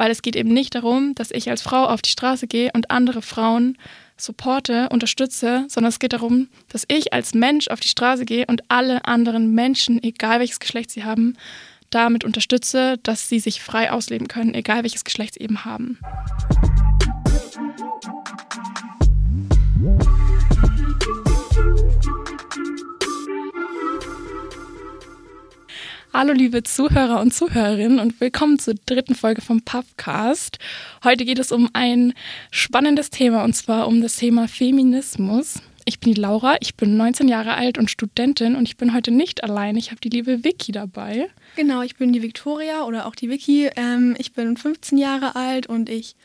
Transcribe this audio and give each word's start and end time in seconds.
weil 0.00 0.10
es 0.10 0.22
geht 0.22 0.34
eben 0.34 0.54
nicht 0.54 0.74
darum, 0.74 1.14
dass 1.14 1.30
ich 1.30 1.50
als 1.50 1.60
Frau 1.60 1.84
auf 1.84 2.00
die 2.00 2.08
Straße 2.08 2.46
gehe 2.46 2.70
und 2.72 2.90
andere 2.90 3.20
Frauen 3.20 3.76
supporte, 4.16 4.88
unterstütze, 4.88 5.66
sondern 5.68 5.90
es 5.90 5.98
geht 5.98 6.14
darum, 6.14 6.48
dass 6.70 6.86
ich 6.88 7.12
als 7.12 7.34
Mensch 7.34 7.68
auf 7.68 7.80
die 7.80 7.88
Straße 7.88 8.24
gehe 8.24 8.46
und 8.46 8.62
alle 8.68 9.04
anderen 9.04 9.54
Menschen, 9.54 10.02
egal 10.02 10.40
welches 10.40 10.58
Geschlecht 10.58 10.90
sie 10.90 11.04
haben, 11.04 11.36
damit 11.90 12.24
unterstütze, 12.24 12.96
dass 13.02 13.28
sie 13.28 13.40
sich 13.40 13.60
frei 13.60 13.92
ausleben 13.92 14.26
können, 14.26 14.54
egal 14.54 14.84
welches 14.84 15.04
Geschlecht 15.04 15.34
sie 15.34 15.40
eben 15.40 15.66
haben. 15.66 15.98
Hallo 26.12 26.32
liebe 26.32 26.64
Zuhörer 26.64 27.20
und 27.20 27.32
Zuhörerinnen 27.32 28.00
und 28.00 28.20
willkommen 28.20 28.58
zur 28.58 28.74
dritten 28.74 29.14
Folge 29.14 29.42
vom 29.42 29.62
Puffcast. 29.62 30.58
Heute 31.04 31.24
geht 31.24 31.38
es 31.38 31.52
um 31.52 31.70
ein 31.72 32.14
spannendes 32.50 33.10
Thema 33.10 33.44
und 33.44 33.54
zwar 33.54 33.86
um 33.86 34.02
das 34.02 34.16
Thema 34.16 34.48
Feminismus. 34.48 35.62
Ich 35.84 36.00
bin 36.00 36.12
die 36.12 36.20
Laura, 36.20 36.56
ich 36.58 36.74
bin 36.74 36.96
19 36.96 37.28
Jahre 37.28 37.54
alt 37.54 37.78
und 37.78 37.92
Studentin 37.92 38.56
und 38.56 38.64
ich 38.66 38.76
bin 38.76 38.92
heute 38.92 39.12
nicht 39.12 39.44
allein. 39.44 39.76
Ich 39.76 39.92
habe 39.92 40.00
die 40.00 40.08
liebe 40.08 40.42
Vicky 40.42 40.72
dabei. 40.72 41.30
Genau, 41.54 41.82
ich 41.82 41.94
bin 41.96 42.12
die 42.12 42.22
Victoria 42.22 42.82
oder 42.82 43.06
auch 43.06 43.14
die 43.14 43.30
Vicky. 43.30 43.70
Ähm, 43.76 44.16
ich 44.18 44.32
bin 44.32 44.56
15 44.56 44.98
Jahre 44.98 45.36
alt 45.36 45.68
und 45.68 45.88
ich 45.88 46.16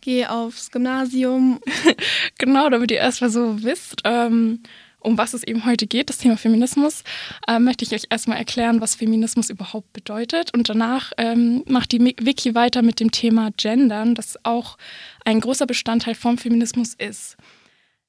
gehe 0.00 0.32
aufs 0.32 0.72
Gymnasium. 0.72 1.60
genau, 2.38 2.70
damit 2.70 2.90
ihr 2.90 2.98
erstmal 2.98 3.30
so 3.30 3.62
wisst. 3.62 4.02
Ähm, 4.02 4.64
um 5.00 5.16
was 5.16 5.34
es 5.34 5.44
eben 5.44 5.64
heute 5.64 5.86
geht, 5.86 6.08
das 6.08 6.18
Thema 6.18 6.36
Feminismus, 6.36 7.04
äh, 7.46 7.58
möchte 7.58 7.84
ich 7.84 7.92
euch 7.92 8.04
erstmal 8.10 8.38
erklären, 8.38 8.80
was 8.80 8.96
Feminismus 8.96 9.50
überhaupt 9.50 9.92
bedeutet. 9.92 10.52
Und 10.54 10.68
danach 10.68 11.12
ähm, 11.18 11.62
macht 11.66 11.92
die 11.92 12.00
Wiki 12.00 12.54
weiter 12.54 12.82
mit 12.82 13.00
dem 13.00 13.10
Thema 13.10 13.50
Gendern, 13.56 14.14
das 14.14 14.44
auch 14.44 14.76
ein 15.24 15.40
großer 15.40 15.66
Bestandteil 15.66 16.14
vom 16.14 16.38
Feminismus 16.38 16.94
ist. 16.94 17.36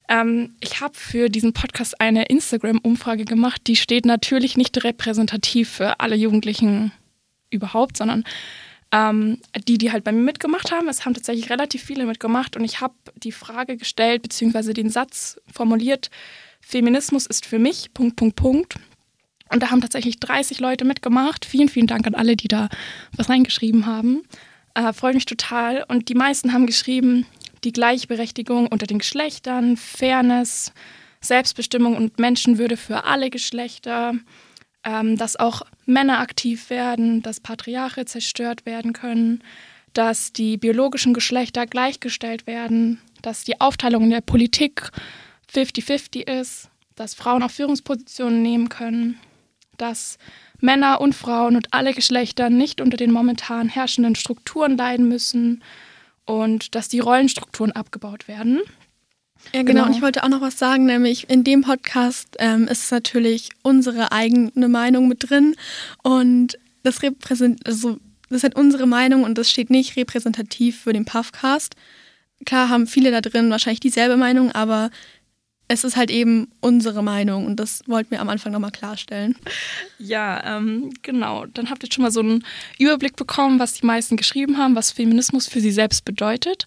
Ähm, 0.08 0.56
ich 0.60 0.80
habe 0.80 0.94
für 0.94 1.28
diesen 1.28 1.52
Podcast 1.52 2.00
eine 2.00 2.24
Instagram-Umfrage 2.24 3.24
gemacht, 3.24 3.62
die 3.66 3.76
steht 3.76 4.04
natürlich 4.04 4.56
nicht 4.56 4.82
repräsentativ 4.82 5.70
für 5.70 6.00
alle 6.00 6.16
Jugendlichen 6.16 6.92
überhaupt, 7.50 7.96
sondern 7.96 8.24
ähm, 8.92 9.38
die, 9.68 9.78
die 9.78 9.92
halt 9.92 10.02
bei 10.02 10.10
mir 10.10 10.22
mitgemacht 10.22 10.72
haben. 10.72 10.88
Es 10.88 11.04
haben 11.04 11.14
tatsächlich 11.14 11.50
relativ 11.50 11.84
viele 11.84 12.06
mitgemacht 12.06 12.56
und 12.56 12.64
ich 12.64 12.80
habe 12.80 12.94
die 13.14 13.30
Frage 13.30 13.76
gestellt, 13.76 14.22
beziehungsweise 14.22 14.74
den 14.74 14.90
Satz 14.90 15.40
formuliert, 15.52 16.10
Feminismus 16.60 17.26
ist 17.26 17.46
für 17.46 17.58
mich, 17.58 17.92
Punkt, 17.94 18.16
Punkt, 18.16 18.36
Punkt. 18.36 18.74
Und 19.50 19.62
da 19.62 19.70
haben 19.70 19.80
tatsächlich 19.80 20.20
30 20.20 20.60
Leute 20.60 20.84
mitgemacht. 20.84 21.44
Vielen, 21.44 21.68
vielen 21.68 21.88
Dank 21.88 22.06
an 22.06 22.14
alle, 22.14 22.36
die 22.36 22.48
da 22.48 22.68
was 23.16 23.28
reingeschrieben 23.28 23.86
haben. 23.86 24.22
Äh, 24.74 24.92
Freue 24.92 25.14
mich 25.14 25.26
total. 25.26 25.84
Und 25.88 26.08
die 26.08 26.14
meisten 26.14 26.52
haben 26.52 26.66
geschrieben, 26.66 27.26
die 27.64 27.72
Gleichberechtigung 27.72 28.68
unter 28.68 28.86
den 28.86 28.98
Geschlechtern, 28.98 29.76
Fairness, 29.76 30.72
Selbstbestimmung 31.20 31.96
und 31.96 32.18
Menschenwürde 32.18 32.76
für 32.76 33.04
alle 33.04 33.28
Geschlechter, 33.30 34.14
ähm, 34.84 35.16
dass 35.16 35.36
auch 35.36 35.62
Männer 35.84 36.20
aktiv 36.20 36.70
werden, 36.70 37.22
dass 37.22 37.40
Patriarche 37.40 38.04
zerstört 38.06 38.64
werden 38.64 38.92
können, 38.92 39.42
dass 39.92 40.32
die 40.32 40.56
biologischen 40.56 41.12
Geschlechter 41.12 41.66
gleichgestellt 41.66 42.46
werden, 42.46 43.00
dass 43.22 43.44
die 43.44 43.60
Aufteilung 43.60 44.04
in 44.04 44.10
der 44.10 44.20
Politik 44.20 44.90
50-50 45.52 46.28
ist, 46.28 46.68
dass 46.96 47.14
Frauen 47.14 47.42
auch 47.42 47.50
Führungspositionen 47.50 48.42
nehmen 48.42 48.68
können, 48.68 49.18
dass 49.78 50.18
Männer 50.60 51.00
und 51.00 51.14
Frauen 51.14 51.56
und 51.56 51.72
alle 51.72 51.94
Geschlechter 51.94 52.50
nicht 52.50 52.80
unter 52.80 52.96
den 52.96 53.10
momentan 53.10 53.68
herrschenden 53.68 54.14
Strukturen 54.14 54.76
leiden 54.76 55.08
müssen 55.08 55.62
und 56.26 56.74
dass 56.74 56.88
die 56.88 57.00
Rollenstrukturen 57.00 57.72
abgebaut 57.72 58.28
werden. 58.28 58.60
Ja, 59.52 59.62
genau. 59.62 59.64
genau. 59.64 59.86
Und 59.86 59.96
ich 59.96 60.02
wollte 60.02 60.22
auch 60.22 60.28
noch 60.28 60.42
was 60.42 60.58
sagen, 60.58 60.84
nämlich 60.84 61.30
in 61.30 61.44
dem 61.44 61.62
Podcast 61.62 62.36
ähm, 62.38 62.68
ist 62.68 62.92
natürlich 62.92 63.48
unsere 63.62 64.12
eigene 64.12 64.68
Meinung 64.68 65.08
mit 65.08 65.30
drin 65.30 65.56
und 66.02 66.58
das 66.82 67.02
repräsent 67.02 67.66
also 67.66 67.98
das 68.28 68.38
ist 68.38 68.42
halt 68.44 68.56
unsere 68.56 68.86
Meinung 68.86 69.24
und 69.24 69.38
das 69.38 69.50
steht 69.50 69.70
nicht 69.70 69.96
repräsentativ 69.96 70.82
für 70.82 70.92
den 70.92 71.04
Puffcast. 71.04 71.74
Klar 72.46 72.68
haben 72.68 72.86
viele 72.86 73.10
da 73.10 73.20
drin 73.20 73.50
wahrscheinlich 73.50 73.80
dieselbe 73.80 74.16
Meinung, 74.16 74.52
aber 74.52 74.90
es 75.70 75.84
ist 75.84 75.96
halt 75.96 76.10
eben 76.10 76.48
unsere 76.58 77.00
Meinung 77.00 77.46
und 77.46 77.60
das 77.60 77.84
wollten 77.86 78.10
wir 78.10 78.20
am 78.20 78.28
Anfang 78.28 78.52
nochmal 78.52 78.72
klarstellen. 78.72 79.36
Ja, 80.00 80.56
ähm, 80.56 80.90
genau. 81.02 81.46
Dann 81.46 81.70
habt 81.70 81.84
ihr 81.84 81.92
schon 81.92 82.02
mal 82.02 82.10
so 82.10 82.18
einen 82.18 82.44
Überblick 82.80 83.14
bekommen, 83.14 83.60
was 83.60 83.74
die 83.74 83.86
meisten 83.86 84.16
geschrieben 84.16 84.58
haben, 84.58 84.74
was 84.74 84.90
Feminismus 84.90 85.46
für 85.46 85.60
sie 85.60 85.70
selbst 85.70 86.04
bedeutet. 86.04 86.66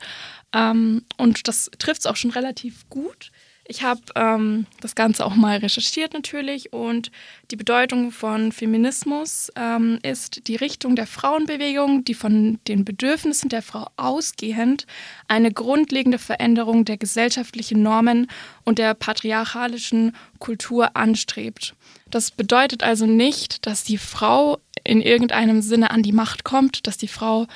Ähm, 0.53 1.03
und 1.17 1.49
das 1.49 1.69
trifft 1.79 1.99
es 1.99 2.05
auch 2.05 2.15
schon 2.15 2.31
relativ 2.31 2.87
gut. 2.89 3.32
Ich 3.65 3.81
habe 3.81 4.01
ähm, 4.15 4.65
das 4.81 4.93
Ganze 4.93 5.25
auch 5.25 5.35
mal 5.35 5.57
recherchiert 5.57 6.13
natürlich 6.13 6.73
und 6.73 7.11
die 7.49 7.55
Bedeutung 7.55 8.11
von 8.11 8.51
Feminismus 8.51 9.51
ähm, 9.55 9.99
ist 10.03 10.47
die 10.47 10.57
Richtung 10.57 10.97
der 10.97 11.07
Frauenbewegung, 11.07 12.03
die 12.03 12.13
von 12.13 12.59
den 12.67 12.83
Bedürfnissen 12.83 13.47
der 13.47 13.61
Frau 13.61 13.87
ausgehend 13.95 14.85
eine 15.29 15.51
grundlegende 15.51 16.19
Veränderung 16.19 16.83
der 16.83 16.97
gesellschaftlichen 16.97 17.81
Normen 17.81 18.27
und 18.65 18.79
der 18.79 18.95
patriarchalischen 18.95 20.13
Kultur 20.39 20.97
anstrebt. 20.97 21.73
Das 22.09 22.31
bedeutet 22.31 22.83
also 22.83 23.05
nicht, 23.05 23.65
dass 23.65 23.85
die 23.85 23.97
Frau 23.97 24.59
in 24.83 25.01
irgendeinem 25.01 25.61
Sinne 25.61 25.91
an 25.91 26.03
die 26.03 26.11
Macht 26.11 26.43
kommt, 26.43 26.85
dass 26.85 26.97
die 26.97 27.07
Frau 27.07 27.47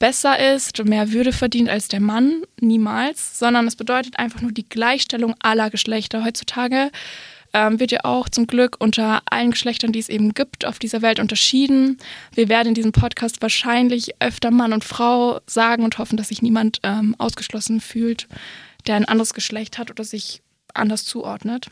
besser 0.00 0.54
ist, 0.54 0.84
mehr 0.84 1.12
Würde 1.12 1.32
verdient 1.32 1.68
als 1.68 1.86
der 1.86 2.00
Mann, 2.00 2.42
niemals, 2.60 3.38
sondern 3.38 3.68
es 3.68 3.76
bedeutet 3.76 4.18
einfach 4.18 4.40
nur 4.40 4.50
die 4.50 4.68
Gleichstellung 4.68 5.36
aller 5.38 5.70
Geschlechter. 5.70 6.24
Heutzutage 6.24 6.90
ähm, 7.52 7.78
wird 7.78 7.92
ja 7.92 8.00
auch 8.04 8.28
zum 8.28 8.46
Glück 8.46 8.76
unter 8.80 9.22
allen 9.26 9.52
Geschlechtern, 9.52 9.92
die 9.92 9.98
es 9.98 10.08
eben 10.08 10.34
gibt, 10.34 10.64
auf 10.64 10.78
dieser 10.78 11.02
Welt 11.02 11.20
unterschieden. 11.20 11.98
Wir 12.34 12.48
werden 12.48 12.68
in 12.68 12.74
diesem 12.74 12.92
Podcast 12.92 13.42
wahrscheinlich 13.42 14.20
öfter 14.20 14.50
Mann 14.50 14.72
und 14.72 14.84
Frau 14.84 15.40
sagen 15.46 15.84
und 15.84 15.98
hoffen, 15.98 16.16
dass 16.16 16.28
sich 16.28 16.42
niemand 16.42 16.80
ähm, 16.82 17.14
ausgeschlossen 17.18 17.80
fühlt, 17.80 18.26
der 18.86 18.96
ein 18.96 19.04
anderes 19.04 19.34
Geschlecht 19.34 19.78
hat 19.78 19.90
oder 19.90 20.04
sich 20.04 20.42
anders 20.74 21.04
zuordnet. 21.04 21.66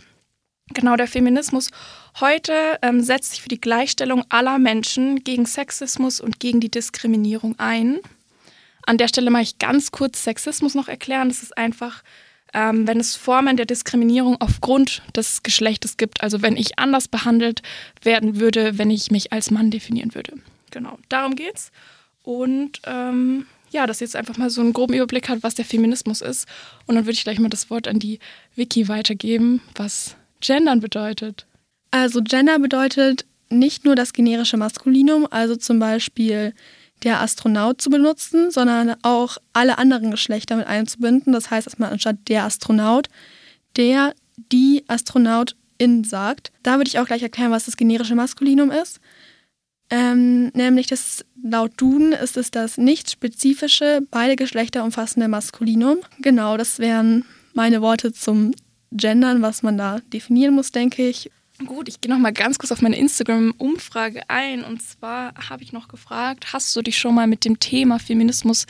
Genau, 0.75 0.97
der 0.97 1.07
Feminismus 1.07 1.71
heute 2.21 2.53
ähm, 2.83 3.01
setzt 3.01 3.31
sich 3.31 3.43
für 3.43 3.49
die 3.49 3.61
Gleichstellung 3.61 4.25
aller 4.29 4.59
Menschen 4.59 5.25
gegen 5.25 5.47
Sexismus 5.47 6.21
und 6.21 6.41
gegen 6.41 6.61
die 6.61 6.71
Diskriminierung 6.71 7.59
ein. 7.59 8.01
An 8.89 8.97
der 8.97 9.09
Stelle 9.09 9.31
mache 9.31 9.43
ich 9.43 9.59
ganz 9.59 9.93
kurz 9.93 10.25
Sexismus 10.25 10.75
noch 10.75 10.89
erklären. 10.89 11.29
Das 11.29 11.43
ist 11.43 11.59
einfach, 11.59 12.03
ähm, 12.55 12.87
wenn 12.87 12.99
es 12.99 13.17
Formen 13.17 13.59
der 13.59 13.67
Diskriminierung 13.67 14.41
aufgrund 14.41 15.03
des 15.15 15.43
Geschlechtes 15.43 15.99
gibt. 15.99 16.23
Also 16.23 16.41
wenn 16.41 16.57
ich 16.57 16.79
anders 16.79 17.07
behandelt 17.07 17.61
werden 18.03 18.41
würde, 18.41 18.79
wenn 18.79 18.91
ich 18.91 19.11
mich 19.11 19.31
als 19.31 19.51
Mann 19.51 19.71
definieren 19.71 20.15
würde. 20.15 20.33
Genau, 20.71 20.99
darum 21.11 21.37
geht's. 21.37 21.71
Und 22.23 22.81
ähm, 22.87 23.45
ja, 23.73 23.87
dass 23.87 24.01
ihr 24.01 24.07
jetzt 24.07 24.17
einfach 24.17 24.39
mal 24.39 24.49
so 24.49 24.63
einen 24.63 24.73
groben 24.73 24.95
Überblick 24.95 25.29
hat, 25.29 25.43
was 25.43 25.55
der 25.55 25.67
Feminismus 25.67 26.23
ist. 26.23 26.49
Und 26.87 26.95
dann 26.95 27.05
würde 27.05 27.13
ich 27.13 27.25
gleich 27.25 27.39
mal 27.39 27.51
das 27.51 27.69
Wort 27.69 27.89
an 27.89 27.99
die 27.99 28.21
Wiki 28.57 28.89
weitergeben, 28.89 29.61
was 29.75 30.17
Gendern 30.41 30.81
bedeutet. 30.81 31.45
Also 31.91 32.23
Gender 32.23 32.59
bedeutet 32.59 33.27
nicht 33.51 33.85
nur 33.85 33.97
das 33.97 34.15
generische 34.15 34.57
Maskulinum, 34.57 35.29
also 35.31 35.57
zum 35.57 35.79
Beispiel 35.79 36.55
der 37.05 37.21
Astronaut 37.21 37.81
zu 37.81 37.91
benutzen, 37.91 38.51
sondern 38.51 38.97
auch 39.03 39.39
alle 39.53 39.79
anderen 39.79 40.11
Geschlechter 40.11 40.57
mit 40.57 40.67
einzubinden. 40.67 41.33
Das 41.33 41.51
heißt, 41.51 41.67
dass 41.67 41.79
man 41.79 41.91
anstatt 41.93 42.17
der 42.29 42.45
Astronaut 42.45 43.09
der, 43.77 44.15
die 44.53 44.85
Astronautin 44.89 46.05
sagt. 46.05 46.53
Da 46.63 46.77
würde 46.77 46.89
ich 46.89 46.99
auch 46.99 47.07
gleich 47.07 47.23
erklären, 47.23 47.51
was 47.51 47.67
das 47.67 47.77
generische 47.77 48.15
Maskulinum 48.15 48.71
ist. 48.71 49.01
Ähm, 49.91 50.49
nämlich 50.49 50.87
das 50.87 51.25
laut 51.43 51.73
Duden 51.77 52.13
ist 52.13 52.37
es 52.37 52.51
das 52.51 52.77
nicht 52.77 53.11
spezifische, 53.11 54.01
beide 54.11 54.37
Geschlechter 54.37 54.85
umfassende 54.85 55.29
Maskulinum. 55.29 55.99
Genau, 56.21 56.57
das 56.57 56.79
wären 56.79 57.25
meine 57.55 57.81
Worte 57.81 58.13
zum 58.13 58.53
Gendern, 58.93 59.41
was 59.43 59.63
man 59.63 59.79
da 59.79 60.01
definieren 60.13 60.55
muss, 60.55 60.73
denke 60.73 61.09
ich. 61.09 61.31
Gut, 61.67 61.89
ich 61.89 62.01
gehe 62.01 62.11
noch 62.11 62.21
mal 62.21 62.33
ganz 62.33 62.57
kurz 62.57 62.71
auf 62.71 62.83
meine 62.83 62.97
Instagram-Umfrage 62.97 64.31
ein. 64.31 64.63
Und 64.63 64.81
zwar 64.81 65.35
habe 65.49 65.65
ich 65.65 65.73
noch 65.73 65.89
gefragt, 65.89 66.53
hast 66.53 66.75
du 66.77 66.83
dich 66.83 66.97
schon 66.97 67.17
mal 67.17 67.27
mit 67.27 67.45
dem 67.45 67.59
Thema 67.59 67.99
Feminismus 67.99 68.67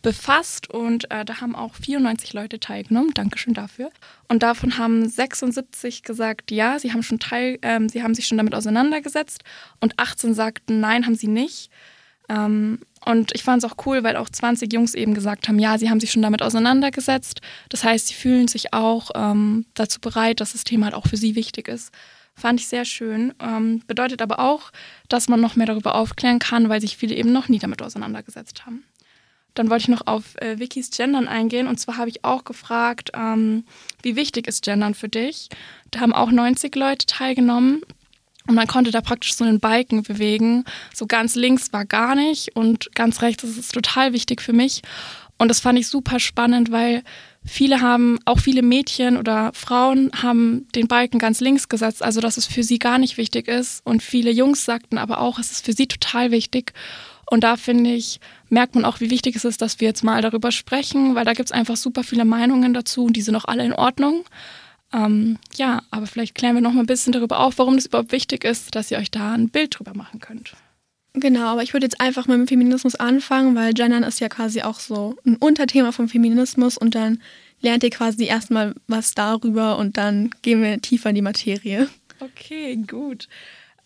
befasst? 0.00 0.70
Und 0.70 1.10
äh, 1.10 1.26
da 1.26 1.42
haben 1.42 1.54
auch 1.54 1.74
94 1.74 2.32
Leute 2.32 2.58
teilgenommen. 2.58 3.12
Dankeschön 3.12 3.52
dafür. 3.52 3.90
Und 4.28 4.42
davon 4.42 4.78
haben 4.78 5.06
76 5.06 6.02
gesagt, 6.02 6.50
ja, 6.50 6.78
sie 6.78 6.94
haben 6.94 7.02
schon 7.02 7.18
teil, 7.18 7.58
ähm, 7.60 7.90
sie 7.90 8.02
haben 8.02 8.14
sich 8.14 8.26
schon 8.26 8.38
damit 8.38 8.54
auseinandergesetzt. 8.54 9.44
Und 9.80 9.98
18 9.98 10.32
sagten, 10.32 10.80
nein, 10.80 11.04
haben 11.04 11.16
sie 11.16 11.28
nicht. 11.28 11.70
Ähm, 12.30 12.78
und 13.04 13.34
ich 13.34 13.42
fand 13.42 13.62
es 13.62 13.70
auch 13.70 13.84
cool, 13.84 14.02
weil 14.02 14.16
auch 14.16 14.30
20 14.30 14.72
Jungs 14.72 14.94
eben 14.94 15.12
gesagt 15.12 15.46
haben, 15.46 15.58
ja, 15.58 15.76
sie 15.76 15.90
haben 15.90 16.00
sich 16.00 16.10
schon 16.10 16.22
damit 16.22 16.40
auseinandergesetzt. 16.40 17.42
Das 17.68 17.84
heißt, 17.84 18.08
sie 18.08 18.14
fühlen 18.14 18.48
sich 18.48 18.72
auch 18.72 19.10
ähm, 19.14 19.66
dazu 19.74 20.00
bereit, 20.00 20.40
dass 20.40 20.52
das 20.52 20.64
Thema 20.64 20.86
halt 20.86 20.94
auch 20.94 21.06
für 21.06 21.18
sie 21.18 21.34
wichtig 21.34 21.68
ist. 21.68 21.92
Fand 22.40 22.58
ich 22.58 22.68
sehr 22.68 22.86
schön. 22.86 23.34
Ähm, 23.38 23.82
bedeutet 23.86 24.22
aber 24.22 24.38
auch, 24.38 24.72
dass 25.08 25.28
man 25.28 25.40
noch 25.40 25.56
mehr 25.56 25.66
darüber 25.66 25.94
aufklären 25.94 26.38
kann, 26.38 26.70
weil 26.70 26.80
sich 26.80 26.96
viele 26.96 27.14
eben 27.14 27.32
noch 27.32 27.48
nie 27.48 27.58
damit 27.58 27.82
auseinandergesetzt 27.82 28.64
haben. 28.64 28.84
dann 29.54 29.68
wollte 29.68 29.82
ich 29.82 29.88
noch 29.88 30.06
auf 30.06 30.36
äh, 30.40 30.58
Wikis 30.58 30.90
Gendern 30.90 31.28
eingehen. 31.28 31.66
Und 31.66 31.78
zwar 31.78 31.98
habe 31.98 32.08
ich 32.08 32.24
auch 32.24 32.44
gefragt, 32.44 33.10
ähm, 33.14 33.64
wie 34.02 34.16
wichtig 34.16 34.46
ist 34.46 34.64
Gendern 34.64 34.94
für 34.94 35.08
dich? 35.08 35.48
Da 35.90 36.00
haben 36.00 36.14
auch 36.14 36.30
90 36.30 36.74
Leute 36.76 37.04
teilgenommen. 37.06 37.82
Und 38.46 38.54
man 38.54 38.66
konnte 38.66 38.90
da 38.90 39.00
praktisch 39.00 39.34
so 39.34 39.44
einen 39.44 39.60
Balken 39.60 40.02
bewegen. 40.02 40.64
So 40.94 41.06
ganz 41.06 41.34
links 41.34 41.72
war 41.72 41.84
gar 41.84 42.14
nicht 42.14 42.56
und 42.56 42.94
ganz 42.94 43.22
rechts 43.22 43.44
ist 43.44 43.58
es 43.58 43.68
total 43.68 44.12
wichtig 44.12 44.40
für 44.40 44.52
mich. 44.52 44.82
Und 45.40 45.48
das 45.48 45.60
fand 45.60 45.78
ich 45.78 45.88
super 45.88 46.20
spannend, 46.20 46.70
weil 46.70 47.02
viele 47.42 47.80
haben, 47.80 48.18
auch 48.26 48.40
viele 48.40 48.60
Mädchen 48.60 49.16
oder 49.16 49.52
Frauen 49.54 50.10
haben 50.22 50.68
den 50.74 50.86
Balken 50.86 51.18
ganz 51.18 51.40
links 51.40 51.70
gesetzt, 51.70 52.02
also 52.02 52.20
dass 52.20 52.36
es 52.36 52.44
für 52.44 52.62
sie 52.62 52.78
gar 52.78 52.98
nicht 52.98 53.16
wichtig 53.16 53.48
ist. 53.48 53.80
Und 53.86 54.02
viele 54.02 54.30
Jungs 54.30 54.66
sagten 54.66 54.98
aber 54.98 55.18
auch, 55.18 55.38
es 55.38 55.50
ist 55.50 55.64
für 55.64 55.72
sie 55.72 55.86
total 55.86 56.30
wichtig. 56.30 56.74
Und 57.24 57.42
da 57.42 57.56
finde 57.56 57.90
ich, 57.90 58.20
merkt 58.50 58.74
man 58.74 58.84
auch, 58.84 59.00
wie 59.00 59.08
wichtig 59.08 59.34
es 59.34 59.46
ist, 59.46 59.62
dass 59.62 59.80
wir 59.80 59.88
jetzt 59.88 60.04
mal 60.04 60.20
darüber 60.20 60.52
sprechen, 60.52 61.14
weil 61.14 61.24
da 61.24 61.32
gibt 61.32 61.48
es 61.48 61.52
einfach 61.52 61.78
super 61.78 62.04
viele 62.04 62.26
Meinungen 62.26 62.74
dazu 62.74 63.06
und 63.06 63.14
die 63.14 63.22
sind 63.22 63.34
auch 63.34 63.46
alle 63.46 63.64
in 63.64 63.72
Ordnung. 63.72 64.26
Ähm, 64.92 65.38
ja, 65.56 65.80
aber 65.90 66.06
vielleicht 66.06 66.34
klären 66.34 66.54
wir 66.54 66.60
noch 66.60 66.74
mal 66.74 66.80
ein 66.80 66.86
bisschen 66.86 67.14
darüber 67.14 67.40
auf, 67.40 67.56
warum 67.56 67.76
das 67.76 67.86
überhaupt 67.86 68.12
wichtig 68.12 68.44
ist, 68.44 68.74
dass 68.74 68.90
ihr 68.90 68.98
euch 68.98 69.10
da 69.10 69.32
ein 69.32 69.48
Bild 69.48 69.78
drüber 69.78 69.94
machen 69.94 70.20
könnt. 70.20 70.52
Genau, 71.14 71.46
aber 71.46 71.62
ich 71.62 71.72
würde 71.72 71.86
jetzt 71.86 72.00
einfach 72.00 72.28
mal 72.28 72.38
mit 72.38 72.48
Feminismus 72.48 72.94
anfangen, 72.94 73.56
weil 73.56 73.74
Gendern 73.74 74.04
ist 74.04 74.20
ja 74.20 74.28
quasi 74.28 74.62
auch 74.62 74.78
so 74.78 75.16
ein 75.26 75.36
Unterthema 75.36 75.90
vom 75.90 76.08
Feminismus 76.08 76.78
und 76.78 76.94
dann 76.94 77.20
lernt 77.60 77.82
ihr 77.82 77.90
quasi 77.90 78.24
erstmal 78.26 78.74
was 78.86 79.14
darüber 79.14 79.76
und 79.78 79.96
dann 79.96 80.30
gehen 80.42 80.62
wir 80.62 80.80
tiefer 80.80 81.10
in 81.10 81.16
die 81.16 81.22
Materie. 81.22 81.88
Okay, 82.20 82.76
gut. 82.76 83.28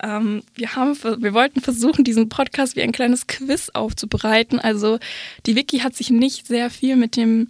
Ähm, 0.03 0.43
wir, 0.53 0.75
haben, 0.75 0.95
wir 1.03 1.33
wollten 1.33 1.61
versuchen, 1.61 2.03
diesen 2.03 2.29
Podcast 2.29 2.75
wie 2.75 2.81
ein 2.81 2.91
kleines 2.91 3.27
Quiz 3.27 3.69
aufzubereiten. 3.69 4.59
Also 4.59 4.99
die 5.45 5.55
Wiki 5.55 5.79
hat 5.79 5.95
sich 5.95 6.09
nicht 6.09 6.47
sehr 6.47 6.69
viel 6.69 6.95
mit 6.95 7.15
dem 7.15 7.47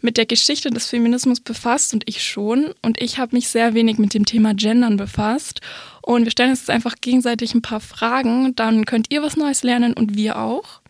mit 0.00 0.16
der 0.16 0.26
Geschichte 0.26 0.70
des 0.70 0.86
Feminismus 0.86 1.40
befasst 1.40 1.92
und 1.94 2.04
ich 2.06 2.22
schon. 2.22 2.74
Und 2.82 3.00
ich 3.00 3.18
habe 3.18 3.36
mich 3.36 3.48
sehr 3.48 3.74
wenig 3.74 3.98
mit 3.98 4.14
dem 4.14 4.24
Thema 4.24 4.54
Gendern 4.54 4.96
befasst. 4.96 5.60
Und 6.02 6.24
wir 6.24 6.30
stellen 6.30 6.50
uns 6.50 6.60
jetzt 6.60 6.70
einfach 6.70 6.96
gegenseitig 7.00 7.54
ein 7.54 7.62
paar 7.62 7.80
Fragen. 7.80 8.54
Dann 8.56 8.86
könnt 8.86 9.10
ihr 9.10 9.22
was 9.22 9.36
Neues 9.36 9.62
lernen 9.62 9.94
und 9.94 10.16
wir 10.16 10.38
auch. 10.38 10.80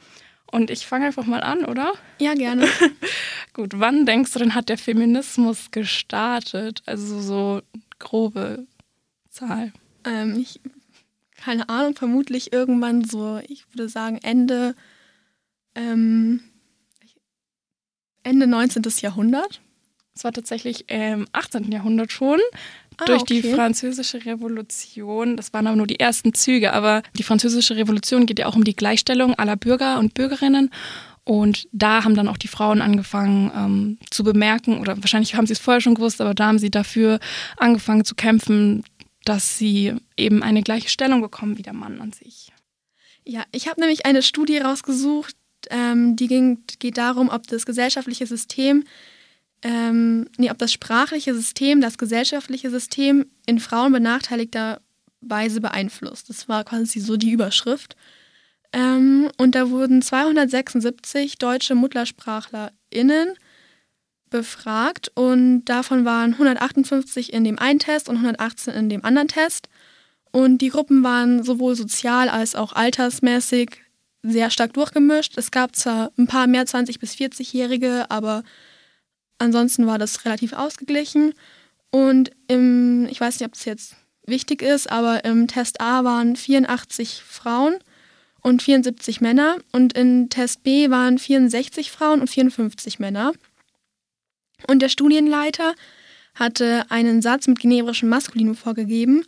Und 0.51 0.71
ich 0.71 0.87
fange 0.87 1.07
einfach 1.07 1.27
mal 1.27 1.43
an, 1.43 1.65
oder? 1.65 1.93
Ja, 2.21 2.35
gerne. 2.35 2.67
Gut, 3.53 3.73
wann 3.79 4.07
denkst 4.07 4.33
du 4.33 4.39
denn, 4.39 4.55
hat 4.55 4.69
der 4.69 4.79
Feminismus 4.79 5.71
gestartet? 5.71 6.83
Also 6.87 7.21
so 7.21 7.63
grobe 7.99 8.67
Zahl. 9.31 9.73
Ähm, 10.05 10.39
ich 10.41 10.61
keine 11.39 11.69
Ahnung, 11.69 11.95
vermutlich 11.95 12.53
irgendwann 12.53 13.05
so, 13.05 13.41
ich 13.49 13.65
würde 13.73 13.89
sagen, 13.89 14.19
Ende, 14.23 14.75
ähm, 15.75 16.41
Ende 18.23 18.47
19. 18.47 18.83
Jahrhundert. 19.01 19.61
Es 20.15 20.25
war 20.25 20.33
tatsächlich 20.33 20.91
im 20.91 21.29
18. 21.33 21.71
Jahrhundert 21.71 22.11
schon. 22.11 22.41
Ah, 22.97 23.05
durch 23.05 23.23
okay. 23.23 23.41
die 23.41 23.53
Französische 23.53 24.25
Revolution. 24.27 25.37
Das 25.37 25.53
waren 25.53 25.69
aber 25.69 25.77
nur 25.77 25.87
die 25.87 26.01
ersten 26.01 26.35
Züge, 26.35 26.73
aber 26.73 27.03
die 27.17 27.23
Französische 27.23 27.77
Revolution 27.77 28.27
geht 28.27 28.41
ja 28.41 28.47
auch 28.47 28.57
um 28.57 28.65
die 28.65 28.75
Gleichstellung 28.75 29.35
aller 29.35 29.57
Bürger 29.57 29.99
und 29.99 30.15
Bürgerinnen. 30.15 30.71
Und 31.23 31.69
da 31.73 32.05
haben 32.05 32.15
dann 32.15 32.27
auch 32.27 32.39
die 32.39 32.49
Frauen 32.49 32.81
angefangen 32.81 33.53
ähm, 33.55 33.99
zu 34.11 34.25
bemerken, 34.25 34.81
oder 34.81 34.97
wahrscheinlich 34.97 35.35
haben 35.35 35.47
sie 35.47 35.53
es 35.53 35.59
vorher 35.59 35.81
schon 35.81 35.95
gewusst, 35.95 36.21
aber 36.21 36.35
da 36.35 36.47
haben 36.47 36.59
sie 36.59 36.71
dafür 36.71 37.21
angefangen 37.59 38.05
zu 38.05 38.15
kämpfen, 38.15 38.83
dass 39.25 39.59
sie 39.59 39.95
eben 40.17 40.43
eine 40.43 40.63
gleiche 40.63 40.89
Stellung 40.89 41.21
bekommen 41.21 41.59
wie 41.59 41.63
der 41.63 41.75
Mann 41.75 42.01
an 42.01 42.13
sich. 42.13 42.51
Ja, 43.27 43.45
ich 43.53 43.69
habe 43.69 43.79
nämlich 43.79 44.07
eine 44.07 44.23
Studie 44.23 44.57
rausgesucht, 44.57 45.37
ähm, 45.71 46.17
die 46.17 46.29
ging, 46.29 46.65
geht 46.79 46.99
darum, 46.99 47.29
ob 47.29 47.47
das 47.47 47.67
gesellschaftliche 47.67 48.27
System, 48.27 48.85
ähm, 49.63 50.29
nee, 50.37 50.51
ob 50.51 50.59
das 50.59 50.73
sprachliche 50.73 51.35
System, 51.35 51.81
das 51.81 51.99
gesellschaftliche 51.99 52.71
System 52.71 53.27
in 53.47 53.59
Frauen 53.59 53.93
benachteiligter 53.93 54.81
Weise 55.21 55.61
beeinflusst. 55.61 56.29
Das 56.29 56.49
war 56.49 56.65
quasi 56.65 57.01
so 57.01 57.17
die 57.17 57.33
Überschrift. 57.33 57.97
Ähm, 58.73 59.31
und 59.39 59.55
da 59.55 59.71
wurden 59.71 60.03
276 60.03 61.39
deutsche 61.39 61.75
MuttersprachlerInnen 61.75 63.35
befragt 64.31 65.11
und 65.15 65.65
davon 65.65 66.05
waren 66.05 66.35
158 66.35 67.33
in 67.33 67.45
dem 67.45 67.59
einen 67.59 67.79
Test 67.79 68.09
und 68.09 68.17
118 68.17 68.75
in 68.75 68.89
dem 68.89 69.05
anderen 69.05 69.29
Test. 69.29 69.69
Und 70.31 70.59
die 70.59 70.69
Gruppen 70.69 71.03
waren 71.03 71.43
sowohl 71.43 71.75
sozial 71.75 72.29
als 72.29 72.55
auch 72.55 72.75
altersmäßig 72.75 73.83
sehr 74.23 74.51
stark 74.51 74.73
durchgemischt. 74.75 75.39
Es 75.39 75.51
gab 75.51 75.77
zwar 75.77 76.11
ein 76.19 76.27
paar 76.27 76.47
mehr 76.47 76.65
20- 76.65 76.99
bis 76.99 77.15
40-Jährige, 77.15 78.11
aber 78.11 78.43
ansonsten 79.39 79.87
war 79.87 79.99
das 79.99 80.25
relativ 80.25 80.53
ausgeglichen. 80.53 81.35
Und 81.91 82.33
im, 82.49 83.07
ich 83.11 83.21
weiß 83.21 83.39
nicht, 83.39 83.47
ob 83.47 83.53
das 83.53 83.65
jetzt 83.65 83.97
wichtig 84.27 84.63
ist, 84.63 84.91
aber 84.91 85.25
im 85.25 85.49
Test 85.49 85.81
A 85.81 86.05
waren 86.05 86.37
84 86.37 87.23
Frauen 87.27 87.79
und 88.43 88.63
74 88.63 89.21
Männer 89.21 89.57
und 89.73 89.95
in 89.95 90.29
Test 90.31 90.63
B 90.63 90.91
waren 90.91 91.19
64 91.19 91.91
Frauen 91.91 92.21
und 92.21 92.29
54 92.29 92.99
Männer. 92.99 93.33
Und 94.67 94.81
der 94.83 94.89
Studienleiter 94.89 95.75
hatte 96.35 96.85
einen 96.91 97.23
Satz 97.23 97.47
mit 97.47 97.59
generischem 97.61 98.09
Maskulinum 98.09 98.55
vorgegeben 98.55 99.25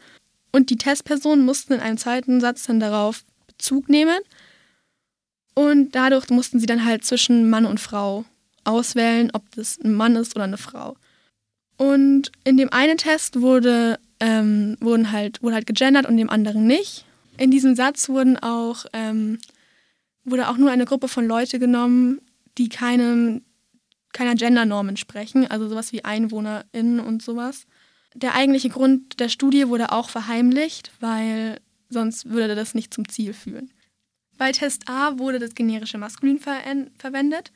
und 0.53 0.71
die 0.71 0.77
Testpersonen 0.77 1.45
mussten 1.45 1.75
in 1.75 1.81
einem 1.81 1.99
zweiten 1.99 2.41
Satz 2.41 2.65
dann 2.65 2.81
darauf 2.81 3.25
Bezug 3.47 3.89
nehmen. 3.89 4.19
Und 5.55 5.95
dadurch 5.95 6.31
mussten 6.31 6.61
sie 6.61 6.67
dann 6.67 6.85
halt 6.85 7.05
zwischen 7.05 7.51
Mann 7.51 7.67
und 7.67 7.81
Frau 7.81 8.25
auswählen, 8.65 9.31
ob 9.33 9.43
das 9.55 9.79
ein 9.83 9.95
Mann 9.95 10.17
ist 10.17 10.37
oder 10.37 10.45
eine 10.45 10.59
Frau. 10.59 10.97
Und 11.77 12.31
in 12.45 12.57
dem 12.57 12.73
einen 12.73 12.99
Test 12.99 13.41
wurde, 13.41 13.99
ähm, 14.21 14.77
wurden 14.81 15.13
halt, 15.13 15.43
wurde 15.43 15.57
halt 15.57 15.67
gegendert 15.67 16.07
und 16.07 16.17
dem 16.17 16.31
anderen 16.31 16.67
nicht. 16.67 17.05
In 17.39 17.51
diesem 17.51 17.75
Satz 17.75 18.09
wurden 18.09 18.37
auch, 18.37 18.85
ähm, 18.93 19.39
wurde 20.25 20.49
auch 20.49 20.59
nur 20.59 20.71
eine 20.71 20.85
Gruppe 20.85 21.09
von 21.09 21.27
Leuten 21.27 21.59
genommen, 21.59 22.21
die 22.59 22.69
keinem 22.69 23.43
keiner 24.13 24.35
Gendernorm 24.35 24.89
entsprechen, 24.89 25.47
also 25.49 25.69
sowas 25.69 25.93
wie 25.93 26.05
EinwohnerInnen 26.05 27.01
und 27.01 27.23
sowas. 27.23 27.67
Der 28.15 28.35
eigentliche 28.35 28.69
Grund 28.69 29.21
der 29.21 29.29
Studie 29.29 29.69
wurde 29.69 29.93
auch 29.93 30.11
verheimlicht, 30.11 30.91
weil 31.01 31.61
sonst 31.89 32.29
würde 32.29 32.55
das 32.55 32.75
nicht 32.75 32.93
zum 32.93 33.09
Ziel 33.09 33.33
führen. 33.33 33.71
Bei 34.41 34.53
Test 34.53 34.89
A 34.89 35.19
wurde 35.19 35.39
das 35.39 35.55
generische 35.55 35.99
Maskulin 35.99 36.39
ver 36.39 36.63
verwendet. 36.97 37.53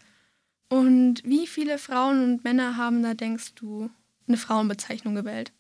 Und 0.69 1.25
wie 1.25 1.47
viele 1.47 1.79
Frauen 1.79 2.23
und 2.23 2.45
Männer 2.45 2.77
haben 2.77 3.03
da, 3.03 3.15
denkst 3.15 3.55
du, 3.55 3.89
eine 4.29 4.37
Frauenbezeichnung 4.37 5.15
gewählt? 5.15 5.51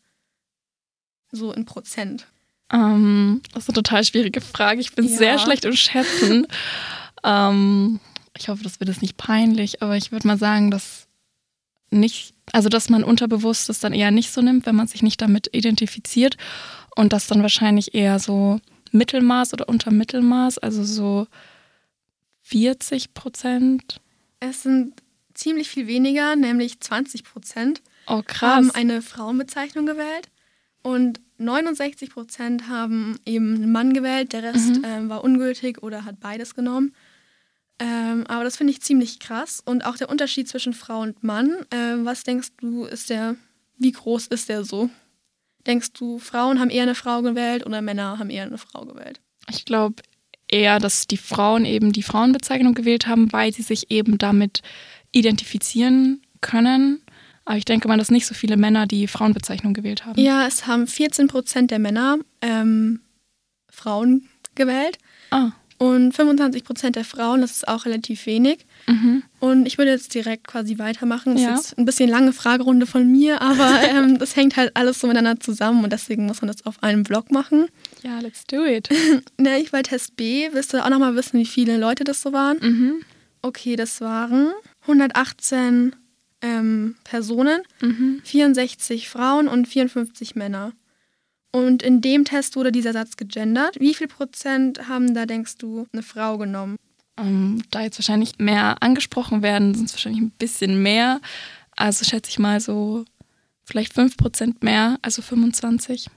So 1.32 1.50
in 1.54 1.64
Prozent. 1.64 2.26
Ähm, 2.70 3.40
das 3.54 3.62
ist 3.62 3.68
eine 3.70 3.76
total 3.76 4.04
schwierige 4.04 4.42
Frage. 4.42 4.82
Ich 4.82 4.94
bin 4.94 5.08
ja. 5.08 5.16
sehr 5.16 5.38
schlecht 5.38 5.64
im 5.64 5.72
Schätzen. 5.72 6.46
ähm, 7.24 8.00
ich 8.36 8.50
hoffe, 8.50 8.62
das 8.62 8.78
wird 8.78 8.90
es 8.90 9.00
nicht 9.00 9.16
peinlich, 9.16 9.80
aber 9.80 9.96
ich 9.96 10.12
würde 10.12 10.26
mal 10.26 10.38
sagen, 10.38 10.70
dass 10.70 11.08
nicht, 11.88 12.34
also 12.52 12.68
dass 12.68 12.90
man 12.90 13.02
unterbewusst 13.02 13.70
es 13.70 13.80
dann 13.80 13.94
eher 13.94 14.10
nicht 14.10 14.30
so 14.30 14.42
nimmt, 14.42 14.66
wenn 14.66 14.76
man 14.76 14.88
sich 14.88 15.02
nicht 15.02 15.22
damit 15.22 15.48
identifiziert 15.54 16.36
und 16.94 17.14
das 17.14 17.28
dann 17.28 17.40
wahrscheinlich 17.40 17.94
eher 17.94 18.18
so 18.18 18.60
Mittelmaß 18.94 19.52
oder 19.52 19.68
unter 19.68 19.90
Mittelmaß, 19.90 20.58
also 20.58 20.84
so 20.84 21.26
40 22.42 23.14
Prozent. 23.14 24.00
Es 24.40 24.62
sind 24.62 24.94
ziemlich 25.34 25.68
viel 25.68 25.86
weniger, 25.86 26.36
nämlich 26.36 26.80
20 26.80 27.24
Prozent 27.24 27.82
oh, 28.06 28.22
haben 28.40 28.70
eine 28.70 29.02
Frauenbezeichnung 29.02 29.86
gewählt 29.86 30.30
und 30.82 31.20
69 31.38 32.10
Prozent 32.10 32.68
haben 32.68 33.18
eben 33.26 33.56
einen 33.56 33.72
Mann 33.72 33.92
gewählt, 33.92 34.32
der 34.32 34.42
Rest 34.42 34.76
mhm. 34.76 34.84
ähm, 34.84 35.08
war 35.08 35.24
ungültig 35.24 35.82
oder 35.82 36.04
hat 36.04 36.20
beides 36.20 36.54
genommen. 36.54 36.94
Ähm, 37.80 38.24
aber 38.28 38.44
das 38.44 38.56
finde 38.56 38.72
ich 38.72 38.82
ziemlich 38.82 39.18
krass. 39.18 39.60
Und 39.64 39.84
auch 39.84 39.96
der 39.96 40.08
Unterschied 40.08 40.48
zwischen 40.48 40.74
Frau 40.74 41.00
und 41.00 41.24
Mann. 41.24 41.50
Äh, 41.70 41.96
was 42.04 42.22
denkst 42.22 42.50
du, 42.60 42.84
ist 42.84 43.10
der, 43.10 43.34
wie 43.78 43.90
groß 43.90 44.28
ist 44.28 44.48
der 44.48 44.64
so? 44.64 44.90
Denkst 45.66 45.92
du, 45.94 46.18
Frauen 46.18 46.60
haben 46.60 46.70
eher 46.70 46.82
eine 46.82 46.94
Frau 46.94 47.22
gewählt 47.22 47.64
oder 47.64 47.82
Männer 47.82 48.18
haben 48.18 48.30
eher 48.30 48.44
eine 48.44 48.58
Frau 48.58 48.84
gewählt? 48.84 49.20
Ich 49.50 49.64
glaube 49.64 50.02
eher, 50.48 50.78
dass 50.78 51.06
die 51.06 51.16
Frauen 51.16 51.64
eben 51.64 51.92
die 51.92 52.02
Frauenbezeichnung 52.02 52.74
gewählt 52.74 53.06
haben, 53.06 53.32
weil 53.32 53.52
sie 53.52 53.62
sich 53.62 53.90
eben 53.90 54.18
damit 54.18 54.62
identifizieren 55.12 56.22
können. 56.40 57.02
Aber 57.44 57.56
ich 57.56 57.64
denke 57.64 57.88
mal, 57.88 57.98
dass 57.98 58.10
nicht 58.10 58.26
so 58.26 58.34
viele 58.34 58.56
Männer 58.56 58.86
die 58.86 59.06
Frauenbezeichnung 59.06 59.74
gewählt 59.74 60.06
haben. 60.06 60.20
Ja, 60.20 60.46
es 60.46 60.66
haben 60.66 60.86
14 60.86 61.28
Prozent 61.28 61.70
der 61.70 61.78
Männer 61.78 62.18
ähm, 62.40 63.00
Frauen 63.70 64.28
gewählt. 64.54 64.98
Ah 65.30 65.52
und 65.78 66.12
25 66.12 66.64
Prozent 66.64 66.96
der 66.96 67.04
Frauen, 67.04 67.40
das 67.40 67.52
ist 67.52 67.68
auch 67.68 67.84
relativ 67.84 68.26
wenig. 68.26 68.66
Mhm. 68.86 69.22
Und 69.40 69.66
ich 69.66 69.76
würde 69.78 69.90
jetzt 69.90 70.14
direkt 70.14 70.46
quasi 70.46 70.78
weitermachen. 70.78 71.34
Das 71.34 71.42
ja. 71.42 71.54
ist 71.54 71.70
jetzt 71.70 71.78
ein 71.78 71.84
bisschen 71.84 72.08
lange 72.08 72.32
Fragerunde 72.32 72.86
von 72.86 73.10
mir, 73.10 73.42
aber 73.42 73.80
ähm, 73.88 74.18
das 74.18 74.36
hängt 74.36 74.56
halt 74.56 74.76
alles 74.76 75.00
so 75.00 75.06
miteinander 75.06 75.40
zusammen 75.40 75.84
und 75.84 75.92
deswegen 75.92 76.26
muss 76.26 76.40
man 76.42 76.48
das 76.48 76.64
auf 76.66 76.82
einem 76.82 77.04
Vlog 77.04 77.30
machen. 77.30 77.66
Ja, 78.02 78.20
let's 78.20 78.46
do 78.46 78.64
it. 78.64 78.88
ne, 79.38 79.58
ich 79.60 79.70
bei 79.70 79.82
Test 79.82 80.16
B 80.16 80.52
wirst 80.52 80.72
du 80.72 80.84
auch 80.84 80.90
nochmal 80.90 81.16
wissen, 81.16 81.38
wie 81.40 81.46
viele 81.46 81.76
Leute 81.76 82.04
das 82.04 82.22
so 82.22 82.32
waren. 82.32 82.58
Mhm. 82.60 82.94
Okay, 83.42 83.76
das 83.76 84.00
waren 84.00 84.48
118 84.82 85.94
ähm, 86.40 86.96
Personen, 87.04 87.62
Mhm. 87.80 88.20
64 88.24 89.08
Frauen 89.08 89.48
und 89.48 89.66
54 89.66 90.36
Männer. 90.36 90.72
Und 91.54 91.84
in 91.84 92.00
dem 92.00 92.24
Test 92.24 92.56
wurde 92.56 92.72
dieser 92.72 92.92
Satz 92.92 93.16
gegendert. 93.16 93.78
Wie 93.78 93.94
viel 93.94 94.08
Prozent 94.08 94.88
haben 94.88 95.14
da, 95.14 95.24
denkst 95.24 95.56
du, 95.58 95.86
eine 95.92 96.02
Frau 96.02 96.36
genommen? 96.36 96.76
Ähm, 97.16 97.62
da 97.70 97.80
jetzt 97.82 97.96
wahrscheinlich 97.96 98.38
mehr 98.38 98.82
angesprochen 98.82 99.40
werden, 99.42 99.72
sind 99.72 99.86
es 99.86 99.92
wahrscheinlich 99.94 100.20
ein 100.20 100.32
bisschen 100.32 100.82
mehr. 100.82 101.20
Also 101.76 102.04
schätze 102.04 102.28
ich 102.30 102.40
mal 102.40 102.58
so 102.58 103.04
vielleicht 103.64 103.96
5% 103.96 104.56
mehr, 104.64 104.98
also 105.02 105.22
25. 105.22 106.08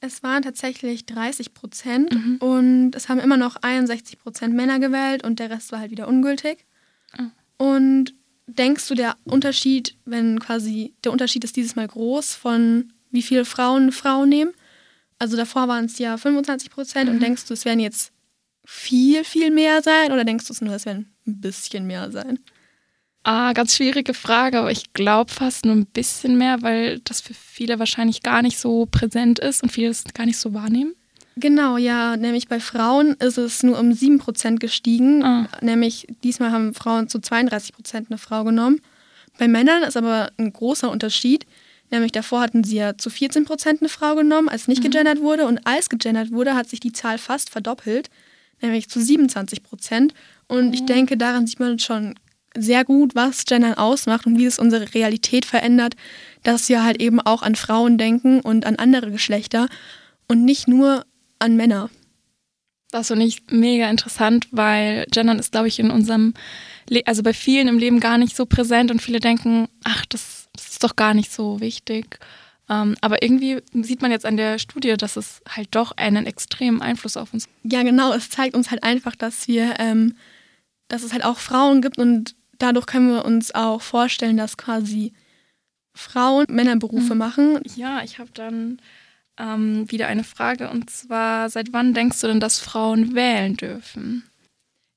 Es 0.00 0.22
waren 0.22 0.42
tatsächlich 0.42 1.04
30 1.04 1.52
Prozent 1.52 2.14
Mhm. 2.14 2.36
und 2.38 2.92
es 2.94 3.10
haben 3.10 3.20
immer 3.20 3.36
noch 3.36 3.56
61 3.56 4.18
Prozent 4.18 4.54
Männer 4.54 4.78
gewählt 4.78 5.24
und 5.24 5.40
der 5.40 5.50
Rest 5.50 5.72
war 5.72 5.80
halt 5.80 5.90
wieder 5.90 6.08
ungültig. 6.08 6.64
Ah. 7.18 7.24
Und 7.58 8.14
denkst 8.46 8.88
du, 8.88 8.94
der 8.94 9.16
Unterschied, 9.24 9.94
wenn 10.06 10.38
quasi 10.40 10.94
der 11.04 11.12
Unterschied 11.12 11.44
ist 11.44 11.56
dieses 11.56 11.76
Mal 11.76 11.86
groß 11.86 12.34
von 12.34 12.92
wie 13.10 13.22
viele 13.22 13.44
Frauen 13.44 13.82
eine 13.82 13.92
Frau 13.92 14.24
nehmen? 14.24 14.52
Also 15.18 15.36
davor 15.36 15.68
waren 15.68 15.86
es 15.86 15.98
ja 15.98 16.16
25 16.16 16.70
Prozent 16.70 17.08
und 17.08 17.16
Mhm. 17.16 17.20
denkst 17.20 17.46
du, 17.46 17.54
es 17.54 17.64
werden 17.64 17.80
jetzt 17.80 18.12
viel, 18.64 19.24
viel 19.24 19.50
mehr 19.50 19.82
sein 19.82 20.12
oder 20.12 20.24
denkst 20.24 20.46
du 20.46 20.52
es 20.52 20.60
nur, 20.60 20.74
es 20.74 20.86
werden 20.86 21.14
ein 21.26 21.40
bisschen 21.40 21.86
mehr 21.86 22.10
sein? 22.10 22.38
Ah, 23.22 23.52
ganz 23.54 23.74
schwierige 23.74 24.14
Frage, 24.14 24.58
aber 24.58 24.70
ich 24.70 24.92
glaube 24.92 25.32
fast 25.32 25.64
nur 25.64 25.74
ein 25.74 25.86
bisschen 25.86 26.38
mehr, 26.38 26.62
weil 26.62 27.00
das 27.00 27.20
für 27.20 27.34
viele 27.34 27.78
wahrscheinlich 27.78 28.22
gar 28.22 28.42
nicht 28.42 28.58
so 28.58 28.86
präsent 28.86 29.40
ist 29.40 29.62
und 29.62 29.72
viele 29.72 29.88
es 29.90 30.04
gar 30.14 30.26
nicht 30.26 30.38
so 30.38 30.54
wahrnehmen. 30.54 30.94
Genau, 31.36 31.76
ja, 31.76 32.16
nämlich 32.16 32.48
bei 32.48 32.60
Frauen 32.60 33.14
ist 33.18 33.36
es 33.36 33.62
nur 33.62 33.78
um 33.78 33.92
7% 33.92 34.58
gestiegen. 34.60 35.22
Ah. 35.22 35.48
Nämlich 35.60 36.06
diesmal 36.24 36.50
haben 36.50 36.72
Frauen 36.72 37.08
zu 37.08 37.18
32% 37.18 38.06
eine 38.10 38.18
Frau 38.18 38.44
genommen. 38.44 38.80
Bei 39.38 39.48
Männern 39.48 39.82
ist 39.82 39.96
aber 39.96 40.30
ein 40.38 40.52
großer 40.52 40.90
Unterschied. 40.90 41.46
Nämlich 41.90 42.12
davor 42.12 42.40
hatten 42.40 42.64
sie 42.64 42.76
ja 42.76 42.98
zu 42.98 43.10
14% 43.10 43.80
eine 43.80 43.88
Frau 43.88 44.14
genommen, 44.14 44.48
als 44.48 44.68
nicht 44.68 44.82
gegendert 44.82 45.20
wurde. 45.20 45.46
Und 45.46 45.66
als 45.66 45.88
gegendert 45.88 46.32
wurde, 46.32 46.54
hat 46.54 46.68
sich 46.68 46.80
die 46.80 46.92
Zahl 46.92 47.18
fast 47.18 47.50
verdoppelt, 47.50 48.10
nämlich 48.60 48.88
zu 48.88 48.98
27%. 48.98 50.10
Und 50.48 50.74
ich 50.74 50.84
denke, 50.84 51.16
daran 51.16 51.46
sieht 51.46 51.60
man 51.60 51.78
schon 51.78 52.14
sehr 52.56 52.84
gut, 52.84 53.14
was 53.14 53.44
Gendern 53.44 53.74
ausmacht 53.74 54.26
und 54.26 54.38
wie 54.38 54.46
es 54.46 54.58
unsere 54.58 54.94
Realität 54.94 55.44
verändert, 55.44 55.94
dass 56.42 56.68
wir 56.68 56.82
halt 56.82 57.00
eben 57.00 57.20
auch 57.20 57.42
an 57.42 57.54
Frauen 57.54 57.98
denken 57.98 58.40
und 58.40 58.66
an 58.66 58.76
andere 58.76 59.10
Geschlechter 59.10 59.68
und 60.28 60.44
nicht 60.44 60.68
nur 60.68 61.04
an 61.38 61.56
Männer. 61.56 61.90
Das 62.90 63.08
finde 63.08 63.26
ich 63.26 63.42
mega 63.50 63.90
interessant, 63.90 64.48
weil 64.52 65.06
Gendern 65.10 65.38
ist, 65.38 65.52
glaube 65.52 65.68
ich, 65.68 65.78
in 65.78 65.90
unserem, 65.90 66.34
Le 66.88 67.02
also 67.04 67.22
bei 67.22 67.32
vielen 67.32 67.68
im 67.68 67.78
Leben 67.78 68.00
gar 68.00 68.16
nicht 68.16 68.36
so 68.36 68.46
präsent 68.46 68.90
und 68.90 69.02
viele 69.02 69.20
denken, 69.20 69.68
ach, 69.84 70.06
das, 70.06 70.45
das 70.56 70.68
ist 70.72 70.84
doch 70.84 70.96
gar 70.96 71.14
nicht 71.14 71.32
so 71.32 71.60
wichtig. 71.60 72.18
Ähm, 72.68 72.96
aber 73.00 73.22
irgendwie 73.22 73.62
sieht 73.72 74.02
man 74.02 74.10
jetzt 74.10 74.26
an 74.26 74.36
der 74.36 74.58
Studie, 74.58 74.94
dass 74.96 75.16
es 75.16 75.40
halt 75.48 75.68
doch 75.70 75.92
einen 75.92 76.26
extremen 76.26 76.82
Einfluss 76.82 77.16
auf 77.16 77.32
uns 77.32 77.48
Ja, 77.62 77.82
genau, 77.84 78.12
es 78.12 78.28
zeigt 78.30 78.56
uns 78.56 78.70
halt 78.72 78.82
einfach, 78.82 79.14
dass 79.14 79.46
wir, 79.46 79.78
ähm, 79.78 80.16
dass 80.88 81.04
es 81.04 81.12
halt 81.12 81.24
auch 81.24 81.38
Frauen 81.38 81.80
gibt 81.80 81.96
und 81.98 82.34
dadurch 82.58 82.86
können 82.86 83.08
wir 83.10 83.24
uns 83.24 83.54
auch 83.54 83.80
vorstellen, 83.82 84.36
dass 84.36 84.56
quasi 84.56 85.12
Frauen 85.94 86.46
Männerberufe 86.50 87.12
Mhm. 87.14 87.18
machen. 87.18 87.60
Ja, 87.76 88.02
ich 88.02 88.18
habe 88.18 88.30
dann 88.34 88.80
ähm, 89.38 89.90
wieder 89.90 90.08
eine 90.08 90.24
Frage 90.24 90.68
und 90.70 90.90
zwar, 90.90 91.48
seit 91.50 91.72
wann 91.72 91.94
denkst 91.94 92.20
du 92.20 92.26
denn, 92.26 92.40
dass 92.40 92.58
Frauen 92.58 93.14
wählen 93.14 93.56
dürfen? 93.56 94.24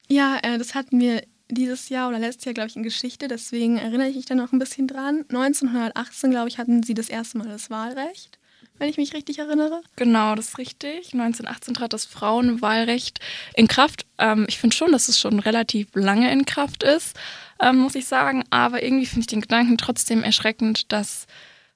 Ja, 0.08 0.38
äh, 0.42 0.58
das 0.58 0.74
hatten 0.76 1.00
wir 1.00 1.22
dieses 1.50 1.90
Jahr 1.90 2.10
oder 2.10 2.20
letztes 2.20 2.46
Jahr, 2.46 2.54
glaube 2.54 2.70
ich, 2.70 2.76
in 2.76 2.84
Geschichte, 2.84 3.28
deswegen 3.28 3.78
erinnere 3.78 4.08
ich 4.08 4.16
mich 4.16 4.26
da 4.26 4.36
noch 4.36 4.52
ein 4.52 4.60
bisschen 4.60 4.88
dran. 4.88 5.26
1918, 5.30 6.32
glaube 6.32 6.48
ich, 6.48 6.58
hatten 6.58 6.84
sie 6.84 6.94
das 6.94 7.10
erste 7.10 7.38
Mal 7.38 7.48
das 7.48 7.70
Wahlrecht, 7.70 8.38
wenn 8.78 8.90
ich 8.90 8.98
mich 8.98 9.14
richtig 9.14 9.40
erinnere. 9.40 9.82
Genau, 9.96 10.36
das 10.36 10.50
ist 10.50 10.58
richtig. 10.58 11.14
1918 11.14 11.74
trat 11.74 11.94
das 11.94 12.06
Frauenwahlrecht 12.06 13.20
in 13.56 13.68
Kraft. 13.68 14.06
Ähm, 14.20 14.46
ich 14.48 14.60
finde 14.60 14.76
schon, 14.76 14.92
dass 14.92 15.10
es 15.10 15.20
schon 15.20 15.40
relativ 15.40 15.88
lange 15.96 16.32
in 16.32 16.46
Kraft 16.46 16.84
ist, 16.84 17.18
ähm, 17.60 17.78
muss 17.78 17.96
ich 17.96 18.06
sagen. 18.06 18.44
Aber 18.52 18.84
irgendwie 18.84 19.08
finde 19.08 19.22
ich 19.22 19.28
den 19.28 19.42
Gedanken 19.42 19.78
trotzdem 19.78 20.24
erschreckend, 20.24 20.92
dass 20.92 21.26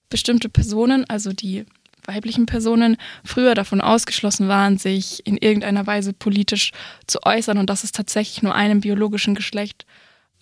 bestimmte 0.09 0.49
Personen, 0.49 1.09
also 1.09 1.33
die 1.33 1.65
weiblichen 2.05 2.45
Personen, 2.45 2.97
früher 3.23 3.55
davon 3.55 3.81
ausgeschlossen 3.81 4.47
waren, 4.47 4.77
sich 4.77 5.25
in 5.25 5.37
irgendeiner 5.37 5.87
Weise 5.87 6.13
politisch 6.13 6.71
zu 7.07 7.19
äußern 7.23 7.57
und 7.57 7.69
dass 7.69 7.83
es 7.83 7.91
tatsächlich 7.91 8.43
nur 8.43 8.55
einem 8.55 8.81
biologischen 8.81 9.35
Geschlecht 9.35 9.85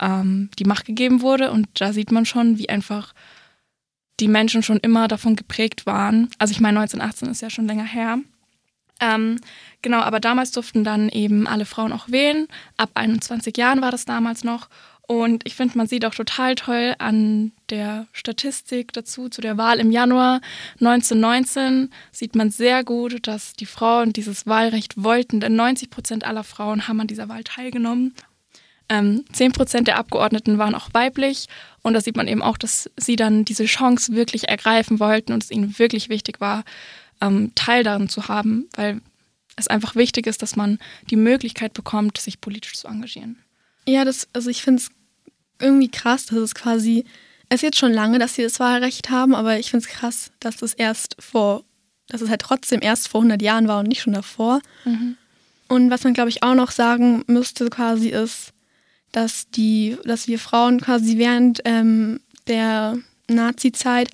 ähm, 0.00 0.50
die 0.58 0.64
Macht 0.64 0.84
gegeben 0.84 1.22
wurde. 1.22 1.50
Und 1.50 1.68
da 1.74 1.92
sieht 1.92 2.12
man 2.12 2.26
schon, 2.26 2.58
wie 2.58 2.68
einfach 2.68 3.14
die 4.20 4.28
Menschen 4.28 4.62
schon 4.62 4.78
immer 4.78 5.08
davon 5.08 5.36
geprägt 5.36 5.86
waren. 5.86 6.28
Also 6.38 6.52
ich 6.52 6.60
meine, 6.60 6.80
1918 6.80 7.28
ist 7.28 7.42
ja 7.42 7.50
schon 7.50 7.66
länger 7.66 7.84
her. 7.84 8.18
Ähm, 9.00 9.40
genau, 9.82 10.00
aber 10.00 10.20
damals 10.20 10.52
durften 10.52 10.84
dann 10.84 11.08
eben 11.08 11.48
alle 11.48 11.64
Frauen 11.64 11.92
auch 11.92 12.08
wählen. 12.08 12.46
Ab 12.76 12.90
21 12.94 13.56
Jahren 13.56 13.82
war 13.82 13.90
das 13.90 14.04
damals 14.04 14.44
noch. 14.44 14.68
Und 15.08 15.42
ich 15.46 15.56
finde, 15.56 15.76
man 15.76 15.86
sieht 15.86 16.04
auch 16.04 16.14
total 16.14 16.54
toll 16.54 16.94
an 16.98 17.52
der 17.70 18.06
Statistik 18.12 18.92
dazu, 18.92 19.28
zu 19.28 19.40
der 19.40 19.58
Wahl 19.58 19.80
im 19.80 19.90
Januar 19.90 20.40
1919, 20.80 21.90
sieht 22.12 22.36
man 22.36 22.50
sehr 22.50 22.84
gut, 22.84 23.26
dass 23.26 23.54
die 23.54 23.66
Frauen 23.66 24.12
dieses 24.12 24.46
Wahlrecht 24.46 25.02
wollten, 25.02 25.40
denn 25.40 25.56
90 25.56 25.90
Prozent 25.90 26.24
aller 26.24 26.44
Frauen 26.44 26.86
haben 26.86 27.00
an 27.00 27.08
dieser 27.08 27.28
Wahl 27.28 27.42
teilgenommen. 27.42 28.14
Ähm, 28.88 29.24
10 29.32 29.52
Prozent 29.52 29.88
der 29.88 29.96
Abgeordneten 29.96 30.58
waren 30.58 30.74
auch 30.74 30.88
weiblich 30.92 31.46
und 31.82 31.94
da 31.94 32.00
sieht 32.00 32.16
man 32.16 32.28
eben 32.28 32.42
auch, 32.42 32.56
dass 32.56 32.90
sie 32.96 33.16
dann 33.16 33.44
diese 33.44 33.64
Chance 33.64 34.12
wirklich 34.12 34.48
ergreifen 34.48 35.00
wollten 35.00 35.32
und 35.32 35.42
es 35.42 35.50
ihnen 35.50 35.78
wirklich 35.78 36.08
wichtig 36.10 36.40
war, 36.40 36.64
ähm, 37.20 37.52
Teil 37.54 37.84
daran 37.84 38.08
zu 38.08 38.28
haben, 38.28 38.68
weil 38.74 39.00
es 39.56 39.68
einfach 39.68 39.94
wichtig 39.94 40.26
ist, 40.26 40.42
dass 40.42 40.56
man 40.56 40.78
die 41.10 41.16
Möglichkeit 41.16 41.74
bekommt, 41.74 42.18
sich 42.18 42.40
politisch 42.40 42.74
zu 42.74 42.88
engagieren. 42.88 43.38
Ja, 43.86 44.04
das, 44.04 44.28
also 44.32 44.50
ich 44.50 44.62
finde 44.62 44.82
es 44.82 44.90
irgendwie 45.60 45.88
krass, 45.90 46.26
dass 46.26 46.38
es 46.38 46.54
quasi, 46.54 47.04
es 47.48 47.56
ist 47.56 47.62
jetzt 47.62 47.78
schon 47.78 47.92
lange, 47.92 48.18
dass 48.18 48.34
sie 48.34 48.42
das 48.42 48.60
Wahlrecht 48.60 49.10
haben, 49.10 49.34
aber 49.34 49.58
ich 49.58 49.70
finde 49.70 49.86
es 49.86 49.92
krass, 49.92 50.30
dass 50.40 50.62
es 50.62 50.74
erst 50.74 51.16
vor, 51.18 51.64
dass 52.08 52.20
es 52.20 52.28
halt 52.30 52.40
trotzdem 52.42 52.80
erst 52.82 53.08
vor 53.08 53.20
100 53.20 53.40
Jahren 53.42 53.68
war 53.68 53.80
und 53.80 53.88
nicht 53.88 54.02
schon 54.02 54.12
davor. 54.12 54.60
Und 55.68 55.90
was 55.90 56.04
man, 56.04 56.14
glaube 56.14 56.30
ich, 56.30 56.42
auch 56.42 56.54
noch 56.54 56.70
sagen 56.70 57.22
müsste 57.26 57.70
quasi 57.70 58.08
ist, 58.08 58.52
dass 59.12 59.48
die, 59.50 59.96
dass 60.04 60.26
wir 60.26 60.38
Frauen 60.38 60.80
quasi 60.80 61.18
während 61.18 61.60
ähm, 61.64 62.20
der 62.48 62.98
Nazi-Zeit 63.28 64.10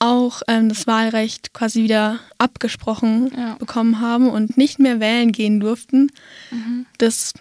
auch 0.00 0.42
ähm, 0.48 0.68
das 0.68 0.86
Wahlrecht 0.86 1.52
quasi 1.52 1.82
wieder 1.82 2.20
abgesprochen 2.38 3.32
Ja. 3.36 3.54
bekommen 3.56 4.00
haben 4.00 4.28
und 4.30 4.56
nicht 4.56 4.78
mehr 4.78 5.00
wählen 5.00 5.32
gehen 5.32 5.58
durften. 5.60 6.10
Mhm. 6.52 6.86
Das 6.98 7.34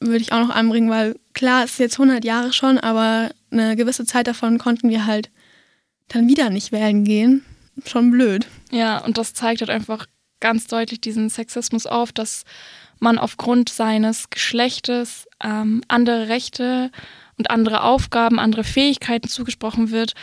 würde 0.00 0.18
ich 0.18 0.32
auch 0.32 0.40
noch 0.40 0.54
anbringen, 0.54 0.90
weil 0.90 1.16
klar, 1.34 1.64
es 1.64 1.72
ist 1.72 1.78
jetzt 1.78 2.00
100 2.00 2.24
Jahre 2.24 2.52
schon, 2.52 2.78
aber 2.78 3.30
eine 3.50 3.76
gewisse 3.76 4.04
Zeit 4.04 4.26
davon 4.26 4.58
konnten 4.58 4.88
wir 4.88 5.06
halt 5.06 5.30
dann 6.08 6.28
wieder 6.28 6.50
nicht 6.50 6.72
wählen 6.72 7.04
gehen. 7.04 7.44
Schon 7.86 8.10
blöd. 8.10 8.46
Ja, 8.70 8.98
und 8.98 9.18
das 9.18 9.34
zeigt 9.34 9.60
halt 9.60 9.70
einfach 9.70 10.06
ganz 10.40 10.66
deutlich 10.66 11.00
diesen 11.00 11.28
Sexismus 11.28 11.86
auf, 11.86 12.12
dass 12.12 12.44
man 13.00 13.18
aufgrund 13.18 13.68
seines 13.68 14.30
Geschlechtes 14.30 15.26
ähm, 15.42 15.82
andere 15.88 16.28
Rechte 16.28 16.90
und 17.36 17.50
andere 17.50 17.82
Aufgaben, 17.82 18.38
andere 18.38 18.64
Fähigkeiten 18.64 19.28
zugesprochen 19.28 19.90
wird 19.90 20.14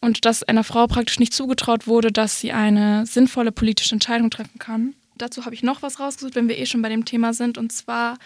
und 0.00 0.24
dass 0.24 0.42
einer 0.42 0.64
Frau 0.64 0.86
praktisch 0.86 1.18
nicht 1.18 1.34
zugetraut 1.34 1.86
wurde, 1.86 2.12
dass 2.12 2.40
sie 2.40 2.52
eine 2.52 3.06
sinnvolle 3.06 3.52
politische 3.52 3.94
Entscheidung 3.94 4.30
treffen 4.30 4.58
kann. 4.58 4.94
Dazu 5.16 5.44
habe 5.44 5.54
ich 5.54 5.62
noch 5.62 5.82
was 5.82 5.98
rausgesucht, 5.98 6.34
wenn 6.34 6.48
wir 6.48 6.58
eh 6.58 6.66
schon 6.66 6.82
bei 6.82 6.88
dem 6.88 7.04
Thema 7.04 7.32
sind. 7.32 7.56
Und 7.58 7.72
zwar 7.72 8.18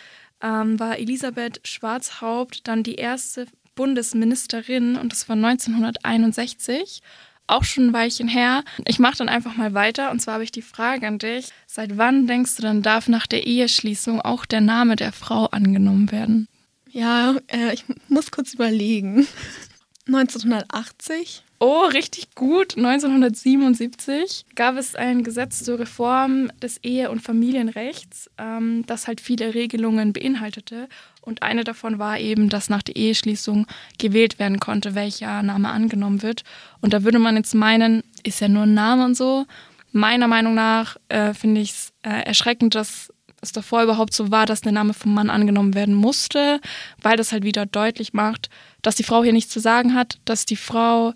ähm, 0.42 0.78
war 0.80 0.98
Elisabeth 0.98 1.60
Schwarzhaupt 1.66 2.66
dann 2.68 2.82
die 2.82 2.96
erste 2.96 3.46
Bundesministerin 3.74 4.96
und 4.96 5.12
das 5.12 5.28
war 5.28 5.36
1961 5.36 7.02
auch 7.46 7.64
schon 7.64 7.88
ein 7.88 7.92
Weilchen 7.92 8.28
her. 8.28 8.62
Ich 8.86 8.98
mache 8.98 9.18
dann 9.18 9.28
einfach 9.28 9.56
mal 9.56 9.74
weiter 9.74 10.10
und 10.10 10.20
zwar 10.20 10.34
habe 10.34 10.44
ich 10.44 10.52
die 10.52 10.62
Frage 10.62 11.06
an 11.06 11.18
dich. 11.18 11.48
Seit 11.66 11.98
wann 11.98 12.26
denkst 12.26 12.56
du 12.56 12.62
dann, 12.62 12.82
darf 12.82 13.08
nach 13.08 13.26
der 13.26 13.46
Eheschließung 13.46 14.20
auch 14.20 14.46
der 14.46 14.60
Name 14.60 14.96
der 14.96 15.12
Frau 15.12 15.46
angenommen 15.46 16.12
werden? 16.12 16.46
Ja, 16.90 17.36
äh, 17.48 17.74
ich 17.74 17.84
muss 18.08 18.30
kurz 18.30 18.54
überlegen. 18.54 19.26
1980? 20.06 21.44
Oh, 21.62 21.82
richtig 21.84 22.34
gut. 22.34 22.78
1977 22.78 24.46
gab 24.54 24.78
es 24.78 24.94
ein 24.94 25.22
Gesetz 25.22 25.62
zur 25.62 25.78
Reform 25.78 26.50
des 26.62 26.78
Ehe- 26.78 27.10
und 27.10 27.20
Familienrechts, 27.20 28.30
ähm, 28.38 28.86
das 28.86 29.06
halt 29.06 29.20
viele 29.20 29.52
Regelungen 29.52 30.14
beinhaltete. 30.14 30.88
Und 31.20 31.42
eine 31.42 31.62
davon 31.62 31.98
war 31.98 32.18
eben, 32.18 32.48
dass 32.48 32.70
nach 32.70 32.82
der 32.82 32.96
Eheschließung 32.96 33.66
gewählt 33.98 34.38
werden 34.38 34.58
konnte, 34.58 34.94
welcher 34.94 35.42
Name 35.42 35.68
angenommen 35.68 36.22
wird. 36.22 36.44
Und 36.80 36.94
da 36.94 37.04
würde 37.04 37.18
man 37.18 37.36
jetzt 37.36 37.54
meinen, 37.54 38.04
ist 38.22 38.40
ja 38.40 38.48
nur 38.48 38.62
ein 38.62 38.72
Name 38.72 39.04
und 39.04 39.14
so. 39.14 39.44
Meiner 39.92 40.28
Meinung 40.28 40.54
nach 40.54 40.96
äh, 41.10 41.34
finde 41.34 41.60
ich 41.60 41.72
es 41.72 41.92
äh, 42.04 42.22
erschreckend, 42.24 42.74
dass 42.74 43.12
es 43.42 43.52
davor 43.52 43.82
überhaupt 43.82 44.14
so 44.14 44.30
war, 44.30 44.46
dass 44.46 44.62
der 44.62 44.72
Name 44.72 44.94
vom 44.94 45.12
Mann 45.12 45.28
angenommen 45.28 45.74
werden 45.74 45.94
musste, 45.94 46.58
weil 47.02 47.18
das 47.18 47.32
halt 47.32 47.44
wieder 47.44 47.66
deutlich 47.66 48.14
macht, 48.14 48.48
dass 48.80 48.94
die 48.94 49.02
Frau 49.02 49.22
hier 49.22 49.34
nichts 49.34 49.52
zu 49.52 49.60
sagen 49.60 49.94
hat, 49.94 50.18
dass 50.24 50.46
die 50.46 50.56
Frau 50.56 51.12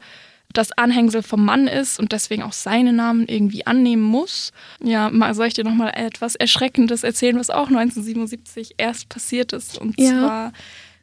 das 0.54 0.72
Anhängsel 0.72 1.22
vom 1.22 1.44
Mann 1.44 1.66
ist 1.66 1.98
und 1.98 2.12
deswegen 2.12 2.42
auch 2.42 2.52
seinen 2.52 2.96
Namen 2.96 3.26
irgendwie 3.26 3.66
annehmen 3.66 4.02
muss. 4.02 4.52
Ja, 4.82 5.10
soll 5.34 5.48
ich 5.48 5.54
dir 5.54 5.64
nochmal 5.64 5.92
etwas 5.94 6.34
Erschreckendes 6.34 7.04
erzählen, 7.04 7.38
was 7.38 7.50
auch 7.50 7.68
1977 7.68 8.74
erst 8.78 9.08
passiert 9.08 9.52
ist. 9.52 9.78
Und 9.78 9.98
ja. 10.00 10.10
zwar 10.10 10.52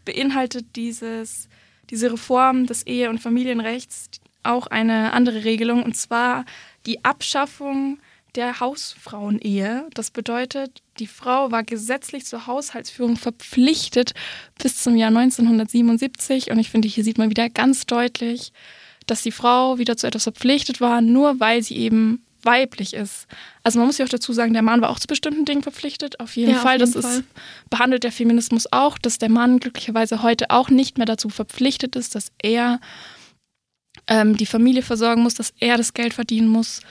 beinhaltet 0.06 0.66
dieses, 0.76 1.48
diese 1.90 2.12
Reform 2.12 2.66
des 2.66 2.86
Ehe- 2.88 3.10
und 3.10 3.20
Familienrechts 3.20 4.10
auch 4.44 4.68
eine 4.68 5.14
andere 5.14 5.44
Regelung, 5.44 5.84
und 5.84 5.96
zwar 5.96 6.46
die 6.86 7.06
Abschaffung 7.06 8.00
der 8.36 8.60
Hausfrauenehe. 8.60 9.88
Das 9.94 10.12
bedeutet, 10.12 10.82
die 11.00 11.08
Frau 11.08 11.52
war 11.52 11.64
gesetzlich 11.64 12.26
zur 12.26 12.48
Haushaltsführung 12.48 13.18
verpflichtet 13.18 14.14
bis 14.62 14.82
zum 14.82 14.96
Jahr 14.96 15.10
1977. 15.10 16.50
Und 16.50 16.60
ich 16.60 16.70
finde, 16.70 16.88
hier 16.88 17.04
sieht 17.04 17.18
man 17.18 17.30
wieder 17.30 17.50
ganz 17.50 17.86
deutlich, 17.86 18.54
dass 19.08 19.22
die 19.22 19.32
Frau 19.32 19.78
wieder 19.78 19.98
zu 19.98 20.08
etwas 20.08 20.24
verpflichtet 20.24 20.82
war, 20.82 21.02
nur 21.02 21.40
weil 21.40 21.64
sie 21.64 21.78
eben 21.78 22.26
weiblich 22.44 22.94
ist. 22.94 23.28
Also 23.64 23.80
man 23.80 23.88
muss 23.88 23.98
ja 23.98 24.06
auch 24.06 24.10
dazu 24.10 24.34
sagen, 24.34 24.54
der 24.54 24.62
Mann 24.62 24.82
war 24.82 24.90
auch 24.90 25.00
zu 25.00 25.08
bestimmten 25.08 25.46
Dingen 25.46 25.64
verpflichtet. 25.64 26.20
Auf 26.20 26.36
jeden 26.36 26.54
ja, 26.54 26.60
Fall. 26.60 26.82
Auf 26.82 26.88
jeden 26.88 26.94
das 26.94 27.06
Fall. 27.06 27.20
ist 27.20 27.26
behandelt 27.70 28.04
der 28.04 28.12
Feminismus 28.12 28.72
auch, 28.72 28.98
dass 28.98 29.18
der 29.18 29.30
Mann 29.30 29.60
glücklicherweise 29.60 30.24
heute 30.24 30.50
auch 30.50 30.70
nicht 30.70 30.98
mehr 30.98 31.06
dazu 31.06 31.30
verpflichtet 31.30 31.96
ist, 31.96 32.16
dass 32.16 32.32
er 32.42 32.80
ähm, 34.08 34.38
die 34.38 34.46
Familie 34.46 34.82
versorgen 34.82 35.24
muss, 35.24 35.36
dass 35.36 35.54
er 35.60 35.78
das 35.78 35.94
Geld 35.94 36.14
verdienen 36.14 36.48
muss. 36.48 36.82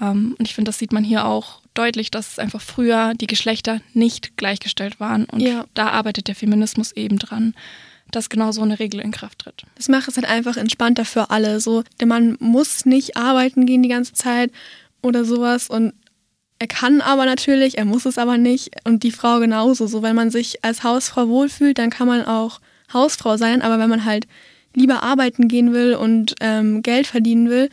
Ähm, 0.00 0.36
und 0.38 0.46
ich 0.46 0.54
finde, 0.54 0.70
das 0.70 0.78
sieht 0.78 0.92
man 0.92 1.04
hier 1.04 1.26
auch 1.26 1.60
deutlich, 1.74 2.10
dass 2.10 2.38
einfach 2.38 2.60
früher 2.60 3.14
die 3.14 3.26
Geschlechter 3.26 3.80
nicht 3.92 4.36
gleichgestellt 4.36 5.00
waren. 5.00 5.24
Und 5.26 5.40
ja. 5.40 5.66
da 5.74 5.88
arbeitet 5.88 6.28
der 6.28 6.34
Feminismus 6.34 6.92
eben 6.92 7.18
dran, 7.18 7.54
dass 8.10 8.28
genau 8.28 8.52
so 8.52 8.62
eine 8.62 8.78
Regel 8.78 9.00
in 9.00 9.10
Kraft 9.10 9.40
tritt. 9.40 9.64
Das 9.76 9.88
macht 9.88 10.08
es 10.08 10.16
halt 10.16 10.28
einfach 10.28 10.56
entspannter 10.56 11.04
für 11.04 11.30
alle. 11.30 11.60
So, 11.60 11.82
der 12.00 12.06
Mann 12.06 12.36
muss 12.40 12.86
nicht 12.86 13.16
arbeiten 13.16 13.66
gehen 13.66 13.82
die 13.82 13.88
ganze 13.88 14.12
Zeit 14.12 14.50
oder 15.02 15.24
sowas. 15.24 15.68
Und 15.68 15.94
er 16.58 16.68
kann 16.68 17.00
aber 17.00 17.26
natürlich, 17.26 17.78
er 17.78 17.84
muss 17.84 18.06
es 18.06 18.18
aber 18.18 18.38
nicht. 18.38 18.70
Und 18.84 19.02
die 19.02 19.10
Frau 19.10 19.40
genauso. 19.40 19.86
So, 19.86 20.02
wenn 20.02 20.16
man 20.16 20.30
sich 20.30 20.64
als 20.64 20.84
Hausfrau 20.84 21.28
wohlfühlt, 21.28 21.78
dann 21.78 21.90
kann 21.90 22.06
man 22.06 22.24
auch 22.24 22.60
Hausfrau 22.92 23.36
sein. 23.36 23.62
Aber 23.62 23.78
wenn 23.78 23.90
man 23.90 24.04
halt 24.04 24.26
lieber 24.74 25.02
arbeiten 25.02 25.48
gehen 25.48 25.72
will 25.72 25.94
und 25.94 26.34
ähm, 26.40 26.82
Geld 26.82 27.06
verdienen 27.06 27.48
will, 27.48 27.68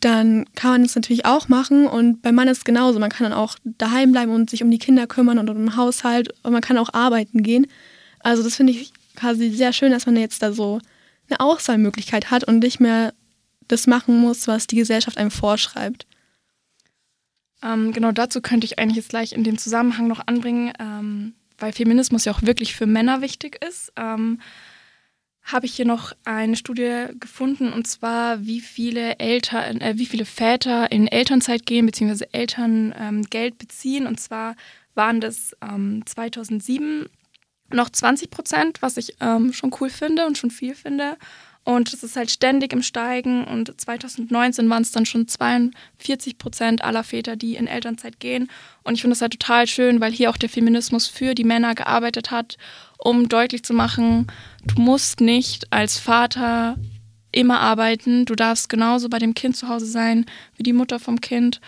dann 0.00 0.44
kann 0.54 0.72
man 0.72 0.82
es 0.82 0.94
natürlich 0.94 1.24
auch 1.24 1.48
machen. 1.48 1.86
Und 1.86 2.22
beim 2.22 2.34
Mann 2.34 2.48
ist 2.48 2.58
es 2.58 2.64
genauso. 2.64 2.98
Man 2.98 3.10
kann 3.10 3.30
dann 3.30 3.38
auch 3.38 3.56
daheim 3.64 4.12
bleiben 4.12 4.32
und 4.32 4.50
sich 4.50 4.62
um 4.62 4.70
die 4.70 4.78
Kinder 4.78 5.06
kümmern 5.06 5.38
und 5.38 5.48
um 5.48 5.56
den 5.56 5.76
Haushalt. 5.76 6.34
Und 6.42 6.52
man 6.52 6.60
kann 6.60 6.78
auch 6.78 6.92
arbeiten 6.92 7.42
gehen. 7.42 7.66
Also 8.20 8.42
das 8.42 8.56
finde 8.56 8.72
ich 8.72 8.92
quasi 9.16 9.50
sehr 9.50 9.72
schön, 9.72 9.92
dass 9.92 10.06
man 10.06 10.16
jetzt 10.16 10.42
da 10.42 10.52
so 10.52 10.80
eine 11.28 11.40
Auswahlmöglichkeit 11.40 12.30
hat 12.30 12.44
und 12.44 12.60
nicht 12.60 12.80
mehr 12.80 13.12
das 13.68 13.86
machen 13.86 14.20
muss, 14.20 14.46
was 14.46 14.66
die 14.66 14.76
Gesellschaft 14.76 15.18
einem 15.18 15.30
vorschreibt. 15.30 16.06
Ähm, 17.62 17.92
genau 17.92 18.12
dazu 18.12 18.40
könnte 18.40 18.64
ich 18.64 18.78
eigentlich 18.78 18.96
jetzt 18.96 19.08
gleich 19.08 19.32
in 19.32 19.44
dem 19.44 19.58
Zusammenhang 19.58 20.06
noch 20.06 20.26
anbringen, 20.26 20.72
ähm, 20.78 21.34
weil 21.58 21.72
Feminismus 21.72 22.24
ja 22.24 22.32
auch 22.32 22.42
wirklich 22.42 22.74
für 22.74 22.86
Männer 22.86 23.22
wichtig 23.22 23.62
ist. 23.64 23.92
Ähm, 23.96 24.40
habe 25.42 25.66
ich 25.66 25.74
hier 25.74 25.84
noch 25.84 26.12
eine 26.24 26.56
Studie 26.56 27.06
gefunden 27.20 27.72
und 27.72 27.86
zwar, 27.86 28.44
wie 28.44 28.60
viele 28.60 29.18
Eltern, 29.18 29.80
äh, 29.80 29.94
wie 29.96 30.06
viele 30.06 30.24
Väter 30.24 30.90
in 30.90 31.06
Elternzeit 31.06 31.66
gehen 31.66 31.86
bzw. 31.86 32.26
Eltern 32.32 32.92
ähm, 32.98 33.22
Geld 33.22 33.56
beziehen. 33.58 34.06
Und 34.06 34.18
zwar 34.18 34.56
waren 34.94 35.20
das 35.20 35.56
ähm, 35.62 36.02
2007 36.04 37.06
noch 37.70 37.90
20 37.90 38.30
Prozent, 38.30 38.82
was 38.82 38.96
ich 38.96 39.16
ähm, 39.20 39.52
schon 39.52 39.74
cool 39.80 39.90
finde 39.90 40.26
und 40.26 40.38
schon 40.38 40.50
viel 40.50 40.74
finde. 40.74 41.16
Und 41.66 41.92
es 41.92 42.04
ist 42.04 42.14
halt 42.14 42.30
ständig 42.30 42.72
im 42.72 42.82
Steigen. 42.82 43.42
Und 43.44 43.80
2019 43.80 44.70
waren 44.70 44.82
es 44.82 44.92
dann 44.92 45.04
schon 45.04 45.26
42 45.26 46.38
Prozent 46.38 46.84
aller 46.84 47.02
Väter, 47.02 47.34
die 47.34 47.56
in 47.56 47.66
Elternzeit 47.66 48.20
gehen. 48.20 48.48
Und 48.84 48.94
ich 48.94 49.00
finde 49.00 49.14
das 49.14 49.20
halt 49.20 49.32
total 49.32 49.66
schön, 49.66 50.00
weil 50.00 50.12
hier 50.12 50.30
auch 50.30 50.36
der 50.36 50.48
Feminismus 50.48 51.08
für 51.08 51.34
die 51.34 51.42
Männer 51.42 51.74
gearbeitet 51.74 52.30
hat, 52.30 52.56
um 52.98 53.28
deutlich 53.28 53.64
zu 53.64 53.74
machen, 53.74 54.28
du 54.64 54.80
musst 54.80 55.20
nicht 55.20 55.72
als 55.72 55.98
Vater 55.98 56.76
immer 57.32 57.58
arbeiten. 57.58 58.26
Du 58.26 58.36
darfst 58.36 58.68
genauso 58.68 59.08
bei 59.08 59.18
dem 59.18 59.34
Kind 59.34 59.56
zu 59.56 59.68
Hause 59.68 59.86
sein 59.86 60.24
wie 60.56 60.62
die 60.62 60.72
Mutter 60.72 61.00
vom 61.00 61.20
Kind. 61.20 61.60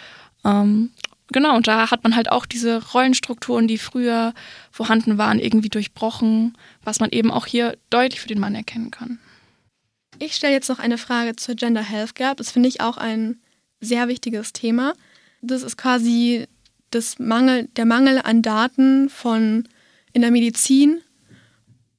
Ähm, 0.45 0.91
genau, 1.29 1.57
und 1.57 1.67
da 1.67 1.91
hat 1.91 2.05
man 2.05 2.17
halt 2.17 2.31
auch 2.31 2.47
diese 2.47 2.93
Rollenstrukturen, 2.93 3.69
die 3.69 3.79
früher 3.79 4.35
vorhanden 4.71 5.19
waren, 5.19 5.39
irgendwie 5.39 5.69
durchbrochen, 5.69 6.57
was 6.83 7.01
man 7.01 7.11
eben 7.11 7.31
auch 7.31 7.47
hier 7.47 7.77
deutlich 7.91 8.21
für 8.21 8.29
den 8.29 8.41
Mann 8.41 8.55
erkennen 8.55 8.91
kann. 8.91 9.19
Ich 10.19 10.35
stelle 10.35 10.53
jetzt 10.53 10.69
noch 10.69 10.79
eine 10.79 10.99
Frage 10.99 11.37
zur 11.37 11.55
Gender 11.55 11.83
Health 11.83 12.15
Gap. 12.15 12.39
Das 12.39 12.51
finde 12.51 12.69
ich 12.69 12.81
auch 12.81 12.97
ein 12.97 13.41
sehr 13.81 14.09
wichtiges 14.09 14.53
Thema. 14.53 14.95
Das 15.43 15.63
ist 15.63 15.77
quasi 15.77 16.47
das 16.91 17.19
Mangel, 17.19 17.69
der 17.77 17.87
Mangel 17.87 18.21
an 18.23 18.43
Daten 18.43 19.09
von 19.09 19.69
in 20.13 20.23
der 20.23 20.31
Medizin 20.31 21.01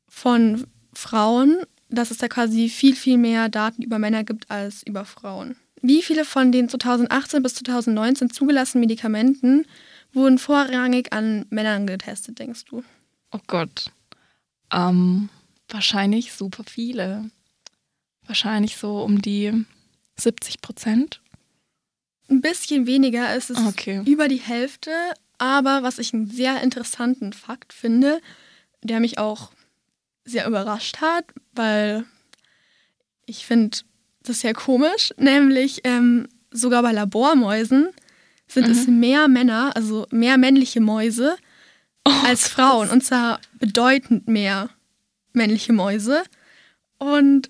von 0.07 0.65
Frauen, 0.93 1.63
dass 1.89 2.11
es 2.11 2.17
da 2.17 2.27
quasi 2.27 2.69
viel, 2.69 2.95
viel 2.95 3.17
mehr 3.17 3.49
Daten 3.49 3.81
über 3.81 3.99
Männer 3.99 4.23
gibt 4.23 4.49
als 4.51 4.83
über 4.83 5.05
Frauen. 5.05 5.55
Wie 5.81 6.01
viele 6.01 6.25
von 6.25 6.51
den 6.51 6.69
2018 6.69 7.43
bis 7.43 7.55
2019 7.55 8.29
zugelassenen 8.29 8.81
Medikamenten 8.81 9.65
wurden 10.13 10.37
vorrangig 10.37 11.13
an 11.13 11.45
Männern 11.49 11.87
getestet, 11.87 12.39
denkst 12.39 12.65
du? 12.65 12.83
Oh 13.31 13.39
Gott. 13.47 13.91
Ähm, 14.71 15.29
wahrscheinlich 15.69 16.33
super 16.33 16.63
viele 16.67 17.29
wahrscheinlich 18.29 18.77
so 18.77 19.01
um 19.01 19.21
die 19.21 19.65
70 20.17 20.61
Prozent. 20.61 21.21
Ein 22.29 22.41
bisschen 22.41 22.85
weniger, 22.85 23.35
es 23.35 23.49
ist 23.49 23.65
okay. 23.65 24.03
über 24.05 24.27
die 24.29 24.37
Hälfte. 24.37 24.91
Aber 25.39 25.83
was 25.83 25.99
ich 25.99 26.13
einen 26.13 26.29
sehr 26.29 26.61
interessanten 26.61 27.33
Fakt 27.33 27.73
finde, 27.73 28.21
der 28.83 28.99
mich 28.99 29.17
auch 29.17 29.51
sehr 30.25 30.45
überrascht 30.45 31.01
hat, 31.01 31.25
weil 31.53 32.05
ich 33.25 33.45
finde 33.45 33.79
das 34.29 34.41
sehr 34.41 34.53
komisch, 34.53 35.13
nämlich 35.17 35.81
ähm, 35.83 36.27
sogar 36.51 36.81
bei 36.81 36.91
Labormäusen 36.91 37.89
sind 38.47 38.67
mhm. 38.67 38.71
es 38.71 38.87
mehr 38.87 39.27
Männer, 39.27 39.71
also 39.75 40.07
mehr 40.11 40.37
männliche 40.37 40.81
Mäuse 40.81 41.35
oh, 42.05 42.11
als 42.25 42.47
Frauen. 42.47 42.87
Krass. 42.87 42.93
Und 42.93 43.03
zwar 43.03 43.41
bedeutend 43.59 44.27
mehr 44.27 44.69
männliche 45.33 45.73
Mäuse. 45.73 46.23
Und 46.97 47.49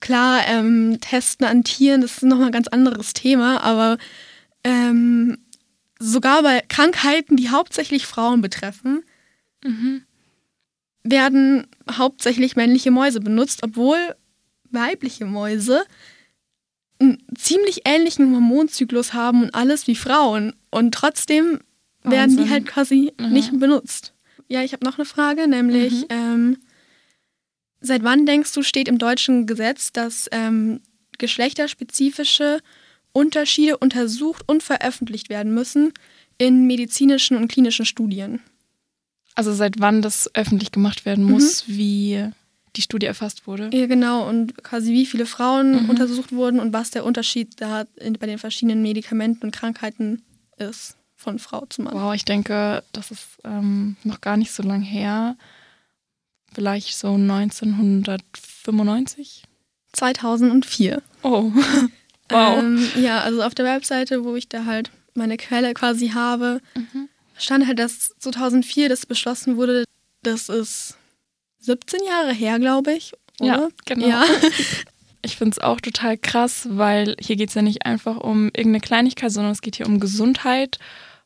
Klar, 0.00 0.46
ähm, 0.46 0.98
Testen 1.00 1.46
an 1.46 1.64
Tieren, 1.64 2.00
das 2.00 2.18
ist 2.18 2.22
nochmal 2.22 2.46
ein 2.46 2.52
ganz 2.52 2.68
anderes 2.68 3.14
Thema, 3.14 3.62
aber 3.62 3.96
ähm, 4.62 5.38
sogar 5.98 6.42
bei 6.42 6.62
Krankheiten, 6.68 7.36
die 7.36 7.48
hauptsächlich 7.48 8.06
Frauen 8.06 8.42
betreffen, 8.42 9.02
mhm. 9.64 10.02
werden 11.02 11.66
hauptsächlich 11.90 12.56
männliche 12.56 12.90
Mäuse 12.90 13.20
benutzt, 13.20 13.62
obwohl 13.62 14.14
weibliche 14.76 15.24
Mäuse 15.24 15.84
einen 17.00 17.18
ziemlich 17.36 17.80
ähnlichen 17.84 18.32
Hormonzyklus 18.32 19.12
haben 19.12 19.42
und 19.42 19.54
alles 19.54 19.88
wie 19.88 19.96
Frauen. 19.96 20.54
Und 20.70 20.94
trotzdem 20.94 21.58
Wahnsinn. 22.02 22.12
werden 22.12 22.36
die 22.36 22.50
halt 22.50 22.66
quasi 22.66 23.12
mhm. 23.18 23.32
nicht 23.32 23.58
benutzt. 23.58 24.12
Ja, 24.48 24.62
ich 24.62 24.72
habe 24.72 24.84
noch 24.84 24.96
eine 24.96 25.04
Frage, 25.04 25.48
nämlich 25.48 26.02
mhm. 26.02 26.06
ähm, 26.10 26.56
Seit 27.80 28.02
wann 28.02 28.26
denkst 28.26 28.52
du, 28.52 28.62
steht 28.62 28.88
im 28.88 28.98
deutschen 28.98 29.46
Gesetz, 29.46 29.92
dass 29.92 30.28
ähm, 30.32 30.80
geschlechterspezifische 31.18 32.60
Unterschiede 33.12 33.78
untersucht 33.78 34.42
und 34.46 34.62
veröffentlicht 34.62 35.28
werden 35.28 35.54
müssen 35.54 35.92
in 36.38 36.66
medizinischen 36.66 37.36
und 37.36 37.48
klinischen 37.48 37.86
Studien? 37.86 38.40
Also 39.34 39.52
seit 39.52 39.78
wann 39.78 40.02
das 40.02 40.30
öffentlich 40.34 40.72
gemacht 40.72 41.04
werden 41.04 41.24
mhm. 41.24 41.30
muss, 41.30 41.68
mhm. 41.68 41.76
wie 41.76 42.30
die 42.76 42.82
Studie 42.82 43.06
erfasst 43.06 43.46
wurde? 43.46 43.70
Ja, 43.72 43.86
genau. 43.86 44.28
Und 44.28 44.62
quasi 44.62 44.92
wie 44.92 45.06
viele 45.06 45.26
Frauen 45.26 45.84
mhm. 45.84 45.90
untersucht 45.90 46.32
wurden 46.32 46.60
und 46.60 46.72
was 46.72 46.90
der 46.90 47.04
Unterschied 47.04 47.60
da 47.60 47.84
bei 48.18 48.26
den 48.26 48.38
verschiedenen 48.38 48.82
Medikamenten 48.82 49.46
und 49.46 49.52
Krankheiten 49.52 50.22
ist 50.58 50.96
von 51.14 51.38
Frau 51.38 51.64
zu 51.66 51.82
Mann. 51.82 51.94
Wow, 51.94 52.14
ich 52.14 52.24
denke, 52.24 52.82
das 52.92 53.10
ist 53.10 53.26
ähm, 53.44 53.96
noch 54.04 54.20
gar 54.20 54.36
nicht 54.36 54.52
so 54.52 54.62
lange 54.62 54.84
her 54.84 55.36
vielleicht 56.56 56.96
so 56.96 57.14
1995? 57.14 59.44
2004. 59.92 61.02
Oh, 61.22 61.52
wow. 62.30 62.58
Ähm, 62.58 62.88
ja, 62.96 63.20
also 63.20 63.42
auf 63.42 63.54
der 63.54 63.66
Webseite, 63.66 64.24
wo 64.24 64.34
ich 64.36 64.48
da 64.48 64.64
halt 64.64 64.90
meine 65.14 65.36
Quelle 65.36 65.74
quasi 65.74 66.08
habe, 66.08 66.60
mhm. 66.74 67.10
stand 67.38 67.66
halt, 67.66 67.78
dass 67.78 68.14
2004 68.18 68.88
das 68.88 69.04
beschlossen 69.06 69.58
wurde. 69.58 69.84
Das 70.22 70.48
ist 70.48 70.96
17 71.66 72.00
Jahre 72.06 72.32
her, 72.32 72.58
glaube 72.58 72.92
ich. 72.92 73.12
Oder? 73.40 73.46
Ja, 73.48 73.68
genau. 73.84 74.08
Ja. 74.08 74.24
Ich 75.22 75.38
finde 75.38 75.52
es 75.52 75.58
auch 75.58 75.80
total 75.80 76.16
krass, 76.16 76.68
weil 76.70 77.16
hier 77.18 77.34
geht 77.34 77.48
es 77.48 77.56
ja 77.56 77.62
nicht 77.62 77.84
einfach 77.84 78.18
um 78.18 78.44
irgendeine 78.46 78.78
Kleinigkeit, 78.78 79.32
sondern 79.32 79.50
es 79.50 79.60
geht 79.60 79.74
hier 79.74 79.86
um 79.86 79.98
Gesundheit. 79.98 80.78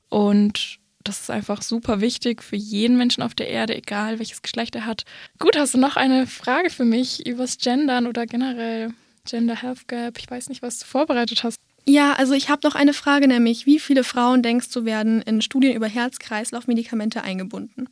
Und 0.09 0.79
das 1.05 1.21
ist 1.21 1.31
einfach 1.31 1.61
super 1.61 2.01
wichtig 2.01 2.43
für 2.43 2.57
jeden 2.57 2.97
Menschen 2.97 3.23
auf 3.23 3.35
der 3.35 3.49
Erde, 3.49 3.77
egal 3.77 4.19
welches 4.19 4.41
Geschlecht 4.41 4.75
er 4.75 4.87
hat. 4.87 5.05
Gut, 5.39 5.55
hast 5.59 5.75
du 5.75 5.79
noch 5.79 5.97
eine 5.97 6.27
Frage 6.27 6.71
für 6.71 6.87
mich 6.87 7.27
übers 7.27 7.59
Gendern 7.59 8.07
oder 8.07 8.25
generell 8.25 8.95
Gender 9.29 9.61
Health 9.61 9.87
Gap? 9.87 10.19
Ich 10.19 10.31
weiß 10.31 10.49
nicht, 10.49 10.63
was 10.63 10.79
du 10.79 10.87
vorbereitet 10.87 11.45
hast. 11.45 11.57
Ja, 11.87 12.15
also 12.15 12.33
ich 12.33 12.49
habe 12.49 12.67
noch 12.67 12.75
eine 12.75 12.95
Frage, 12.95 13.29
nämlich 13.29 13.67
wie 13.67 13.79
viele 13.79 14.05
Frauen 14.05 14.43
denkst 14.43 14.71
du 14.71 14.87
werden 14.87 15.21
in 15.21 15.43
Studien 15.43 15.75
über 15.75 15.89
Herz-Kreislauf-Medikamente 15.89 17.23
eingebunden? 17.23 17.89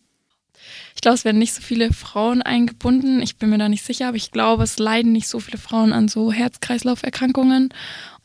Ich 0.94 1.01
glaube, 1.01 1.14
es 1.14 1.25
werden 1.25 1.38
nicht 1.38 1.55
so 1.55 1.62
viele 1.62 1.92
Frauen 1.92 2.42
eingebunden. 2.42 3.23
Ich 3.23 3.37
bin 3.37 3.51
mir 3.51 3.59
da 3.59 3.68
nicht 3.68 3.85
sicher, 3.85 4.09
aber 4.09 4.16
ich 4.16 4.31
glaube, 4.31 4.64
es 4.64 4.79
leiden 4.79 5.12
nicht 5.12 5.29
so 5.29 5.40
viele 5.40 5.59
Frauen 5.59 5.92
an 5.92 6.09
so 6.09 6.33
Herz-Kreislauf-Erkrankungen. 6.33 7.71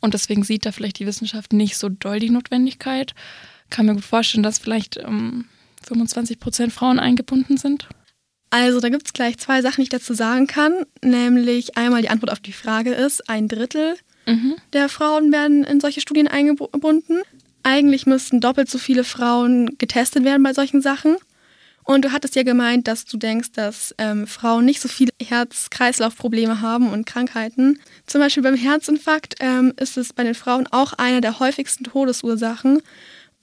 Und 0.00 0.14
deswegen 0.14 0.42
sieht 0.42 0.66
da 0.66 0.72
vielleicht 0.72 0.98
die 0.98 1.06
Wissenschaft 1.06 1.52
nicht 1.52 1.76
so 1.76 1.88
doll 1.88 2.18
die 2.18 2.30
Notwendigkeit. 2.30 3.14
Kann 3.70 3.86
mir 3.86 3.94
gut 3.94 4.04
vorstellen, 4.04 4.42
dass 4.42 4.58
vielleicht 4.58 4.98
ähm, 4.98 5.46
25 5.86 6.38
Prozent 6.40 6.72
Frauen 6.72 6.98
eingebunden 6.98 7.56
sind. 7.56 7.88
Also 8.50 8.78
da 8.80 8.88
gibt 8.88 9.06
es 9.06 9.12
gleich 9.12 9.38
zwei 9.38 9.62
Sachen, 9.62 9.76
die 9.76 9.82
ich 9.84 9.88
dazu 9.88 10.14
sagen 10.14 10.46
kann. 10.46 10.84
Nämlich 11.02 11.76
einmal 11.76 12.02
die 12.02 12.08
Antwort 12.08 12.30
auf 12.30 12.40
die 12.40 12.52
Frage 12.52 12.92
ist, 12.92 13.28
ein 13.28 13.48
Drittel 13.48 13.96
mhm. 14.26 14.54
der 14.72 14.88
Frauen 14.88 15.32
werden 15.32 15.64
in 15.64 15.80
solche 15.80 16.00
Studien 16.00 16.28
eingebunden. 16.28 17.22
Eigentlich 17.64 18.06
müssten 18.06 18.40
doppelt 18.40 18.70
so 18.70 18.78
viele 18.78 19.04
Frauen 19.04 19.76
getestet 19.78 20.22
werden 20.24 20.42
bei 20.42 20.52
solchen 20.52 20.82
Sachen. 20.82 21.16
Und 21.84 22.04
du 22.04 22.12
hattest 22.12 22.34
ja 22.34 22.42
gemeint, 22.42 22.88
dass 22.88 23.04
du 23.04 23.18
denkst, 23.18 23.52
dass 23.52 23.94
ähm, 23.98 24.26
Frauen 24.26 24.64
nicht 24.64 24.80
so 24.80 24.88
viele 24.88 25.12
Herz-Kreislauf-Probleme 25.22 26.62
haben 26.62 26.90
und 26.90 27.04
Krankheiten. 27.04 27.78
Zum 28.06 28.22
Beispiel 28.22 28.42
beim 28.42 28.56
Herzinfarkt 28.56 29.34
ähm, 29.40 29.74
ist 29.78 29.98
es 29.98 30.14
bei 30.14 30.24
den 30.24 30.34
Frauen 30.34 30.66
auch 30.70 30.94
eine 30.94 31.20
der 31.20 31.38
häufigsten 31.40 31.84
Todesursachen. 31.84 32.80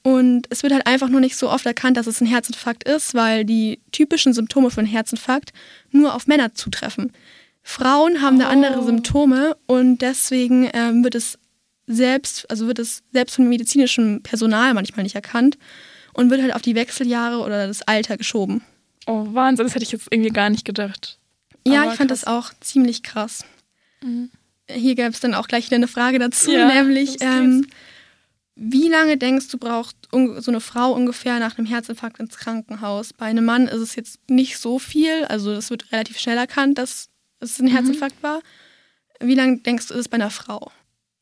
Und 0.03 0.47
es 0.49 0.63
wird 0.63 0.73
halt 0.73 0.87
einfach 0.87 1.09
nur 1.09 1.19
nicht 1.19 1.35
so 1.35 1.51
oft 1.51 1.67
erkannt, 1.67 1.97
dass 1.97 2.07
es 2.07 2.19
ein 2.19 2.25
Herzinfarkt 2.25 2.83
ist, 2.83 3.13
weil 3.13 3.45
die 3.45 3.79
typischen 3.91 4.33
Symptome 4.33 4.71
für 4.71 4.79
einen 4.79 4.87
Herzinfarkt 4.87 5.53
nur 5.91 6.15
auf 6.15 6.25
Männer 6.25 6.55
zutreffen. 6.55 7.13
Frauen 7.61 8.21
haben 8.21 8.37
oh. 8.37 8.39
da 8.39 8.49
andere 8.49 8.83
Symptome 8.83 9.55
und 9.67 9.99
deswegen 9.99 10.67
ähm, 10.73 11.03
wird 11.03 11.13
es 11.13 11.37
selbst, 11.85 12.49
also 12.49 12.65
wird 12.65 12.79
es 12.79 13.03
selbst 13.13 13.35
von 13.35 13.47
medizinischem 13.47 14.23
Personal 14.23 14.73
manchmal 14.73 15.03
nicht 15.03 15.15
erkannt 15.15 15.59
und 16.13 16.29
wird 16.29 16.41
halt 16.41 16.55
auf 16.55 16.61
die 16.61 16.75
Wechseljahre 16.75 17.39
oder 17.39 17.67
das 17.67 17.81
Alter 17.83 18.17
geschoben. 18.17 18.61
Oh, 19.07 19.27
Wahnsinn, 19.31 19.65
das 19.65 19.75
hätte 19.75 19.83
ich 19.83 19.91
jetzt 19.91 20.07
irgendwie 20.11 20.29
gar 20.29 20.49
nicht 20.49 20.65
gedacht. 20.65 21.17
Ja, 21.65 21.83
Aber 21.83 21.91
ich 21.91 21.97
fand 21.97 22.09
krass. 22.09 22.21
das 22.21 22.27
auch 22.27 22.51
ziemlich 22.59 23.03
krass. 23.03 23.45
Mhm. 24.03 24.31
Hier 24.69 24.95
gäbe 24.95 25.09
es 25.09 25.19
dann 25.19 25.33
auch 25.33 25.47
gleich 25.47 25.65
wieder 25.65 25.75
eine 25.75 25.87
Frage 25.87 26.19
dazu, 26.19 26.51
ja, 26.51 26.67
nämlich, 26.67 27.17
ähm, 27.21 27.67
wie 28.55 28.89
lange 28.89 29.17
denkst 29.17 29.49
du, 29.49 29.57
braucht 29.57 29.95
so 30.11 30.51
eine 30.51 30.61
Frau 30.61 30.93
ungefähr 30.93 31.39
nach 31.39 31.57
einem 31.57 31.67
Herzinfarkt 31.67 32.19
ins 32.19 32.37
Krankenhaus? 32.37 33.13
Bei 33.13 33.25
einem 33.25 33.45
Mann 33.45 33.67
ist 33.67 33.81
es 33.81 33.95
jetzt 33.95 34.19
nicht 34.29 34.57
so 34.57 34.79
viel, 34.79 35.25
also 35.25 35.51
es 35.51 35.69
wird 35.69 35.91
relativ 35.91 36.19
schnell 36.19 36.37
erkannt, 36.37 36.77
dass 36.77 37.09
es 37.39 37.59
ein 37.59 37.65
mhm. 37.65 37.71
Herzinfarkt 37.71 38.21
war. 38.23 38.41
Wie 39.19 39.35
lange 39.35 39.57
denkst 39.57 39.87
du, 39.87 39.93
ist 39.93 39.99
es 40.01 40.09
bei 40.09 40.15
einer 40.15 40.29
Frau? 40.29 40.71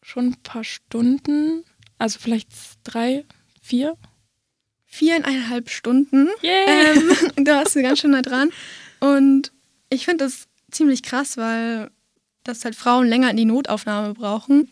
Schon 0.02 0.28
ein 0.28 0.42
paar 0.44 0.64
Stunden, 0.64 1.64
also 1.98 2.20
vielleicht 2.20 2.50
drei, 2.84 3.26
vier 3.62 3.96
viereinhalb 4.90 5.70
Stunden. 5.70 6.28
Yeah. 6.44 6.94
Ähm, 6.96 7.12
da 7.46 7.58
warst 7.58 7.76
du 7.76 7.82
ganz 7.82 8.00
schön 8.00 8.12
nah 8.12 8.22
dran. 8.22 8.50
Und 9.00 9.52
ich 9.90 10.06
finde 10.06 10.26
das 10.26 10.48
ziemlich 10.72 11.04
krass, 11.04 11.38
weil 11.38 11.90
das 12.44 12.66
halt 12.66 12.76
Frauen 12.76 13.08
länger 13.08 13.30
in 13.30 13.38
die 13.38 13.46
Notaufnahme 13.46 14.14
brauchen. 14.14 14.70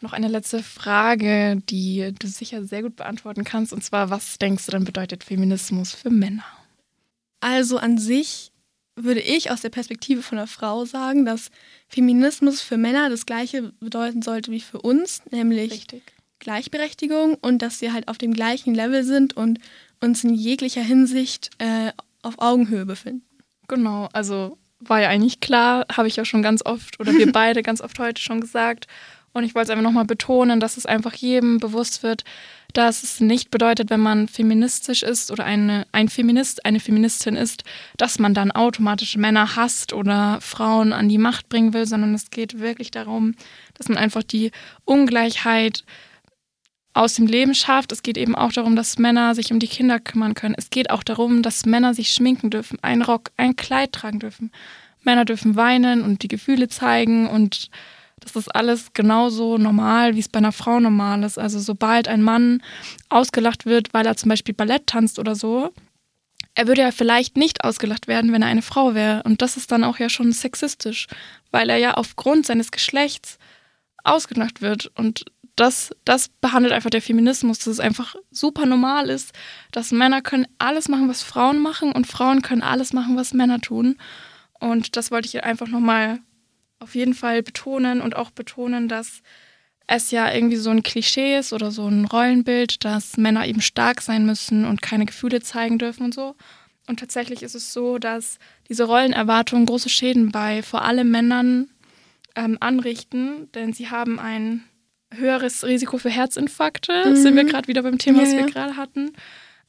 Noch 0.00 0.12
eine 0.12 0.28
letzte 0.28 0.62
Frage, 0.62 1.60
die 1.68 2.14
du 2.16 2.28
sicher 2.28 2.64
sehr 2.64 2.82
gut 2.82 2.94
beantworten 2.96 3.42
kannst. 3.42 3.72
Und 3.72 3.82
zwar, 3.82 4.10
was 4.10 4.38
denkst 4.38 4.66
du 4.66 4.72
dann 4.72 4.84
bedeutet 4.84 5.24
Feminismus 5.24 5.92
für 5.92 6.10
Männer? 6.10 6.44
Also 7.40 7.78
an 7.78 7.98
sich 7.98 8.52
würde 8.94 9.20
ich 9.20 9.50
aus 9.50 9.60
der 9.60 9.70
Perspektive 9.70 10.22
von 10.22 10.38
einer 10.38 10.46
Frau 10.46 10.84
sagen, 10.84 11.24
dass 11.24 11.50
Feminismus 11.88 12.60
für 12.60 12.76
Männer 12.76 13.10
das 13.10 13.26
gleiche 13.26 13.72
bedeuten 13.80 14.22
sollte 14.22 14.52
wie 14.52 14.60
für 14.60 14.80
uns, 14.80 15.22
nämlich 15.30 15.72
Richtig. 15.72 16.02
Gleichberechtigung 16.38 17.34
und 17.40 17.62
dass 17.62 17.80
wir 17.80 17.92
halt 17.92 18.08
auf 18.08 18.18
dem 18.18 18.32
gleichen 18.32 18.74
Level 18.74 19.04
sind 19.04 19.36
und 19.36 19.58
uns 20.00 20.24
in 20.24 20.34
jeglicher 20.34 20.82
Hinsicht 20.82 21.50
äh, 21.58 21.92
auf 22.22 22.34
Augenhöhe 22.38 22.86
befinden. 22.86 23.24
Genau, 23.66 24.08
also 24.12 24.58
war 24.80 25.00
ja 25.00 25.08
eigentlich 25.08 25.40
klar, 25.40 25.86
habe 25.92 26.08
ich 26.08 26.16
ja 26.16 26.24
schon 26.24 26.42
ganz 26.42 26.64
oft 26.64 27.00
oder 27.00 27.12
wir 27.12 27.32
beide 27.32 27.62
ganz 27.62 27.80
oft 27.80 27.98
heute 27.98 28.22
schon 28.22 28.40
gesagt. 28.40 28.86
Und 29.32 29.44
ich 29.44 29.54
wollte 29.54 29.66
es 29.66 29.70
einfach 29.70 29.84
nochmal 29.84 30.06
betonen, 30.06 30.58
dass 30.58 30.76
es 30.76 30.86
einfach 30.86 31.14
jedem 31.14 31.58
bewusst 31.58 32.02
wird, 32.02 32.24
dass 32.72 33.02
es 33.02 33.20
nicht 33.20 33.50
bedeutet, 33.50 33.90
wenn 33.90 34.00
man 34.00 34.26
feministisch 34.26 35.02
ist 35.02 35.30
oder 35.30 35.44
eine, 35.44 35.86
ein 35.92 36.08
Feminist, 36.08 36.64
eine 36.64 36.80
Feministin 36.80 37.36
ist, 37.36 37.62
dass 37.96 38.18
man 38.18 38.34
dann 38.34 38.50
automatisch 38.50 39.16
Männer 39.16 39.54
hasst 39.54 39.92
oder 39.92 40.40
Frauen 40.40 40.92
an 40.92 41.08
die 41.08 41.18
Macht 41.18 41.48
bringen 41.48 41.72
will, 41.72 41.86
sondern 41.86 42.14
es 42.14 42.30
geht 42.30 42.58
wirklich 42.58 42.90
darum, 42.90 43.34
dass 43.74 43.88
man 43.88 43.98
einfach 43.98 44.22
die 44.22 44.50
Ungleichheit 44.84 45.84
aus 46.98 47.14
dem 47.14 47.26
Leben 47.26 47.54
schafft. 47.54 47.92
Es 47.92 48.02
geht 48.02 48.18
eben 48.18 48.34
auch 48.34 48.52
darum, 48.52 48.74
dass 48.74 48.98
Männer 48.98 49.34
sich 49.36 49.52
um 49.52 49.60
die 49.60 49.68
Kinder 49.68 50.00
kümmern 50.00 50.34
können. 50.34 50.56
Es 50.58 50.70
geht 50.70 50.90
auch 50.90 51.04
darum, 51.04 51.42
dass 51.42 51.64
Männer 51.64 51.94
sich 51.94 52.10
schminken 52.10 52.50
dürfen, 52.50 52.78
einen 52.82 53.02
Rock, 53.02 53.30
ein 53.36 53.54
Kleid 53.54 53.92
tragen 53.92 54.18
dürfen. 54.18 54.50
Männer 55.04 55.24
dürfen 55.24 55.54
weinen 55.54 56.02
und 56.02 56.24
die 56.24 56.28
Gefühle 56.28 56.68
zeigen 56.68 57.28
und 57.28 57.70
das 58.18 58.34
ist 58.34 58.52
alles 58.52 58.92
genauso 58.94 59.58
normal, 59.58 60.16
wie 60.16 60.20
es 60.20 60.28
bei 60.28 60.38
einer 60.38 60.50
Frau 60.50 60.80
normal 60.80 61.22
ist. 61.22 61.38
Also 61.38 61.60
sobald 61.60 62.08
ein 62.08 62.20
Mann 62.20 62.62
ausgelacht 63.08 63.64
wird, 63.64 63.94
weil 63.94 64.04
er 64.04 64.16
zum 64.16 64.28
Beispiel 64.28 64.54
Ballett 64.54 64.88
tanzt 64.88 65.20
oder 65.20 65.36
so, 65.36 65.72
er 66.54 66.66
würde 66.66 66.80
ja 66.80 66.90
vielleicht 66.90 67.36
nicht 67.36 67.62
ausgelacht 67.62 68.08
werden, 68.08 68.32
wenn 68.32 68.42
er 68.42 68.48
eine 68.48 68.62
Frau 68.62 68.96
wäre. 68.96 69.22
Und 69.22 69.40
das 69.40 69.56
ist 69.56 69.70
dann 69.70 69.84
auch 69.84 70.00
ja 70.00 70.08
schon 70.08 70.32
sexistisch, 70.32 71.06
weil 71.52 71.70
er 71.70 71.76
ja 71.76 71.94
aufgrund 71.94 72.44
seines 72.44 72.72
Geschlechts 72.72 73.38
ausgelacht 74.02 74.60
wird. 74.60 74.90
Und 74.96 75.26
das, 75.60 75.90
das 76.04 76.28
behandelt 76.28 76.72
einfach 76.72 76.90
der 76.90 77.02
Feminismus, 77.02 77.58
dass 77.58 77.66
es 77.66 77.80
einfach 77.80 78.14
super 78.30 78.66
normal 78.66 79.10
ist, 79.10 79.32
dass 79.72 79.92
Männer 79.92 80.22
können 80.22 80.46
alles 80.58 80.88
machen, 80.88 81.08
was 81.08 81.22
Frauen 81.22 81.58
machen 81.58 81.92
und 81.92 82.06
Frauen 82.06 82.42
können 82.42 82.62
alles 82.62 82.92
machen, 82.92 83.16
was 83.16 83.34
Männer 83.34 83.60
tun. 83.60 83.96
Und 84.60 84.96
das 84.96 85.10
wollte 85.10 85.26
ich 85.26 85.44
einfach 85.44 85.68
nochmal 85.68 86.20
auf 86.78 86.94
jeden 86.94 87.14
Fall 87.14 87.42
betonen 87.42 88.00
und 88.00 88.16
auch 88.16 88.30
betonen, 88.30 88.88
dass 88.88 89.22
es 89.88 90.10
ja 90.10 90.32
irgendwie 90.32 90.56
so 90.56 90.70
ein 90.70 90.82
Klischee 90.82 91.38
ist 91.38 91.52
oder 91.52 91.70
so 91.70 91.88
ein 91.88 92.04
Rollenbild, 92.04 92.84
dass 92.84 93.16
Männer 93.16 93.46
eben 93.46 93.60
stark 93.60 94.02
sein 94.02 94.26
müssen 94.26 94.64
und 94.64 94.82
keine 94.82 95.06
Gefühle 95.06 95.40
zeigen 95.40 95.78
dürfen 95.78 96.04
und 96.04 96.14
so. 96.14 96.36
Und 96.86 97.00
tatsächlich 97.00 97.42
ist 97.42 97.54
es 97.54 97.72
so, 97.72 97.98
dass 97.98 98.38
diese 98.68 98.84
Rollenerwartungen 98.84 99.66
große 99.66 99.88
Schäden 99.88 100.30
bei 100.30 100.62
vor 100.62 100.82
allem 100.82 101.10
Männern 101.10 101.68
ähm, 102.36 102.58
anrichten, 102.60 103.50
denn 103.52 103.72
sie 103.72 103.90
haben 103.90 104.18
ein 104.18 104.64
höheres 105.10 105.64
Risiko 105.64 105.98
für 105.98 106.10
Herzinfarkte, 106.10 107.10
mhm. 107.10 107.16
sind 107.16 107.36
wir 107.36 107.44
gerade 107.44 107.68
wieder 107.68 107.82
beim 107.82 107.98
Thema, 107.98 108.18
ja, 108.18 108.24
was 108.24 108.32
wir 108.32 108.40
ja. 108.40 108.46
gerade 108.46 108.76
hatten, 108.76 109.12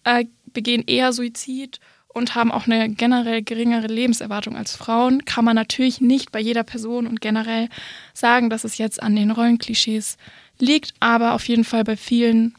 äh, 0.04 0.25
begehen 0.54 0.84
eher 0.86 1.13
Suizid 1.13 1.80
und 2.08 2.36
haben 2.36 2.52
auch 2.52 2.65
eine 2.65 2.89
generell 2.89 3.41
geringere 3.43 3.88
Lebenserwartung 3.88 4.56
als 4.56 4.75
Frauen. 4.75 5.25
Kann 5.25 5.45
man 5.45 5.56
natürlich 5.56 6.02
nicht 6.02 6.32
bei 6.32 6.39
jeder 6.39 6.63
Person 6.63 7.08
und 7.08 7.21
generell 7.21 7.69
sagen, 8.13 8.49
dass 8.49 8.63
es 8.63 8.78
jetzt 8.78 9.02
an 9.02 9.15
den 9.15 9.32
Rollenklischees 9.32 10.17
liegt, 10.60 10.93
aber 10.99 11.34
auf 11.34 11.47
jeden 11.47 11.63
Fall 11.63 11.84
bei 11.84 11.95
vielen 11.95 12.56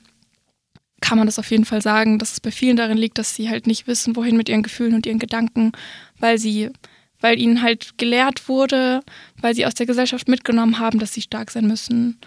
kann 1.02 1.16
man 1.16 1.26
das 1.26 1.38
auf 1.38 1.50
jeden 1.50 1.64
Fall 1.64 1.80
sagen, 1.80 2.18
dass 2.18 2.32
es 2.32 2.40
bei 2.40 2.50
vielen 2.50 2.76
darin 2.76 2.98
liegt, 2.98 3.16
dass 3.16 3.34
sie 3.34 3.48
halt 3.48 3.66
nicht 3.66 3.86
wissen, 3.86 4.16
wohin 4.16 4.36
mit 4.36 4.50
ihren 4.50 4.62
Gefühlen 4.62 4.94
und 4.94 5.06
ihren 5.06 5.18
Gedanken, 5.18 5.72
weil 6.18 6.38
sie 6.38 6.70
weil 7.22 7.38
ihnen 7.38 7.60
halt 7.60 7.98
gelehrt 7.98 8.48
wurde, 8.48 9.02
weil 9.40 9.54
sie 9.54 9.66
aus 9.66 9.74
der 9.74 9.84
Gesellschaft 9.84 10.26
mitgenommen 10.26 10.78
haben, 10.78 10.98
dass 10.98 11.12
sie 11.12 11.20
stark 11.20 11.50
sein 11.50 11.66
müssen 11.66 12.18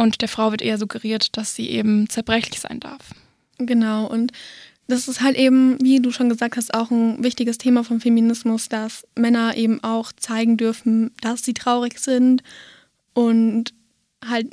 und 0.00 0.22
der 0.22 0.28
Frau 0.28 0.50
wird 0.50 0.62
eher 0.62 0.78
suggeriert, 0.78 1.36
dass 1.36 1.54
sie 1.54 1.68
eben 1.68 2.08
zerbrechlich 2.08 2.60
sein 2.60 2.80
darf. 2.80 3.14
Genau, 3.58 4.06
und 4.06 4.32
das 4.88 5.08
ist 5.08 5.20
halt 5.20 5.36
eben, 5.36 5.76
wie 5.82 6.00
du 6.00 6.10
schon 6.10 6.30
gesagt 6.30 6.56
hast, 6.56 6.72
auch 6.72 6.90
ein 6.90 7.22
wichtiges 7.22 7.58
Thema 7.58 7.84
vom 7.84 8.00
Feminismus, 8.00 8.70
dass 8.70 9.06
Männer 9.14 9.56
eben 9.56 9.84
auch 9.84 10.12
zeigen 10.12 10.56
dürfen, 10.56 11.12
dass 11.20 11.44
sie 11.44 11.52
traurig 11.52 11.98
sind 11.98 12.42
und 13.12 13.74
halt 14.26 14.48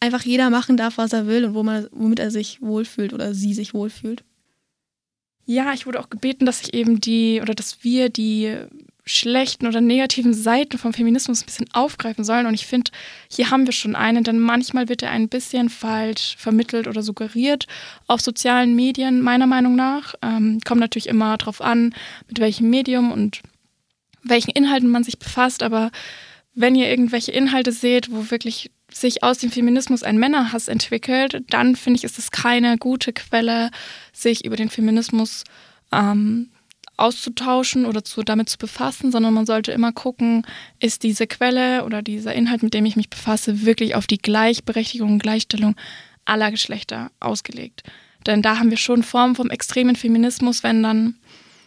einfach 0.00 0.22
jeder 0.22 0.50
machen 0.50 0.76
darf, 0.76 0.98
was 0.98 1.12
er 1.12 1.28
will 1.28 1.44
und 1.44 1.54
womit 1.54 2.18
er 2.18 2.32
sich 2.32 2.60
wohlfühlt 2.60 3.12
oder 3.12 3.32
sie 3.32 3.54
sich 3.54 3.72
wohlfühlt. 3.72 4.24
Ja, 5.46 5.72
ich 5.72 5.86
wurde 5.86 6.00
auch 6.00 6.10
gebeten, 6.10 6.46
dass 6.46 6.62
ich 6.62 6.74
eben 6.74 7.00
die 7.00 7.40
oder 7.40 7.54
dass 7.54 7.84
wir 7.84 8.08
die 8.08 8.56
schlechten 9.04 9.66
oder 9.66 9.80
negativen 9.80 10.34
Seiten 10.34 10.78
vom 10.78 10.92
Feminismus 10.92 11.42
ein 11.42 11.46
bisschen 11.46 11.72
aufgreifen 11.72 12.24
sollen. 12.24 12.46
Und 12.46 12.54
ich 12.54 12.66
finde, 12.66 12.90
hier 13.30 13.50
haben 13.50 13.66
wir 13.66 13.72
schon 13.72 13.96
eine, 13.96 14.22
denn 14.22 14.38
manchmal 14.38 14.88
wird 14.88 15.02
er 15.02 15.10
ein 15.10 15.28
bisschen 15.28 15.68
falsch 15.68 16.36
vermittelt 16.38 16.86
oder 16.86 17.02
suggeriert 17.02 17.66
auf 18.06 18.20
sozialen 18.20 18.74
Medien, 18.76 19.20
meiner 19.22 19.46
Meinung 19.46 19.74
nach. 19.74 20.14
Ähm, 20.22 20.60
kommt 20.64 20.80
natürlich 20.80 21.08
immer 21.08 21.36
darauf 21.36 21.60
an, 21.60 21.94
mit 22.28 22.38
welchem 22.40 22.70
Medium 22.70 23.12
und 23.12 23.40
welchen 24.22 24.50
Inhalten 24.50 24.88
man 24.88 25.04
sich 25.04 25.18
befasst, 25.18 25.62
aber 25.62 25.90
wenn 26.54 26.74
ihr 26.74 26.88
irgendwelche 26.88 27.32
Inhalte 27.32 27.72
seht, 27.72 28.10
wo 28.12 28.30
wirklich 28.30 28.70
sich 28.92 29.22
aus 29.22 29.38
dem 29.38 29.50
Feminismus 29.50 30.02
ein 30.02 30.18
Männerhass 30.18 30.68
entwickelt, 30.68 31.42
dann 31.50 31.76
finde 31.76 31.98
ich, 31.98 32.04
ist 32.04 32.18
es 32.18 32.30
keine 32.30 32.76
gute 32.76 33.12
Quelle, 33.12 33.70
sich 34.12 34.44
über 34.44 34.56
den 34.56 34.68
Feminismus 34.68 35.44
ähm, 35.92 36.50
auszutauschen 37.00 37.86
oder 37.86 38.04
zu, 38.04 38.22
damit 38.22 38.48
zu 38.48 38.58
befassen, 38.58 39.10
sondern 39.10 39.34
man 39.34 39.46
sollte 39.46 39.72
immer 39.72 39.92
gucken, 39.92 40.46
ist 40.78 41.02
diese 41.02 41.26
Quelle 41.26 41.84
oder 41.84 42.02
dieser 42.02 42.34
Inhalt, 42.34 42.62
mit 42.62 42.74
dem 42.74 42.84
ich 42.84 42.96
mich 42.96 43.10
befasse, 43.10 43.64
wirklich 43.64 43.94
auf 43.94 44.06
die 44.06 44.18
Gleichberechtigung 44.18 45.12
und 45.12 45.22
Gleichstellung 45.22 45.76
aller 46.24 46.50
Geschlechter 46.50 47.10
ausgelegt. 47.20 47.82
Denn 48.26 48.42
da 48.42 48.58
haben 48.58 48.70
wir 48.70 48.76
schon 48.76 49.02
Formen 49.02 49.34
vom 49.34 49.50
extremen 49.50 49.96
Feminismus, 49.96 50.62
wenn 50.62 50.82
dann 50.82 51.14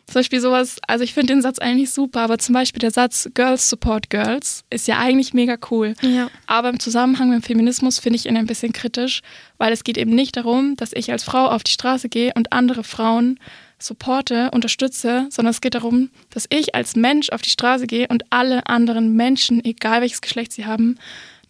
zum 0.05 0.19
Beispiel 0.19 0.41
sowas, 0.41 0.77
also 0.87 1.03
ich 1.03 1.13
finde 1.13 1.33
den 1.33 1.41
Satz 1.41 1.59
eigentlich 1.59 1.89
super, 1.89 2.21
aber 2.21 2.37
zum 2.37 2.53
Beispiel 2.53 2.81
der 2.81 2.91
Satz 2.91 3.29
Girls 3.33 3.69
support 3.69 4.09
Girls 4.09 4.63
ist 4.69 4.87
ja 4.87 4.99
eigentlich 4.99 5.33
mega 5.33 5.57
cool. 5.71 5.95
Ja. 6.01 6.29
Aber 6.45 6.69
im 6.69 6.79
Zusammenhang 6.79 7.29
mit 7.29 7.41
dem 7.41 7.43
Feminismus 7.43 7.99
finde 7.99 8.17
ich 8.17 8.25
ihn 8.25 8.35
ein 8.35 8.45
bisschen 8.45 8.73
kritisch, 8.73 9.21
weil 9.57 9.71
es 9.71 9.83
geht 9.83 9.97
eben 9.97 10.13
nicht 10.13 10.35
darum, 10.35 10.75
dass 10.75 10.91
ich 10.93 11.11
als 11.11 11.23
Frau 11.23 11.47
auf 11.47 11.63
die 11.63 11.71
Straße 11.71 12.09
gehe 12.09 12.33
und 12.35 12.51
andere 12.51 12.83
Frauen 12.83 13.39
supporte, 13.83 14.49
unterstütze, 14.51 15.27
sondern 15.29 15.51
es 15.51 15.61
geht 15.61 15.75
darum, 15.75 16.09
dass 16.29 16.47
ich 16.49 16.75
als 16.75 16.95
Mensch 16.95 17.29
auf 17.29 17.41
die 17.41 17.49
Straße 17.49 17.87
gehe 17.87 18.07
und 18.07 18.23
alle 18.29 18.67
anderen 18.67 19.15
Menschen, 19.15 19.63
egal 19.63 20.01
welches 20.01 20.21
Geschlecht 20.21 20.53
sie 20.53 20.65
haben, 20.65 20.97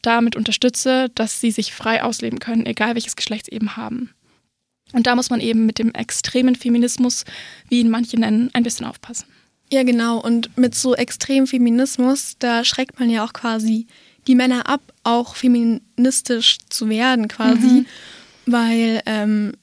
damit 0.01 0.35
unterstütze, 0.35 1.09
dass 1.15 1.39
sie 1.39 1.51
sich 1.51 1.73
frei 1.73 2.03
ausleben 2.03 2.39
können, 2.39 2.65
egal 2.65 2.95
welches 2.95 3.15
Geschlecht 3.15 3.45
sie 3.45 3.55
eben 3.55 3.77
haben. 3.77 4.11
Und 4.91 5.07
da 5.07 5.15
muss 5.15 5.29
man 5.29 5.39
eben 5.39 5.65
mit 5.65 5.79
dem 5.79 5.93
extremen 5.93 6.55
Feminismus, 6.55 7.25
wie 7.69 7.79
ihn 7.79 7.89
manche 7.89 8.19
nennen, 8.19 8.49
ein 8.53 8.63
bisschen 8.63 8.85
aufpassen. 8.85 9.25
Ja, 9.71 9.83
genau. 9.83 10.19
Und 10.19 10.55
mit 10.57 10.75
so 10.75 10.93
extremem 10.93 11.47
Feminismus, 11.47 12.35
da 12.37 12.63
schreckt 12.63 12.99
man 12.99 13.09
ja 13.09 13.25
auch 13.25 13.33
quasi 13.33 13.87
die 14.27 14.35
Männer 14.35 14.69
ab, 14.69 14.81
auch 15.03 15.35
feministisch 15.35 16.59
zu 16.69 16.89
werden 16.89 17.27
quasi. 17.27 17.67
Mhm. 17.67 17.85
Weil 18.45 19.01
ähm, 19.05 19.53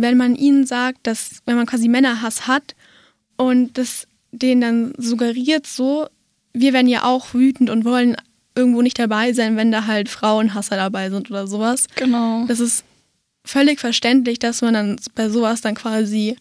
wenn 0.00 0.16
man 0.16 0.36
ihnen 0.36 0.64
sagt, 0.64 1.06
dass, 1.06 1.42
wenn 1.44 1.56
man 1.56 1.66
quasi 1.66 1.88
Männerhass 1.88 2.46
hat 2.46 2.76
und 3.36 3.76
das 3.76 4.06
denen 4.30 4.60
dann 4.60 4.92
suggeriert 4.98 5.66
so, 5.66 6.08
wir 6.52 6.72
werden 6.72 6.88
ja 6.88 7.04
auch 7.04 7.34
wütend 7.34 7.70
und 7.70 7.84
wollen 7.84 8.16
irgendwo 8.54 8.82
nicht 8.82 8.98
dabei 8.98 9.32
sein, 9.32 9.56
wenn 9.56 9.72
da 9.72 9.86
halt 9.86 10.08
Frauenhasser 10.08 10.76
dabei 10.76 11.10
sind 11.10 11.30
oder 11.30 11.46
sowas. 11.46 11.86
Genau. 11.96 12.44
Das 12.46 12.60
ist 12.60 12.84
völlig 13.44 13.80
verständlich, 13.80 14.38
dass 14.38 14.62
man 14.62 14.74
dann 14.74 15.00
bei 15.14 15.28
sowas 15.30 15.60
dann 15.60 15.74
quasi 15.74 16.36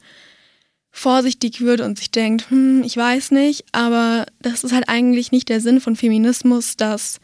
vorsichtig 0.91 1.62
wird 1.62 1.82
und 1.82 1.98
sich 1.98 2.12
denkt, 2.12 2.50
hm, 2.50 2.84
ich 2.84 2.98
weiß 2.98 3.32
nicht, 3.32 3.65
aber 3.72 4.26
das 4.41 4.63
ist 4.63 4.74
halt 4.74 4.89
eigentlich 4.89 5.32
nicht 5.32 5.50
der 5.50 5.62
Sinn 5.62 5.80
von 5.80 5.96
Feminismus, 5.96 6.76
dass 6.76 7.20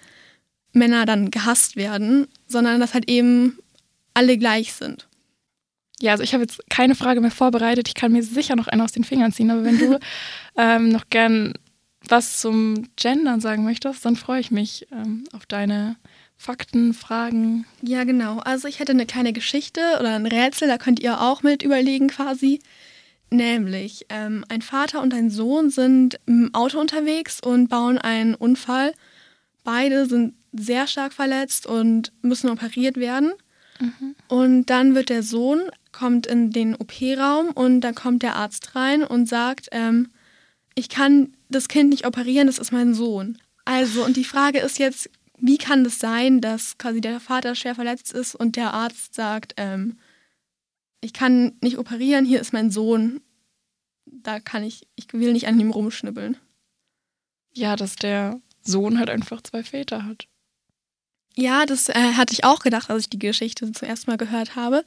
Männer 0.72 1.06
dann 1.06 1.32
gehasst 1.32 1.76
werden, 1.76 2.28
sondern 2.48 2.80
dass 2.80 2.94
halt 2.94 3.10
eben 3.10 3.58
alle 4.14 4.38
gleich 4.38 4.74
sind. 4.74 5.08
Ja, 6.02 6.12
also 6.12 6.24
ich 6.24 6.34
habe 6.34 6.44
jetzt 6.44 6.62
keine 6.70 6.96
Frage 6.96 7.22
mehr 7.22 7.32
vorbereitet. 7.32 7.88
Ich 7.88 7.94
kann 7.94 8.12
mir 8.12 8.24
sicher 8.24 8.56
noch 8.56 8.68
eine 8.68 8.84
aus 8.84 8.92
den 8.92 9.04
Fingern 9.04 9.32
ziehen, 9.32 9.52
aber 9.52 9.64
wenn 9.64 9.78
du 9.78 10.00
ähm, 10.58 10.90
noch 10.90 11.10
gern 11.10 11.54
was 12.10 12.42
zum 12.42 12.90
Gendern 12.96 13.40
sagen 13.40 13.64
möchtest, 13.64 14.06
dann 14.06 14.16
freue 14.16 14.42
ich 14.42 14.52
mich 14.52 14.88
ähm, 14.92 15.24
auf 15.32 15.46
deine 15.46 15.96
Fakten, 16.36 16.94
Fragen. 16.94 17.66
Ja, 17.82 18.04
genau. 18.04 18.40
Also 18.40 18.68
ich 18.68 18.80
hätte 18.80 18.92
eine 18.92 19.06
kleine 19.06 19.32
Geschichte 19.32 19.80
oder 20.00 20.16
ein 20.16 20.26
Rätsel, 20.26 20.68
da 20.68 20.78
könnt 20.78 21.00
ihr 21.00 21.22
auch 21.22 21.44
mit 21.44 21.64
überlegen 21.64 22.10
quasi. 22.10 22.60
Nämlich, 23.30 24.06
ähm, 24.10 24.44
ein 24.50 24.62
Vater 24.62 25.02
und 25.02 25.14
ein 25.14 25.30
Sohn 25.30 25.70
sind 25.70 26.20
im 26.26 26.54
Auto 26.54 26.80
unterwegs 26.80 27.40
und 27.40 27.68
bauen 27.68 27.98
einen 27.98 28.36
Unfall. 28.36 28.94
Beide 29.64 30.06
sind 30.06 30.36
sehr 30.52 30.86
stark 30.88 31.14
verletzt 31.14 31.66
und 31.66 32.12
müssen 32.22 32.50
operiert 32.50 32.98
werden. 32.98 33.32
Mhm. 33.80 34.16
Und 34.28 34.66
dann 34.66 34.94
wird 34.94 35.10
der 35.10 35.24
Sohn, 35.24 35.62
kommt 35.94 36.28
in 36.28 36.52
den 36.52 36.76
OP-Raum 36.76 37.52
und 37.52 37.82
dann 37.82 37.96
kommt 37.96 38.24
der 38.24 38.36
Arzt 38.36 38.76
rein 38.76 39.04
und 39.04 39.28
sagt, 39.28 39.70
ähm, 39.72 40.10
ich 40.76 40.90
kann 40.90 41.38
das 41.50 41.68
Kind 41.68 41.90
nicht 41.90 42.06
operieren, 42.06 42.48
das 42.48 42.58
ist 42.58 42.72
mein 42.72 42.94
Sohn. 42.94 43.38
Also, 43.64 44.04
und 44.04 44.18
die 44.18 44.26
Frage 44.26 44.60
ist 44.60 44.80
jetzt, 44.80 45.10
wie 45.38 45.58
kann 45.58 45.86
es 45.86 45.94
das 45.94 46.00
sein, 46.00 46.42
dass 46.42 46.78
quasi 46.78 47.00
der 47.00 47.20
Vater 47.20 47.56
schwer 47.56 47.76
verletzt 47.76 48.12
ist 48.12 48.36
und 48.36 48.56
der 48.56 48.74
Arzt 48.74 49.14
sagt, 49.14 49.54
ähm, 49.58 49.98
ich 51.02 51.14
kann 51.14 51.54
nicht 51.62 51.78
operieren, 51.78 52.26
hier 52.26 52.42
ist 52.42 52.54
mein 52.54 52.72
Sohn, 52.72 53.22
da 54.06 54.40
kann 54.40 54.64
ich, 54.64 54.88
ich 54.96 55.12
will 55.14 55.34
nicht 55.34 55.48
an 55.48 55.60
ihm 55.60 55.72
rumschnibbeln. 55.72 56.38
Ja, 57.54 57.76
dass 57.76 57.96
der 57.96 58.42
Sohn 58.62 58.98
halt 58.98 59.10
einfach 59.10 59.42
zwei 59.42 59.64
Väter 59.64 60.06
hat. 60.06 60.28
Ja, 61.36 61.66
das 61.66 61.90
äh, 61.90 62.14
hatte 62.14 62.34
ich 62.34 62.44
auch 62.44 62.60
gedacht, 62.60 62.90
als 62.90 63.04
ich 63.04 63.10
die 63.10 63.20
Geschichte 63.20 63.72
zuerst 63.72 64.08
mal 64.08 64.18
gehört 64.18 64.56
habe. 64.56 64.86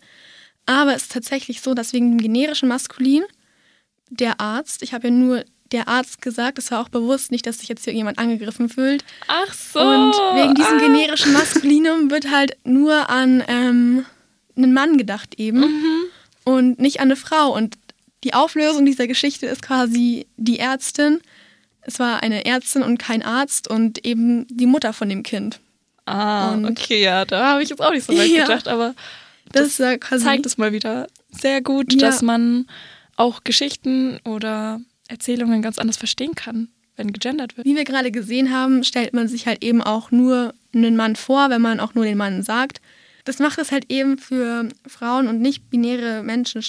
Aber 0.66 0.94
es 0.94 1.02
ist 1.02 1.12
tatsächlich 1.12 1.60
so, 1.60 1.74
dass 1.74 1.92
wegen 1.92 2.10
dem 2.10 2.18
generischen 2.18 2.68
Maskulin 2.68 3.22
der 4.10 4.40
Arzt, 4.40 4.82
ich 4.82 4.92
habe 4.92 5.08
ja 5.08 5.14
nur 5.14 5.44
der 5.72 5.88
Arzt 5.88 6.22
gesagt, 6.22 6.58
es 6.58 6.70
war 6.70 6.80
auch 6.80 6.88
bewusst 6.88 7.32
nicht, 7.32 7.46
dass 7.46 7.58
sich 7.58 7.68
jetzt 7.68 7.84
hier 7.84 7.92
jemand 7.92 8.18
angegriffen 8.18 8.68
fühlt. 8.68 9.04
Ach 9.26 9.52
so. 9.52 9.80
Und 9.80 10.14
wegen 10.34 10.54
diesem 10.54 10.78
ah. 10.78 10.80
generischen 10.80 11.32
Maskulinum 11.32 12.10
wird 12.10 12.30
halt 12.30 12.56
nur 12.64 13.10
an 13.10 13.42
ähm, 13.48 14.04
einen 14.56 14.72
Mann 14.72 14.96
gedacht 14.96 15.34
eben 15.38 15.60
mhm. 15.60 16.02
und 16.44 16.78
nicht 16.78 17.00
an 17.00 17.08
eine 17.08 17.16
Frau. 17.16 17.52
Und 17.52 17.78
die 18.24 18.34
Auflösung 18.34 18.86
dieser 18.86 19.06
Geschichte 19.06 19.46
ist 19.46 19.62
quasi 19.62 20.26
die 20.36 20.58
Ärztin. 20.58 21.20
Es 21.80 21.98
war 21.98 22.22
eine 22.22 22.44
Ärztin 22.44 22.82
und 22.82 22.98
kein 22.98 23.22
Arzt 23.22 23.68
und 23.68 24.04
eben 24.04 24.46
die 24.48 24.66
Mutter 24.66 24.92
von 24.92 25.08
dem 25.08 25.22
Kind. 25.22 25.60
Ah, 26.06 26.52
und 26.52 26.64
okay, 26.64 27.02
ja, 27.02 27.24
da 27.24 27.52
habe 27.52 27.62
ich 27.62 27.70
jetzt 27.70 27.82
auch 27.82 27.90
nicht 27.90 28.06
so 28.06 28.16
weit 28.16 28.28
ja, 28.30 28.42
gedacht, 28.42 28.68
aber 28.68 28.94
das, 29.52 29.76
das 29.76 30.22
zeigt 30.22 30.46
es 30.46 30.58
mal 30.58 30.72
wieder 30.72 31.06
sehr 31.30 31.60
gut, 31.60 31.92
ja. 31.92 31.98
dass 31.98 32.22
man 32.22 32.66
auch 33.16 33.44
Geschichten 33.44 34.18
oder 34.24 34.80
Erzählungen 35.08 35.62
ganz 35.62 35.78
anders 35.78 35.96
verstehen 35.96 36.34
kann, 36.34 36.68
wenn 36.96 37.12
gegendert 37.12 37.56
wird. 37.56 37.66
Wie 37.66 37.76
wir 37.76 37.84
gerade 37.84 38.10
gesehen 38.10 38.52
haben, 38.52 38.84
stellt 38.84 39.12
man 39.14 39.28
sich 39.28 39.46
halt 39.46 39.64
eben 39.64 39.82
auch 39.82 40.10
nur 40.10 40.54
einen 40.74 40.96
Mann 40.96 41.16
vor, 41.16 41.50
wenn 41.50 41.62
man 41.62 41.80
auch 41.80 41.94
nur 41.94 42.04
den 42.04 42.18
Mann 42.18 42.42
sagt. 42.42 42.80
Das 43.24 43.38
macht 43.38 43.58
es 43.58 43.72
halt 43.72 43.90
eben 43.90 44.18
für 44.18 44.68
Frauen 44.86 45.26
und 45.26 45.40
nicht-binäre 45.40 46.22
Menschen 46.22 46.62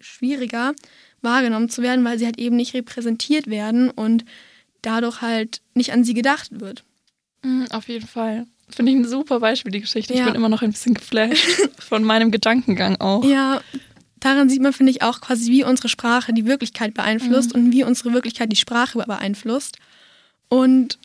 schwieriger 0.00 0.74
wahrgenommen 1.22 1.68
zu 1.68 1.82
werden, 1.82 2.04
weil 2.04 2.18
sie 2.18 2.24
halt 2.24 2.38
eben 2.38 2.56
nicht 2.56 2.74
repräsentiert 2.74 3.48
werden 3.48 3.90
und 3.90 4.24
dadurch 4.82 5.20
halt 5.20 5.60
nicht 5.74 5.92
an 5.92 6.04
sie 6.04 6.14
gedacht 6.14 6.60
wird. 6.60 6.84
Mhm, 7.42 7.66
auf 7.70 7.88
jeden 7.88 8.06
Fall. 8.06 8.46
Finde 8.74 8.92
ich 8.92 8.98
ein 8.98 9.08
super 9.08 9.40
Beispiel, 9.40 9.72
die 9.72 9.80
Geschichte. 9.80 10.14
Ja. 10.14 10.20
Ich 10.20 10.26
bin 10.26 10.34
immer 10.34 10.48
noch 10.48 10.62
ein 10.62 10.72
bisschen 10.72 10.94
geflasht 10.94 11.46
von 11.78 12.04
meinem 12.04 12.30
Gedankengang 12.30 12.96
auch. 13.00 13.24
Ja, 13.24 13.60
daran 14.20 14.48
sieht 14.48 14.62
man, 14.62 14.72
finde 14.72 14.92
ich, 14.92 15.02
auch 15.02 15.20
quasi, 15.20 15.50
wie 15.50 15.64
unsere 15.64 15.88
Sprache 15.88 16.32
die 16.32 16.46
Wirklichkeit 16.46 16.94
beeinflusst 16.94 17.54
mhm. 17.54 17.64
und 17.64 17.72
wie 17.72 17.84
unsere 17.84 18.12
Wirklichkeit 18.12 18.52
die 18.52 18.56
Sprache 18.56 18.98
beeinflusst. 18.98 19.78
Und 20.48 20.98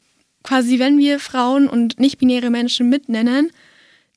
quasi, 0.43 0.79
wenn 0.79 0.97
wir 0.97 1.19
Frauen 1.19 1.67
und 1.67 1.99
nicht-binäre 1.99 2.49
Menschen 2.49 2.89
mitnennen, 2.89 3.51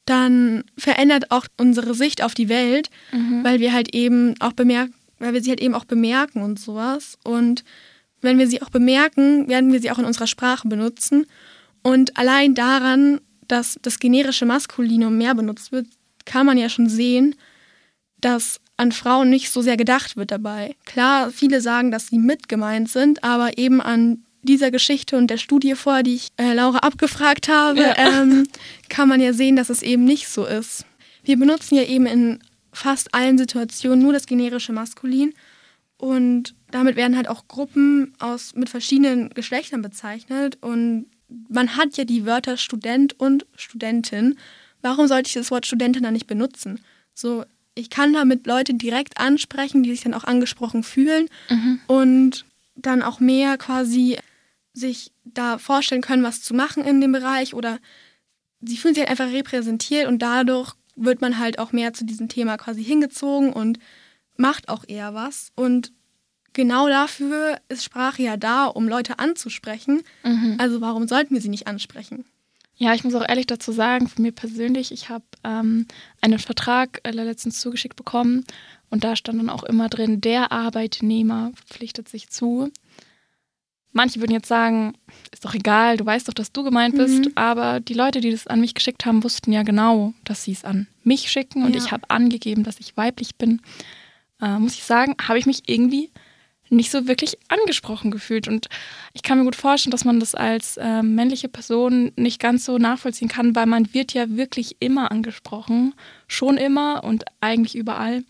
dann 0.05 0.65
verändert 0.77 1.31
auch 1.31 1.47
unsere 1.59 1.95
Sicht 1.95 2.23
auf 2.23 2.35
die 2.35 2.49
Welt, 2.49 2.91
mhm. 3.13 3.45
weil 3.45 3.61
wir 3.61 3.73
halt 3.73 3.95
eben 3.95 4.35
auch 4.41 4.53
bemerken, 4.53 4.95
weil 5.19 5.35
wir 5.35 5.43
sie 5.43 5.51
halt 5.51 5.61
eben 5.61 5.75
auch 5.75 5.85
bemerken 5.85 6.43
und 6.43 6.59
sowas. 6.59 7.19
Und 7.25 7.65
wenn 8.21 8.39
wir 8.39 8.49
sie 8.49 8.63
auch 8.63 8.71
bemerken, 8.71 9.49
werden 9.49 9.73
wir 9.73 9.81
sie 9.81 9.91
auch 9.91 9.99
in 9.99 10.05
unserer 10.05 10.27
Sprache 10.27 10.67
benutzen. 10.67 11.27
Und 11.83 12.17
allein 12.17 12.55
daran, 12.55 13.21
dass 13.49 13.79
das 13.83 13.99
generische 13.99 14.47
Maskulinum 14.47 15.17
mehr 15.17 15.35
benutzt 15.35 15.73
wird, 15.73 15.87
kann 16.25 16.47
man 16.47 16.59
ja 16.59 16.69
schon 16.69 16.89
sehen, 16.89 17.35
dass 18.21 18.61
an 18.77 18.93
Frauen 18.93 19.31
nicht 19.31 19.51
so 19.51 19.61
sehr 19.61 19.77
gedacht 19.77 20.17
wird 20.17 20.31
dabei. 20.31 20.77
Klar, 20.85 21.31
viele 21.31 21.61
sagen, 21.61 21.91
dass 21.91 22.09
sie 22.09 22.19
mit 22.19 22.49
gemeint 22.49 22.89
sind, 22.89 23.25
aber 23.25 23.59
eben 23.59 23.81
an 23.81 24.25
dieser 24.43 24.71
Geschichte 24.71 25.17
und 25.17 25.29
der 25.29 25.37
Studie 25.37 25.75
vorher, 25.75 26.03
die 26.03 26.15
ich 26.15 26.29
äh, 26.37 26.55
Laura 26.55 26.79
abgefragt 26.79 27.49
habe, 27.49 27.81
ja. 27.81 27.97
ähm, 27.97 28.47
kann 28.89 29.09
man 29.09 29.21
ja 29.21 29.33
sehen, 29.33 29.57
dass 29.57 29.69
es 29.69 29.83
eben 29.83 30.05
nicht 30.05 30.29
so 30.29 30.45
ist. 30.47 30.87
Wir 31.25 31.37
benutzen 31.37 31.75
ja 31.75 31.83
eben 31.83 32.07
in 32.07 32.39
fast 32.73 33.15
allen 33.15 33.37
Situationen 33.37 34.01
nur 34.01 34.13
das 34.13 34.27
generische 34.27 34.73
Maskulin 34.73 35.35
und 35.97 36.55
damit 36.71 36.97
werden 36.97 37.17
halt 37.17 37.29
auch 37.29 37.49
Gruppen 37.49 38.15
aus, 38.21 38.55
mit 38.55 38.69
verschiedenen 38.69 39.31
Geschlechtern 39.31 39.83
bezeichnet 39.83 40.59
und 40.61 41.07
man 41.49 41.77
hat 41.77 41.97
ja 41.97 42.05
die 42.05 42.27
Wörter 42.27 42.57
Student 42.57 43.19
und 43.19 43.47
Studentin. 43.57 44.39
Warum 44.83 45.07
sollte 45.07 45.29
ich 45.29 45.35
das 45.35 45.51
Wort 45.51 45.67
Studentin 45.67 46.03
dann 46.03 46.15
nicht 46.15 46.27
benutzen? 46.27 46.81
So, 47.15 47.45
ich 47.75 47.91
kann 47.91 48.13
damit 48.13 48.47
Leute 48.47 48.75
direkt 48.75 49.19
ansprechen, 49.19 49.83
die 49.83 49.91
sich 49.91 50.03
dann 50.03 50.15
auch 50.15 50.25
angesprochen 50.25 50.83
fühlen 50.83 51.29
mhm. 51.49 51.81
und 51.87 52.45
dann 52.77 53.03
auch 53.03 53.21
mehr 53.21 53.59
quasi 53.59 54.19
sich 54.73 55.13
da 55.25 55.59
vorstellen 55.59 56.03
können, 56.03 56.23
was 56.23 56.43
zu 56.43 56.55
machen 56.55 56.85
in 56.85 57.01
dem 57.01 57.13
Bereich 57.13 57.55
oder 57.55 57.79
sie 58.61 58.77
fühlen 58.77 58.95
sich 58.95 59.03
halt 59.03 59.11
einfach 59.11 59.33
repräsentiert 59.33 60.09
und 60.09 60.21
dadurch 60.21 60.75
wird 60.97 61.21
man 61.21 61.39
halt 61.39 61.59
auch 61.59 61.73
mehr 61.73 61.93
zu 61.93 62.05
diesem 62.05 62.29
Thema 62.29 62.57
quasi 62.57 62.85
hingezogen 62.85 63.53
und 63.53 63.79
macht 64.37 64.69
auch 64.69 64.85
eher 64.87 65.15
was. 65.15 65.53
Und 65.55 65.93
genau 66.53 66.89
dafür 66.89 67.59
ist 67.69 67.85
Sprache 67.85 68.23
ja 68.23 68.37
da, 68.37 68.67
um 68.67 68.89
Leute 68.89 69.19
anzusprechen. 69.19 70.03
Mhm. 70.25 70.57
Also 70.59 70.81
warum 70.81 71.07
sollten 71.09 71.35
wir 71.35 71.41
sie 71.41 71.49
nicht 71.49 71.67
ansprechen? 71.67 72.25
Ja, 72.77 72.95
ich 72.95 73.03
muss 73.03 73.15
auch 73.15 73.29
ehrlich 73.29 73.47
dazu 73.47 73.73
sagen, 73.73 74.07
von 74.09 74.23
mir 74.23 74.31
persönlich, 74.33 74.93
ich 74.93 75.09
habe 75.09 75.25
ähm, 75.43 75.87
einen 76.21 76.39
Vertrag 76.39 77.01
äh, 77.03 77.11
letztens 77.11 77.61
zugeschickt 77.61 77.97
bekommen 77.97 78.45
und 78.89 79.03
da 79.03 79.17
stand 79.17 79.41
dann 79.41 79.51
auch 79.51 79.65
immer 79.65 79.89
drin, 79.89 80.21
der 80.21 80.53
Arbeitnehmer 80.53 81.51
verpflichtet 81.57 82.09
sich 82.09 82.31
zu. 82.31 82.71
Manche 83.93 84.21
würden 84.21 84.33
jetzt 84.33 84.47
sagen, 84.49 84.93
ist 85.33 85.45
doch 85.45 85.55
egal, 85.55 85.97
du 85.97 86.07
weißt 86.07 86.29
doch, 86.29 86.35
dass 86.35 86.53
du 86.53 86.63
gemeint 86.63 86.95
bist, 86.97 87.25
Mhm. 87.25 87.33
aber 87.35 87.81
die 87.81 87.95
Leute, 87.95 88.21
die 88.21 88.31
das 88.31 88.47
an 88.47 88.61
mich 88.61 88.75
geschickt 88.75 89.07
haben, 89.07 89.25
wussten 89.25 89.51
ja 89.51 89.63
genau, 89.65 90.13
dass 90.25 90.45
sie 90.45 90.53
es 90.53 90.65
an 90.65 90.87
mich 91.03 91.31
schicken 91.33 91.65
und 91.65 91.75
Ja. 91.75 91.83
ich 91.83 91.91
habe 91.91 92.09
angegeben, 92.11 92.63
dass 92.65 92.79
ich 92.81 92.97
weiblich 92.97 93.37
bin. 93.37 93.61
Äh, 94.41 94.59
muss 94.59 94.75
ich 94.75 94.85
sagen, 94.85 95.17
habe 95.27 95.39
ich 95.39 95.47
mich 95.47 95.63
irgendwie 95.69 96.11
nicht 96.71 96.91
so 96.91 97.07
wirklich 97.07 97.39
angesprochen 97.49 98.11
gefühlt. 98.11 98.49
Und 98.49 98.69
ich 99.13 99.23
kann 99.23 99.39
mir 99.39 99.45
gut 99.45 99.57
vorstellen, 99.57 99.93
dass 99.93 100.05
man 100.05 100.21
das 100.21 100.35
als 100.35 100.77
äh, 100.77 101.03
männliche 101.03 101.49
Person 101.49 102.13
nicht 102.17 102.41
ganz 102.41 102.65
so 102.65 102.79
nachvollziehen 102.79 103.29
kann, 103.29 103.55
weil 103.55 103.67
man 103.67 103.93
wird 103.95 104.13
ja 104.15 104.37
wirklich 104.37 104.77
immer 104.81 105.11
angesprochen. 105.11 105.95
Schon 106.27 106.57
immer 106.57 107.05
und 107.05 107.25
eigentlich 107.41 107.75
überall. 107.75 108.25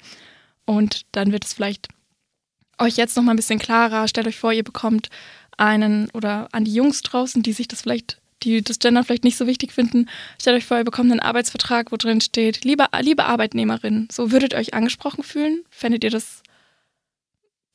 Und 0.64 1.06
dann 1.12 1.32
wird 1.32 1.44
es 1.44 1.52
vielleicht 1.52 1.88
euch 2.78 2.96
jetzt 2.96 3.16
noch 3.16 3.22
mal 3.22 3.32
ein 3.32 3.36
bisschen 3.36 3.58
klarer. 3.58 4.08
Stellt 4.08 4.26
euch 4.26 4.38
vor, 4.38 4.52
ihr 4.52 4.64
bekommt 4.64 5.08
einen 5.56 6.08
oder 6.10 6.48
an 6.52 6.64
die 6.64 6.74
Jungs 6.74 7.02
draußen, 7.02 7.42
die 7.42 7.52
sich 7.52 7.68
das 7.68 7.82
vielleicht, 7.82 8.18
die 8.42 8.62
das 8.62 8.78
Gender 8.78 9.04
vielleicht 9.04 9.24
nicht 9.24 9.36
so 9.36 9.46
wichtig 9.46 9.72
finden. 9.72 10.08
Stellt 10.40 10.56
euch 10.56 10.66
vor, 10.66 10.78
ihr 10.78 10.84
bekommt 10.84 11.10
einen 11.10 11.20
Arbeitsvertrag, 11.20 11.92
wo 11.92 11.96
drin 11.96 12.20
steht, 12.20 12.64
liebe, 12.64 12.86
liebe 13.00 13.24
Arbeitnehmerin, 13.24 14.08
so 14.10 14.30
würdet 14.30 14.52
ihr 14.52 14.58
euch 14.58 14.74
angesprochen 14.74 15.24
fühlen? 15.24 15.64
Fändet 15.70 16.04
ihr 16.04 16.10
das, 16.10 16.42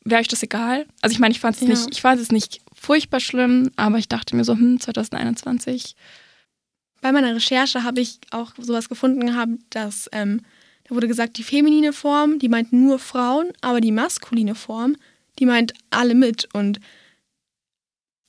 wäre 0.06 0.22
euch 0.22 0.28
das 0.28 0.44
egal? 0.44 0.86
Also 1.02 1.14
ich 1.14 1.20
meine, 1.20 1.34
ich 1.34 1.40
fand 1.40 1.56
es 1.56 1.62
Ja. 1.62 1.70
nicht, 1.70 1.88
ich 1.92 2.02
fand 2.02 2.20
es 2.22 2.32
nicht 2.32 2.62
furchtbar 2.74 3.20
schlimm, 3.20 3.72
aber 3.76 3.98
ich 3.98 4.08
dachte 4.10 4.36
mir 4.36 4.44
so, 4.44 4.54
hm, 4.54 4.80
2021. 4.80 5.96
Bei 7.02 7.12
meiner 7.12 7.36
Recherche 7.36 7.84
habe 7.84 8.02
ich 8.02 8.20
auch 8.32 8.54
sowas 8.58 8.88
gefunden 8.90 9.26
gehabt, 9.26 9.52
dass 9.72 10.10
ähm, 10.14 10.42
da 10.86 10.96
wurde 10.96 11.08
gesagt, 11.08 11.38
die 11.38 11.44
feminine 11.44 11.94
Form, 11.94 12.40
die 12.40 12.50
meint 12.50 12.74
nur 12.74 13.00
Frauen, 13.00 13.52
aber 13.62 13.82
die 13.82 13.92
maskuline 13.92 14.56
Form, 14.56 14.96
die 15.40 15.46
meint 15.46 15.74
alle 15.90 16.16
mit. 16.16 16.48
Und 16.54 16.80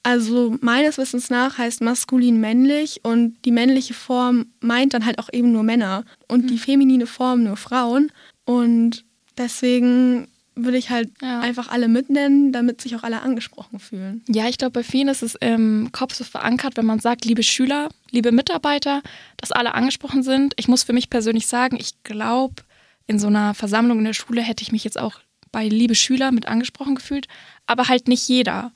also 0.03 0.57
meines 0.61 0.99
Wissens 0.99 1.31
nach 1.31 1.57
heißt 1.59 1.81
maskulin 1.81 2.39
männlich 2.41 3.01
und 3.05 3.37
die 3.45 3.51
männliche 3.53 3.95
Form 3.95 4.47
meint 4.61 4.93
dann 4.95 5.07
halt 5.07 5.19
auch 5.19 5.31
eben 5.33 5.51
nur 5.53 5.63
Männer 5.63 6.05
und 6.29 6.51
die 6.51 6.59
feminine 6.59 7.07
Form 7.07 7.43
nur 7.45 7.57
Frauen. 7.57 8.13
Und 8.45 9.05
deswegen 9.39 10.29
würde 10.57 10.79
ich 10.79 10.91
halt 10.91 11.11
Ja. 11.21 11.41
einfach 11.41 11.69
alle 11.69 11.89
mitnennen, 11.89 12.53
damit 12.53 12.81
sich 12.81 12.95
auch 12.97 13.03
alle 13.03 13.23
angesprochen 13.23 13.79
fühlen. 13.81 14.23
Ja, 14.29 14.49
ich 14.49 14.59
glaube, 14.59 14.73
bei 14.73 14.83
vielen 14.85 15.09
ist 15.09 15.23
es 15.23 15.35
im 15.35 15.91
Kopf 15.93 16.15
so 16.15 16.25
verankert, 16.25 16.77
wenn 16.77 16.87
man 16.87 17.01
sagt, 17.01 17.25
liebe 17.25 17.43
Schüler, 17.43 17.89
liebe 18.11 18.31
Mitarbeiter, 18.33 19.03
dass 19.37 19.51
alle 19.53 19.75
angesprochen 19.75 20.23
sind. 20.23 20.55
Ich 20.57 20.69
muss 20.69 20.85
für 20.85 20.93
mich 20.93 21.11
persönlich 21.11 21.47
sagen, 21.47 21.77
ich 21.81 22.03
glaube, 22.05 22.63
in 23.07 23.19
so 23.19 23.27
einer 23.27 23.55
Versammlung 23.55 23.99
in 23.99 24.05
der 24.05 24.13
Schule 24.15 24.43
hätte 24.43 24.63
ich 24.63 24.73
mich 24.73 24.85
jetzt 24.85 24.99
auch 24.99 25.21
bei 25.53 25.67
liebe 25.69 25.95
Schüler 25.95 26.33
mit 26.33 26.47
angesprochen 26.47 26.95
gefühlt, 26.95 27.27
aber 27.67 27.89
halt 27.89 28.09
nicht 28.09 28.29
jeder. 28.29 28.73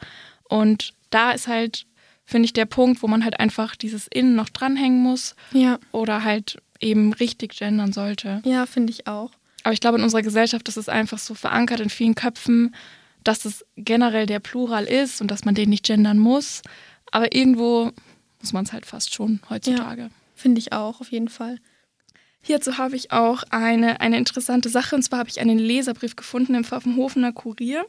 Und 0.49 0.93
da 1.11 1.31
ist 1.33 1.49
halt, 1.49 1.87
finde 2.25 2.47
ich, 2.47 2.53
der 2.53 2.67
Punkt, 2.67 3.03
wo 3.03 3.07
man 3.09 3.25
halt 3.25 3.41
einfach 3.41 3.75
dieses 3.77 4.07
Innen 4.09 4.35
noch 4.35 4.49
dranhängen 4.49 5.01
muss 5.03 5.35
Ja, 5.53 5.79
oder 5.93 6.25
halt 6.25 6.59
eben 6.81 7.12
richtig 7.14 7.57
gendern 7.59 7.93
sollte. 7.93 8.41
ja, 8.45 8.67
finde 8.67 8.93
ich 8.93 9.07
auch. 9.09 9.31
Aber 9.68 9.74
ich 9.74 9.81
glaube, 9.81 9.98
in 9.98 10.02
unserer 10.02 10.22
Gesellschaft 10.22 10.66
ist 10.70 10.78
es 10.78 10.88
einfach 10.88 11.18
so 11.18 11.35
verankert 11.35 11.81
in 11.81 11.90
vielen 11.90 12.14
Köpfen, 12.14 12.74
dass 13.22 13.44
es 13.44 13.66
generell 13.76 14.24
der 14.24 14.40
Plural 14.40 14.87
ist 14.87 15.20
und 15.20 15.31
dass 15.31 15.44
man 15.44 15.54
den 15.54 15.68
nicht 15.68 15.85
gendern 15.85 16.18
muss. 16.18 16.62
Aber 17.12 17.35
irgendwo 17.35 17.92
muss 18.40 18.54
man 18.54 18.64
es 18.64 18.72
halt 18.72 18.87
fast 18.87 19.12
schon 19.12 19.40
heutzutage. 19.50 20.09
Finde 20.35 20.59
ich 20.59 20.72
auch, 20.72 21.02
auf 21.02 21.12
jeden 21.12 21.28
Fall. 21.28 21.59
Hierzu 22.40 22.78
habe 22.78 22.96
ich 22.96 23.12
auch 23.12 23.42
eine, 23.50 24.00
eine 24.00 24.16
interessante 24.16 24.70
Sache. 24.70 24.96
Und 24.96 25.02
zwar 25.02 25.18
habe 25.18 25.28
ich 25.28 25.38
einen 25.38 25.59
Leserbrief 25.59 26.16
gefunden 26.16 26.54
im 26.54 26.64
Pfaffenhofener 26.64 27.33
Kurier. 27.33 27.85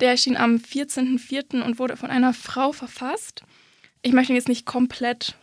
Der 0.00 0.12
erschien 0.12 0.38
am 0.38 0.56
14.04. 0.56 1.60
und 1.60 1.78
wurde 1.78 1.98
von 1.98 2.08
einer 2.08 2.32
Frau 2.32 2.72
verfasst. 2.72 3.42
Ich 4.00 4.14
möchte 4.14 4.32
ihn 4.32 4.36
jetzt 4.36 4.48
nicht 4.48 4.64
komplett 4.64 5.34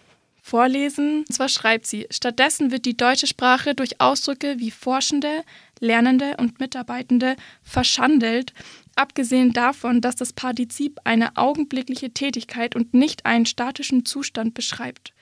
vorlesen. 0.50 1.20
Und 1.20 1.34
zwar 1.34 1.50
schreibt 1.50 1.86
sie, 1.86 2.08
stattdessen 2.10 2.72
wird 2.72 2.86
die 2.86 2.98
deutsche 2.98 3.28
Sprache 3.28 3.76
durch 3.76 4.02
Ausdrücke 4.02 4.56
wie 4.58 4.72
Forschende, 4.72 5.44
Lernende 5.80 6.38
und 6.38 6.60
Mitarbeitende 6.60 7.36
verschandelt, 7.62 8.54
abgesehen 8.96 9.54
davon, 9.54 10.02
dass 10.02 10.16
das 10.16 10.34
Partizip 10.34 11.00
eine 11.04 11.38
augenblickliche 11.38 12.12
Tätigkeit 12.12 12.76
und 12.76 12.94
nicht 12.94 13.26
einen 13.26 13.46
statischen 13.46 14.06
Zustand 14.06 14.54
beschreibt. 14.54 15.14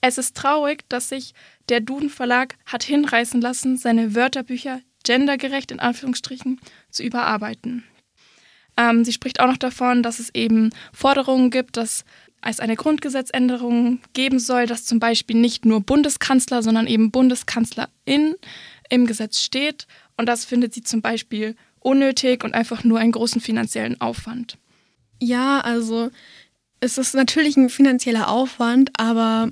Es 0.00 0.16
ist 0.16 0.36
traurig, 0.36 0.88
dass 0.88 1.10
sich 1.10 1.34
der 1.68 1.80
Duden 1.80 2.08
Verlag 2.08 2.56
hat 2.64 2.82
hinreißen 2.82 3.40
lassen, 3.40 3.76
seine 3.76 4.14
Wörterbücher 4.14 4.80
gendergerecht 5.04 5.70
in 5.70 5.80
Anführungsstrichen 5.80 6.58
zu 6.90 7.02
überarbeiten. 7.02 7.84
Ähm, 8.76 9.04
sie 9.04 9.12
spricht 9.12 9.40
auch 9.40 9.46
noch 9.46 9.58
davon, 9.58 10.02
dass 10.02 10.18
es 10.18 10.34
eben 10.34 10.70
Forderungen 10.92 11.50
gibt, 11.50 11.76
dass 11.76 12.04
es 12.42 12.60
eine 12.60 12.76
Grundgesetzänderung 12.76 14.00
geben 14.12 14.38
soll, 14.38 14.66
dass 14.66 14.84
zum 14.84 14.98
Beispiel 14.98 15.36
nicht 15.36 15.66
nur 15.66 15.80
Bundeskanzler, 15.80 16.62
sondern 16.62 16.86
eben 16.86 17.10
Bundeskanzlerin 17.10 18.34
im 18.88 19.06
Gesetz 19.06 19.40
steht. 19.40 19.86
Und 20.16 20.26
das 20.26 20.44
findet 20.44 20.74
sie 20.74 20.82
zum 20.82 21.02
Beispiel 21.02 21.56
unnötig 21.80 22.44
und 22.44 22.54
einfach 22.54 22.84
nur 22.84 22.98
einen 22.98 23.12
großen 23.12 23.40
finanziellen 23.40 24.00
Aufwand. 24.00 24.56
Ja, 25.20 25.60
also 25.60 26.10
es 26.80 26.98
ist 26.98 27.14
natürlich 27.14 27.56
ein 27.56 27.68
finanzieller 27.68 28.28
Aufwand, 28.28 28.90
aber 28.96 29.50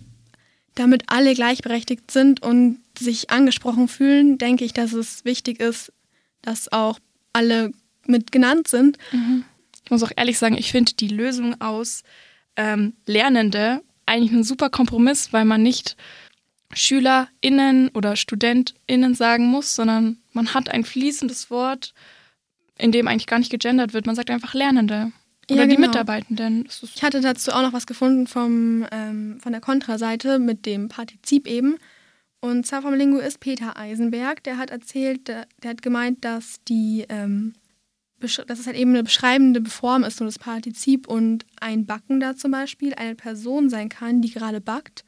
damit 0.74 1.04
alle 1.08 1.34
gleichberechtigt 1.34 2.10
sind 2.10 2.42
und 2.42 2.78
sich 2.98 3.30
angesprochen 3.30 3.88
fühlen, 3.88 4.38
denke 4.38 4.64
ich, 4.64 4.72
dass 4.72 4.92
es 4.92 5.24
wichtig 5.24 5.60
ist, 5.60 5.92
dass 6.40 6.72
auch 6.72 6.98
alle 7.32 7.72
mit 8.06 8.32
genannt 8.32 8.68
sind. 8.68 8.96
Ich 9.84 9.90
muss 9.90 10.02
auch 10.02 10.12
ehrlich 10.16 10.38
sagen, 10.38 10.56
ich 10.56 10.70
finde 10.70 10.94
die 10.94 11.08
Lösung 11.08 11.60
aus 11.60 12.02
ähm, 12.58 12.92
Lernende 13.06 13.82
eigentlich 14.04 14.32
ein 14.32 14.44
super 14.44 14.68
Kompromiss, 14.68 15.32
weil 15.32 15.44
man 15.44 15.62
nicht 15.62 15.96
SchülerInnen 16.74 17.88
oder 17.94 18.16
StudentInnen 18.16 19.14
sagen 19.14 19.46
muss, 19.46 19.74
sondern 19.74 20.18
man 20.32 20.52
hat 20.52 20.68
ein 20.68 20.84
fließendes 20.84 21.50
Wort, 21.50 21.94
in 22.76 22.92
dem 22.92 23.08
eigentlich 23.08 23.26
gar 23.26 23.38
nicht 23.38 23.50
gegendert 23.50 23.94
wird. 23.94 24.06
Man 24.06 24.16
sagt 24.16 24.30
einfach 24.30 24.54
Lernende 24.54 25.12
oder 25.50 25.60
Ja, 25.62 25.66
die 25.66 25.76
genau. 25.76 25.88
Mitarbeitenden. 25.88 26.64
Das 26.64 26.82
ist 26.82 26.96
Ich 26.96 27.02
hatte 27.02 27.20
dazu 27.20 27.52
auch 27.52 27.62
noch 27.62 27.72
was 27.72 27.86
gefunden 27.86 28.26
vom, 28.26 28.86
ähm, 28.92 29.38
von 29.40 29.52
der 29.52 29.60
Kontraseite 29.60 30.38
mit 30.38 30.66
dem 30.66 30.88
Partizip 30.88 31.46
eben. 31.46 31.78
Und 32.40 32.66
zwar 32.66 32.82
vom 32.82 32.94
Linguist 32.94 33.40
Peter 33.40 33.76
Eisenberg. 33.76 34.44
Der 34.44 34.58
hat 34.58 34.70
erzählt, 34.70 35.26
der, 35.28 35.46
der 35.62 35.70
hat 35.70 35.82
gemeint, 35.82 36.24
dass 36.24 36.62
die, 36.68 37.06
ähm, 37.08 37.54
dass 38.20 38.58
es 38.58 38.66
halt 38.66 38.76
eben 38.76 38.90
eine 38.90 39.02
beschreibende 39.04 39.64
Form 39.68 40.04
ist, 40.04 40.20
nur 40.20 40.28
das 40.28 40.38
Partizip 40.38 41.06
und 41.08 41.46
ein 41.60 41.86
Backender 41.86 42.36
zum 42.36 42.50
Beispiel 42.50 42.94
eine 42.94 43.14
Person 43.14 43.70
sein 43.70 43.88
kann, 43.88 44.22
die 44.22 44.30
gerade 44.30 44.60
backt, 44.60 45.04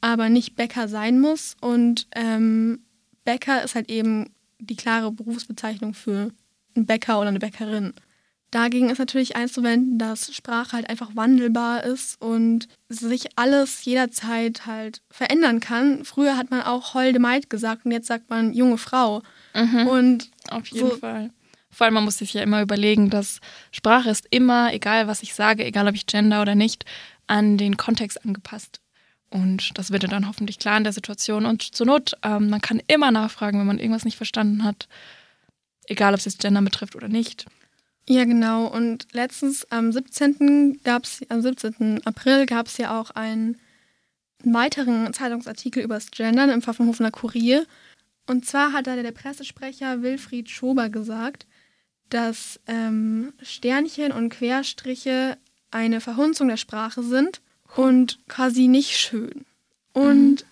aber 0.00 0.28
nicht 0.28 0.56
Bäcker 0.56 0.88
sein 0.88 1.20
muss. 1.20 1.56
Und 1.60 2.06
ähm, 2.14 2.80
Bäcker 3.24 3.62
ist 3.64 3.74
halt 3.74 3.90
eben 3.90 4.30
die 4.58 4.76
klare 4.76 5.10
Berufsbezeichnung 5.10 5.94
für 5.94 6.30
einen 6.76 6.86
Bäcker 6.86 7.18
oder 7.18 7.28
eine 7.28 7.38
Bäckerin. 7.38 7.94
Dagegen 8.50 8.90
ist 8.90 8.98
natürlich 8.98 9.36
einzuwenden, 9.36 9.98
dass 9.98 10.34
Sprache 10.34 10.72
halt 10.72 10.90
einfach 10.90 11.14
wandelbar 11.14 11.84
ist 11.84 12.20
und 12.20 12.66
sich 12.88 13.38
alles 13.38 13.84
jederzeit 13.84 14.66
halt 14.66 15.02
verändern 15.08 15.60
kann. 15.60 16.04
Früher 16.04 16.36
hat 16.36 16.50
man 16.50 16.62
auch 16.62 16.94
holde 16.94 17.20
Maid 17.20 17.48
gesagt 17.48 17.84
und 17.86 17.92
jetzt 17.92 18.08
sagt 18.08 18.28
man 18.28 18.52
junge 18.52 18.76
Frau. 18.76 19.22
Und 19.54 20.30
auf 20.50 20.66
jeden 20.66 20.90
So- 20.90 20.96
Fall. 20.96 21.30
Vor 21.70 21.84
allem, 21.84 21.94
man 21.94 22.04
muss 22.04 22.18
sich 22.18 22.34
ja 22.34 22.42
immer 22.42 22.62
überlegen, 22.62 23.10
dass 23.10 23.40
Sprache 23.70 24.10
ist 24.10 24.26
immer, 24.30 24.72
egal 24.74 25.06
was 25.06 25.22
ich 25.22 25.34
sage, 25.34 25.64
egal 25.64 25.88
ob 25.88 25.94
ich 25.94 26.06
gender 26.06 26.42
oder 26.42 26.54
nicht, 26.54 26.84
an 27.26 27.56
den 27.58 27.76
Kontext 27.76 28.24
angepasst. 28.24 28.80
Und 29.30 29.78
das 29.78 29.92
wird 29.92 30.10
dann 30.10 30.26
hoffentlich 30.26 30.58
klar 30.58 30.76
in 30.76 30.84
der 30.84 30.92
Situation. 30.92 31.46
Und 31.46 31.62
zur 31.62 31.86
Not, 31.86 32.16
ähm, 32.24 32.50
man 32.50 32.60
kann 32.60 32.82
immer 32.88 33.12
nachfragen, 33.12 33.60
wenn 33.60 33.66
man 33.66 33.78
irgendwas 33.78 34.04
nicht 34.04 34.16
verstanden 34.16 34.64
hat. 34.64 34.88
Egal, 35.86 36.12
ob 36.12 36.18
es 36.18 36.24
jetzt 36.24 36.40
Gender 36.40 36.62
betrifft 36.62 36.96
oder 36.96 37.08
nicht. 37.08 37.46
ja, 38.08 38.24
genau. 38.24 38.66
Und 38.66 39.06
letztens 39.12 39.70
am 39.70 39.92
17. 39.92 40.80
gab's, 40.82 41.20
am 41.28 41.40
17. 41.40 42.04
April 42.04 42.46
gab 42.46 42.66
es 42.66 42.76
ja 42.76 43.00
auch 43.00 43.10
einen 43.12 43.60
weiteren 44.42 45.12
Zeitungsartikel 45.12 45.82
über 45.82 45.94
das 45.94 46.10
Gendern 46.10 46.50
im 46.50 46.62
Pfaffenhofener 46.62 47.10
Kurier. 47.10 47.66
Und 48.26 48.46
zwar 48.46 48.72
hat 48.72 48.86
da 48.86 48.96
der 48.96 49.12
Pressesprecher 49.12 50.02
Wilfried 50.02 50.50
Schober 50.50 50.88
gesagt, 50.88 51.46
dass 52.10 52.60
ähm, 52.66 53.32
Sternchen 53.42 54.12
und 54.12 54.30
Querstriche 54.30 55.38
eine 55.70 56.00
Verhunzung 56.00 56.48
der 56.48 56.56
Sprache 56.56 57.02
sind 57.02 57.40
und 57.76 58.18
quasi 58.28 58.68
nicht 58.68 58.98
schön. 58.98 59.44
Und 59.92 60.44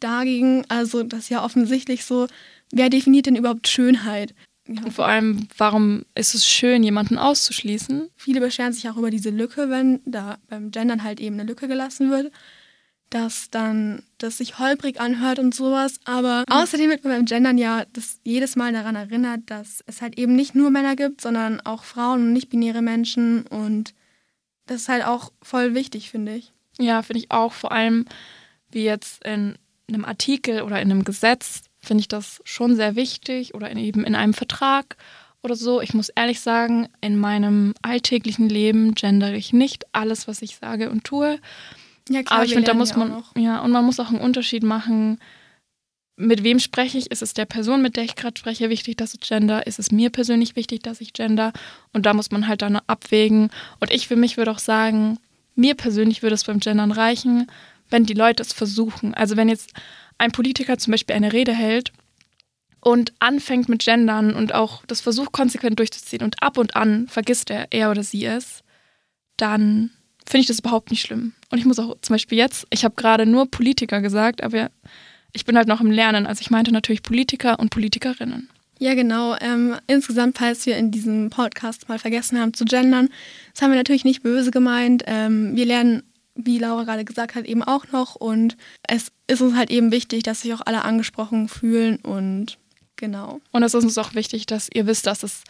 dagegen, 0.00 0.64
also 0.68 1.02
das 1.02 1.20
ist 1.20 1.28
ja 1.30 1.44
offensichtlich 1.44 2.04
so, 2.04 2.26
wer 2.72 2.90
definiert 2.90 3.26
denn 3.26 3.36
überhaupt 3.36 3.68
Schönheit? 3.68 4.34
Ja. 4.66 4.82
Und 4.82 4.92
vor 4.92 5.06
allem, 5.06 5.48
warum 5.56 6.04
ist 6.14 6.34
es 6.34 6.46
schön, 6.46 6.82
jemanden 6.82 7.18
auszuschließen? 7.18 8.10
Viele 8.16 8.40
beschweren 8.40 8.72
sich 8.72 8.88
auch 8.88 8.96
über 8.96 9.10
diese 9.10 9.30
Lücke, 9.30 9.70
wenn 9.70 10.00
da 10.04 10.38
beim 10.48 10.70
Gendern 10.70 11.02
halt 11.02 11.20
eben 11.20 11.36
eine 11.36 11.48
Lücke 11.48 11.68
gelassen 11.68 12.10
wird, 12.10 12.30
dass 13.10 13.50
dann 13.50 14.02
das 14.18 14.38
sich 14.38 14.58
holprig 14.58 15.00
anhört 15.00 15.38
und 15.38 15.54
sowas. 15.54 16.00
Aber 16.04 16.44
mhm. 16.48 16.54
außerdem 16.54 16.90
wird 16.90 17.04
man 17.04 17.14
beim 17.14 17.24
Gendern 17.24 17.58
ja 17.58 17.84
das 17.92 18.20
jedes 18.24 18.56
Mal 18.56 18.72
daran 18.72 18.96
erinnert, 18.96 19.40
dass 19.46 19.82
es 19.86 20.02
halt 20.02 20.18
eben 20.18 20.36
nicht 20.36 20.54
nur 20.54 20.70
Männer 20.70 20.96
gibt, 20.96 21.20
sondern 21.20 21.60
auch 21.60 21.84
Frauen 21.84 22.20
und 22.20 22.32
nicht-binäre 22.32 22.82
Menschen. 22.82 23.46
Und 23.46 23.94
das 24.66 24.82
ist 24.82 24.88
halt 24.88 25.04
auch 25.04 25.32
voll 25.42 25.74
wichtig, 25.74 26.10
finde 26.10 26.34
ich. 26.34 26.52
Ja, 26.78 27.02
finde 27.02 27.20
ich 27.20 27.30
auch. 27.30 27.52
Vor 27.52 27.72
allem, 27.72 28.04
wie 28.70 28.84
jetzt 28.84 29.24
in 29.24 29.56
einem 29.88 30.04
Artikel 30.04 30.62
oder 30.62 30.80
in 30.80 30.90
einem 30.90 31.04
Gesetz 31.04 31.62
finde 31.80 32.02
ich 32.02 32.08
das 32.08 32.40
schon 32.44 32.76
sehr 32.76 32.96
wichtig 32.96 33.54
oder 33.54 33.70
in, 33.70 33.78
eben 33.78 34.04
in 34.04 34.14
einem 34.14 34.34
Vertrag 34.34 34.96
oder 35.42 35.56
so. 35.56 35.80
Ich 35.80 35.94
muss 35.94 36.10
ehrlich 36.10 36.40
sagen, 36.40 36.88
in 37.00 37.18
meinem 37.18 37.74
alltäglichen 37.82 38.48
Leben 38.48 38.94
gendere 38.94 39.36
ich 39.36 39.52
nicht 39.52 39.86
alles, 39.92 40.28
was 40.28 40.42
ich 40.42 40.56
sage 40.56 40.90
und 40.90 41.04
tue. 41.04 41.38
Ja, 42.08 42.22
klar, 42.22 42.38
Aber 42.38 42.46
ich 42.46 42.52
finde, 42.52 42.66
da 42.66 42.74
muss 42.74 42.96
man, 42.96 43.22
ja, 43.36 43.60
und 43.60 43.70
man 43.70 43.84
muss 43.84 44.00
auch 44.00 44.08
einen 44.08 44.20
Unterschied 44.20 44.62
machen. 44.62 45.18
Mit 46.16 46.42
wem 46.42 46.58
spreche 46.58 46.98
ich? 46.98 47.10
Ist 47.10 47.22
es 47.22 47.34
der 47.34 47.44
Person, 47.44 47.80
mit 47.80 47.96
der 47.96 48.04
ich 48.04 48.16
gerade 48.16 48.38
spreche, 48.38 48.70
wichtig, 48.70 48.96
dass 48.96 49.14
ich 49.14 49.20
gender? 49.20 49.66
Ist 49.66 49.78
es 49.78 49.92
mir 49.92 50.10
persönlich 50.10 50.56
wichtig, 50.56 50.82
dass 50.82 51.00
ich 51.00 51.12
gender? 51.12 51.52
Und 51.92 52.06
da 52.06 52.14
muss 52.14 52.30
man 52.30 52.48
halt 52.48 52.62
dann 52.62 52.76
abwägen. 52.86 53.50
Und 53.78 53.92
ich 53.92 54.08
für 54.08 54.16
mich 54.16 54.36
würde 54.36 54.50
auch 54.50 54.58
sagen, 54.58 55.18
mir 55.54 55.74
persönlich 55.74 56.22
würde 56.22 56.34
es 56.34 56.44
beim 56.44 56.60
Gendern 56.60 56.92
reichen, 56.92 57.46
wenn 57.90 58.04
die 58.04 58.14
Leute 58.14 58.42
es 58.42 58.52
versuchen. 58.52 59.14
Also 59.14 59.36
wenn 59.36 59.48
jetzt 59.48 59.72
ein 60.18 60.32
Politiker 60.32 60.78
zum 60.78 60.90
Beispiel 60.92 61.16
eine 61.16 61.32
Rede 61.32 61.52
hält 61.52 61.92
und 62.80 63.12
anfängt 63.18 63.68
mit 63.68 63.84
Gendern 63.84 64.34
und 64.34 64.54
auch 64.54 64.84
das 64.86 65.00
versucht 65.00 65.32
konsequent 65.32 65.78
durchzuziehen 65.78 66.22
und 66.22 66.42
ab 66.42 66.58
und 66.58 66.76
an 66.76 67.08
vergisst 67.08 67.50
er, 67.50 67.68
er 67.70 67.90
oder 67.90 68.02
sie 68.02 68.24
es, 68.24 68.62
dann 69.36 69.90
finde 70.26 70.42
ich 70.42 70.46
das 70.46 70.60
überhaupt 70.60 70.90
nicht 70.90 71.02
schlimm. 71.02 71.34
Und 71.50 71.58
ich 71.58 71.64
muss 71.64 71.78
auch 71.78 71.96
zum 72.02 72.14
Beispiel 72.14 72.38
jetzt, 72.38 72.66
ich 72.70 72.84
habe 72.84 72.94
gerade 72.94 73.26
nur 73.26 73.50
Politiker 73.50 74.00
gesagt, 74.00 74.42
aber 74.42 74.70
ich 75.32 75.44
bin 75.44 75.56
halt 75.56 75.68
noch 75.68 75.80
im 75.80 75.90
Lernen. 75.90 76.26
Also 76.26 76.40
ich 76.40 76.50
meinte 76.50 76.72
natürlich 76.72 77.02
Politiker 77.02 77.58
und 77.58 77.70
Politikerinnen. 77.70 78.48
Ja, 78.78 78.94
genau. 78.94 79.36
Ähm, 79.40 79.76
insgesamt, 79.86 80.38
falls 80.38 80.64
wir 80.66 80.76
in 80.76 80.90
diesem 80.90 81.30
Podcast 81.30 81.88
mal 81.88 81.98
vergessen 81.98 82.38
haben 82.38 82.54
zu 82.54 82.64
gendern, 82.64 83.08
das 83.52 83.62
haben 83.62 83.70
wir 83.70 83.78
natürlich 83.78 84.04
nicht 84.04 84.22
böse 84.22 84.50
gemeint. 84.50 85.02
Ähm, 85.06 85.56
wir 85.56 85.66
lernen 85.66 86.02
wie 86.38 86.58
Laura 86.58 86.84
gerade 86.84 87.04
gesagt 87.04 87.34
hat, 87.34 87.44
eben 87.44 87.62
auch 87.62 87.90
noch. 87.92 88.14
Und 88.14 88.56
es 88.84 89.10
ist 89.26 89.42
uns 89.42 89.56
halt 89.56 89.70
eben 89.70 89.90
wichtig, 89.90 90.22
dass 90.22 90.42
sich 90.42 90.54
auch 90.54 90.62
alle 90.64 90.84
angesprochen 90.84 91.48
fühlen 91.48 91.96
und 91.96 92.58
genau. 92.96 93.40
Und 93.50 93.62
es 93.64 93.74
ist 93.74 93.84
uns 93.84 93.98
auch 93.98 94.14
wichtig, 94.14 94.46
dass 94.46 94.68
ihr 94.72 94.86
wisst, 94.86 95.06
dass 95.06 95.24
es 95.24 95.42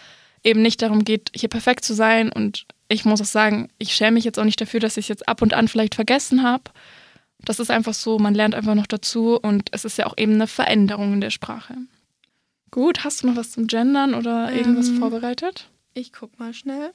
eben 0.42 0.62
nicht 0.62 0.80
darum 0.80 1.04
geht, 1.04 1.30
hier 1.34 1.50
perfekt 1.50 1.84
zu 1.84 1.94
sein. 1.94 2.32
Und 2.32 2.64
ich 2.88 3.04
muss 3.04 3.20
auch 3.20 3.26
sagen, 3.26 3.68
ich 3.78 3.94
schäme 3.94 4.12
mich 4.12 4.24
jetzt 4.24 4.38
auch 4.38 4.44
nicht 4.44 4.60
dafür, 4.60 4.80
dass 4.80 4.96
ich 4.96 5.04
es 5.04 5.08
jetzt 5.08 5.28
ab 5.28 5.42
und 5.42 5.54
an 5.54 5.68
vielleicht 5.68 5.94
vergessen 5.94 6.42
habe. 6.42 6.64
Das 7.44 7.60
ist 7.60 7.70
einfach 7.70 7.94
so, 7.94 8.18
man 8.18 8.34
lernt 8.34 8.54
einfach 8.54 8.74
noch 8.74 8.86
dazu 8.86 9.38
und 9.40 9.68
es 9.72 9.84
ist 9.84 9.98
ja 9.98 10.06
auch 10.06 10.14
eben 10.16 10.34
eine 10.34 10.46
Veränderung 10.46 11.14
in 11.14 11.20
der 11.20 11.30
Sprache. 11.30 11.76
Gut, 12.70 13.04
hast 13.04 13.22
du 13.22 13.28
noch 13.28 13.36
was 13.36 13.52
zum 13.52 13.66
Gendern 13.66 14.14
oder 14.14 14.52
irgendwas 14.52 14.88
ähm, 14.88 14.98
vorbereitet? 14.98 15.70
Ich 15.94 16.12
guck 16.12 16.38
mal 16.38 16.52
schnell. 16.52 16.92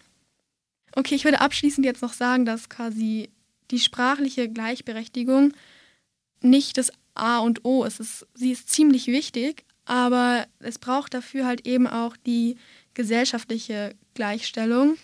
Okay, 0.96 1.16
ich 1.16 1.24
würde 1.24 1.42
abschließend 1.42 1.86
jetzt 1.86 2.02
noch 2.02 2.14
sagen, 2.14 2.46
dass 2.46 2.70
quasi 2.70 3.30
die 3.72 3.80
sprachliche 3.80 4.50
Gleichberechtigung 4.50 5.54
nicht 6.42 6.78
das 6.78 6.92
A 7.16 7.40
und 7.40 7.66
O 7.66 7.84
ist. 7.84 8.00
Es, 8.00 8.26
sie 8.36 8.52
ist 8.52 8.70
ziemlich 8.70 9.08
wichtig, 9.08 9.64
aber 9.86 10.46
es 10.60 10.78
braucht 10.78 11.14
dafür 11.14 11.46
halt 11.46 11.66
eben 11.66 11.88
auch 11.88 12.16
die 12.18 12.58
gesellschaftliche 12.94 13.96
Gleichstellung. 14.14 14.98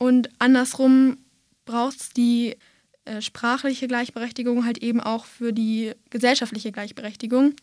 Und 0.00 0.30
andersrum 0.38 1.18
braucht 1.66 2.00
es 2.00 2.08
die 2.08 2.56
äh, 3.04 3.20
sprachliche 3.20 3.86
Gleichberechtigung 3.86 4.64
halt 4.64 4.78
eben 4.78 4.98
auch 4.98 5.26
für 5.26 5.52
die 5.52 5.92
gesellschaftliche 6.08 6.72
Gleichberechtigung. 6.72 7.54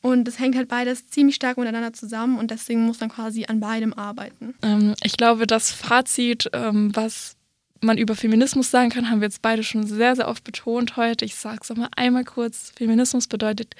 Und 0.00 0.24
das 0.24 0.38
hängt 0.38 0.56
halt 0.56 0.68
beides 0.68 1.08
ziemlich 1.08 1.34
stark 1.34 1.58
miteinander 1.58 1.92
zusammen 1.92 2.38
und 2.38 2.52
deswegen 2.52 2.86
muss 2.86 3.00
man 3.00 3.08
quasi 3.08 3.46
an 3.46 3.58
beidem 3.58 3.94
arbeiten. 3.94 4.54
Ähm, 4.62 4.94
ich 5.02 5.16
glaube, 5.16 5.48
das 5.48 5.72
Fazit, 5.72 6.50
ähm, 6.52 6.94
was 6.94 7.36
man 7.80 7.98
über 7.98 8.14
Feminismus 8.14 8.70
sagen 8.70 8.90
kann, 8.90 9.10
haben 9.10 9.20
wir 9.20 9.26
jetzt 9.26 9.42
beide 9.42 9.64
schon 9.64 9.84
sehr, 9.84 10.14
sehr 10.14 10.28
oft 10.28 10.44
betont 10.44 10.96
heute. 10.96 11.24
Ich 11.24 11.34
sage 11.34 11.58
es 11.62 11.68
nochmal 11.68 11.90
einmal 11.96 12.24
kurz. 12.24 12.72
Feminismus 12.76 13.26
bedeutet 13.26 13.74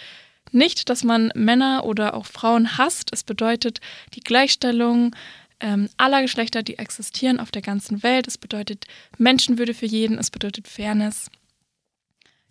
nicht, 0.50 0.90
dass 0.90 1.04
man 1.04 1.30
Männer 1.34 1.84
oder 1.84 2.14
auch 2.14 2.26
Frauen 2.26 2.76
hasst. 2.78 3.10
Es 3.12 3.22
bedeutet 3.22 3.80
die 4.14 4.20
Gleichstellung 4.20 5.14
ähm, 5.62 5.88
aller 5.96 6.20
Geschlechter, 6.20 6.62
die 6.62 6.78
existieren 6.78 7.40
auf 7.40 7.50
der 7.50 7.62
ganzen 7.62 8.02
Welt. 8.02 8.28
Es 8.28 8.36
bedeutet 8.36 8.86
Menschenwürde 9.16 9.72
für 9.72 9.86
jeden. 9.86 10.18
Es 10.18 10.30
bedeutet 10.30 10.68
Fairness. 10.68 11.30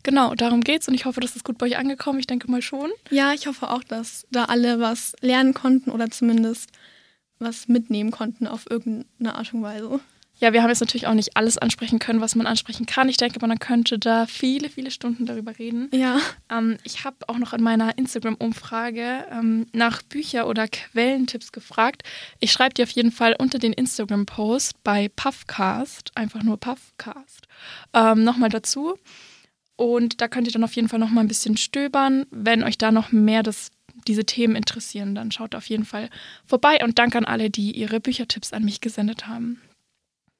Genau, 0.03 0.33
darum 0.33 0.61
geht's 0.61 0.87
und 0.87 0.95
ich 0.95 1.05
hoffe, 1.05 1.19
das 1.19 1.35
ist 1.35 1.45
gut 1.45 1.59
bei 1.59 1.67
euch 1.67 1.77
angekommen. 1.77 2.19
Ich 2.19 2.25
denke 2.25 2.49
mal 2.49 2.61
schon. 2.61 2.89
Ja, 3.11 3.33
ich 3.33 3.45
hoffe 3.45 3.69
auch, 3.69 3.83
dass 3.83 4.25
da 4.31 4.45
alle 4.45 4.79
was 4.79 5.13
lernen 5.21 5.53
konnten 5.53 5.91
oder 5.91 6.09
zumindest 6.09 6.71
was 7.37 7.67
mitnehmen 7.67 8.11
konnten 8.11 8.47
auf 8.47 8.69
irgendeine 8.69 9.35
Art 9.35 9.53
und 9.53 9.61
Weise. 9.61 9.99
Ja, 10.41 10.53
wir 10.53 10.63
haben 10.63 10.69
jetzt 10.69 10.79
natürlich 10.79 11.05
auch 11.05 11.13
nicht 11.13 11.37
alles 11.37 11.59
ansprechen 11.59 11.99
können, 11.99 12.19
was 12.19 12.33
man 12.33 12.47
ansprechen 12.47 12.87
kann. 12.87 13.07
Ich 13.09 13.17
denke, 13.17 13.37
man 13.45 13.59
könnte 13.59 13.99
da 13.99 14.25
viele, 14.25 14.69
viele 14.69 14.89
Stunden 14.89 15.27
darüber 15.27 15.59
reden. 15.59 15.87
Ja. 15.93 16.17
Ähm, 16.49 16.77
ich 16.83 17.05
habe 17.05 17.17
auch 17.27 17.37
noch 17.37 17.53
in 17.53 17.61
meiner 17.61 17.95
Instagram-Umfrage 17.95 19.27
ähm, 19.31 19.67
nach 19.71 20.01
Bücher- 20.01 20.47
oder 20.47 20.67
Quellentipps 20.67 21.51
gefragt. 21.51 22.01
Ich 22.39 22.51
schreibe 22.51 22.73
dir 22.73 22.83
auf 22.83 22.89
jeden 22.89 23.11
Fall 23.11 23.35
unter 23.37 23.59
den 23.59 23.71
Instagram-Post 23.71 24.83
bei 24.83 25.09
Puffcast, 25.15 26.09
einfach 26.15 26.41
nur 26.41 26.57
Puffcast, 26.57 27.47
ähm, 27.93 28.23
nochmal 28.23 28.49
dazu. 28.49 28.97
Und 29.75 30.21
da 30.21 30.27
könnt 30.27 30.47
ihr 30.47 30.53
dann 30.53 30.63
auf 30.63 30.75
jeden 30.75 30.89
Fall 30.89 30.99
nochmal 30.99 31.23
ein 31.23 31.27
bisschen 31.27 31.55
stöbern. 31.55 32.25
Wenn 32.31 32.63
euch 32.63 32.79
da 32.79 32.91
noch 32.91 33.11
mehr 33.11 33.43
das 33.43 33.69
diese 34.07 34.25
Themen 34.25 34.55
interessieren, 34.55 35.13
dann 35.13 35.31
schaut 35.31 35.53
auf 35.53 35.67
jeden 35.67 35.85
Fall 35.85 36.09
vorbei 36.47 36.83
und 36.83 36.97
danke 36.97 37.19
an 37.19 37.25
alle, 37.25 37.51
die 37.51 37.71
ihre 37.71 37.99
Büchertipps 37.99 38.53
an 38.53 38.65
mich 38.65 38.81
gesendet 38.81 39.27
haben. 39.27 39.61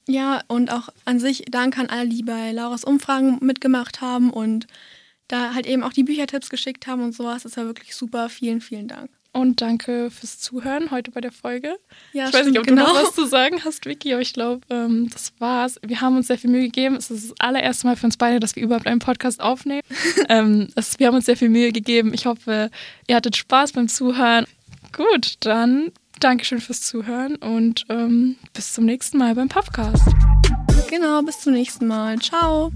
Ja, 0.07 0.41
und 0.47 0.71
auch 0.71 0.89
an 1.05 1.19
sich 1.19 1.45
Dank 1.49 1.77
an 1.77 1.87
alle, 1.87 2.09
die 2.09 2.23
bei 2.23 2.51
Lauras 2.51 2.83
Umfragen 2.83 3.37
mitgemacht 3.41 4.01
haben 4.01 4.31
und 4.31 4.67
da 5.27 5.53
halt 5.53 5.65
eben 5.65 5.83
auch 5.83 5.93
die 5.93 6.03
Büchertipps 6.03 6.49
geschickt 6.49 6.87
haben 6.87 7.03
und 7.03 7.13
sowas. 7.13 7.43
Das 7.43 7.51
ist 7.51 7.55
ja 7.55 7.65
wirklich 7.65 7.95
super. 7.95 8.29
Vielen, 8.29 8.61
vielen 8.61 8.87
Dank. 8.87 9.09
Und 9.33 9.61
danke 9.61 10.11
fürs 10.11 10.39
Zuhören 10.39 10.91
heute 10.91 11.11
bei 11.11 11.21
der 11.21 11.31
Folge. 11.31 11.77
Ja, 12.11 12.27
ich 12.27 12.33
weiß 12.33 12.47
nicht, 12.47 12.59
ob 12.59 12.67
genau. 12.67 12.85
du 12.85 12.93
noch 12.93 13.03
was 13.03 13.15
zu 13.15 13.25
sagen 13.25 13.63
hast, 13.63 13.85
Vicky, 13.85 14.11
aber 14.11 14.21
ich 14.21 14.33
glaube, 14.33 14.61
ähm, 14.69 15.09
das 15.09 15.31
war's. 15.39 15.79
Wir 15.85 16.01
haben 16.01 16.17
uns 16.17 16.27
sehr 16.27 16.37
viel 16.37 16.49
Mühe 16.49 16.63
gegeben. 16.63 16.97
Es 16.97 17.09
ist 17.09 17.29
das 17.29 17.39
allererste 17.39 17.87
Mal 17.87 17.95
für 17.95 18.07
uns 18.07 18.17
beide, 18.17 18.41
dass 18.41 18.57
wir 18.57 18.63
überhaupt 18.63 18.87
einen 18.87 18.99
Podcast 18.99 19.39
aufnehmen. 19.39 19.83
ähm, 20.29 20.67
es, 20.75 20.99
wir 20.99 21.07
haben 21.07 21.15
uns 21.15 21.27
sehr 21.27 21.37
viel 21.37 21.47
Mühe 21.47 21.71
gegeben. 21.71 22.13
Ich 22.13 22.25
hoffe, 22.25 22.69
ihr 23.07 23.15
hattet 23.15 23.37
Spaß 23.37 23.71
beim 23.71 23.87
Zuhören. 23.87 24.45
Gut, 24.91 25.35
dann 25.39 25.93
Dankeschön 26.22 26.61
fürs 26.61 26.82
Zuhören 26.82 27.36
und 27.38 27.86
ähm, 27.89 28.36
bis 28.53 28.74
zum 28.74 28.86
nächsten 28.86 29.17
Mal 29.17 29.34
beim 29.34 29.49
Podcast. 29.49 30.07
Genau, 30.88 31.24
bis 31.24 31.39
zum 31.39 31.53
nächsten 31.53 31.88
Mal. 31.88 32.19
Ciao. 32.19 32.72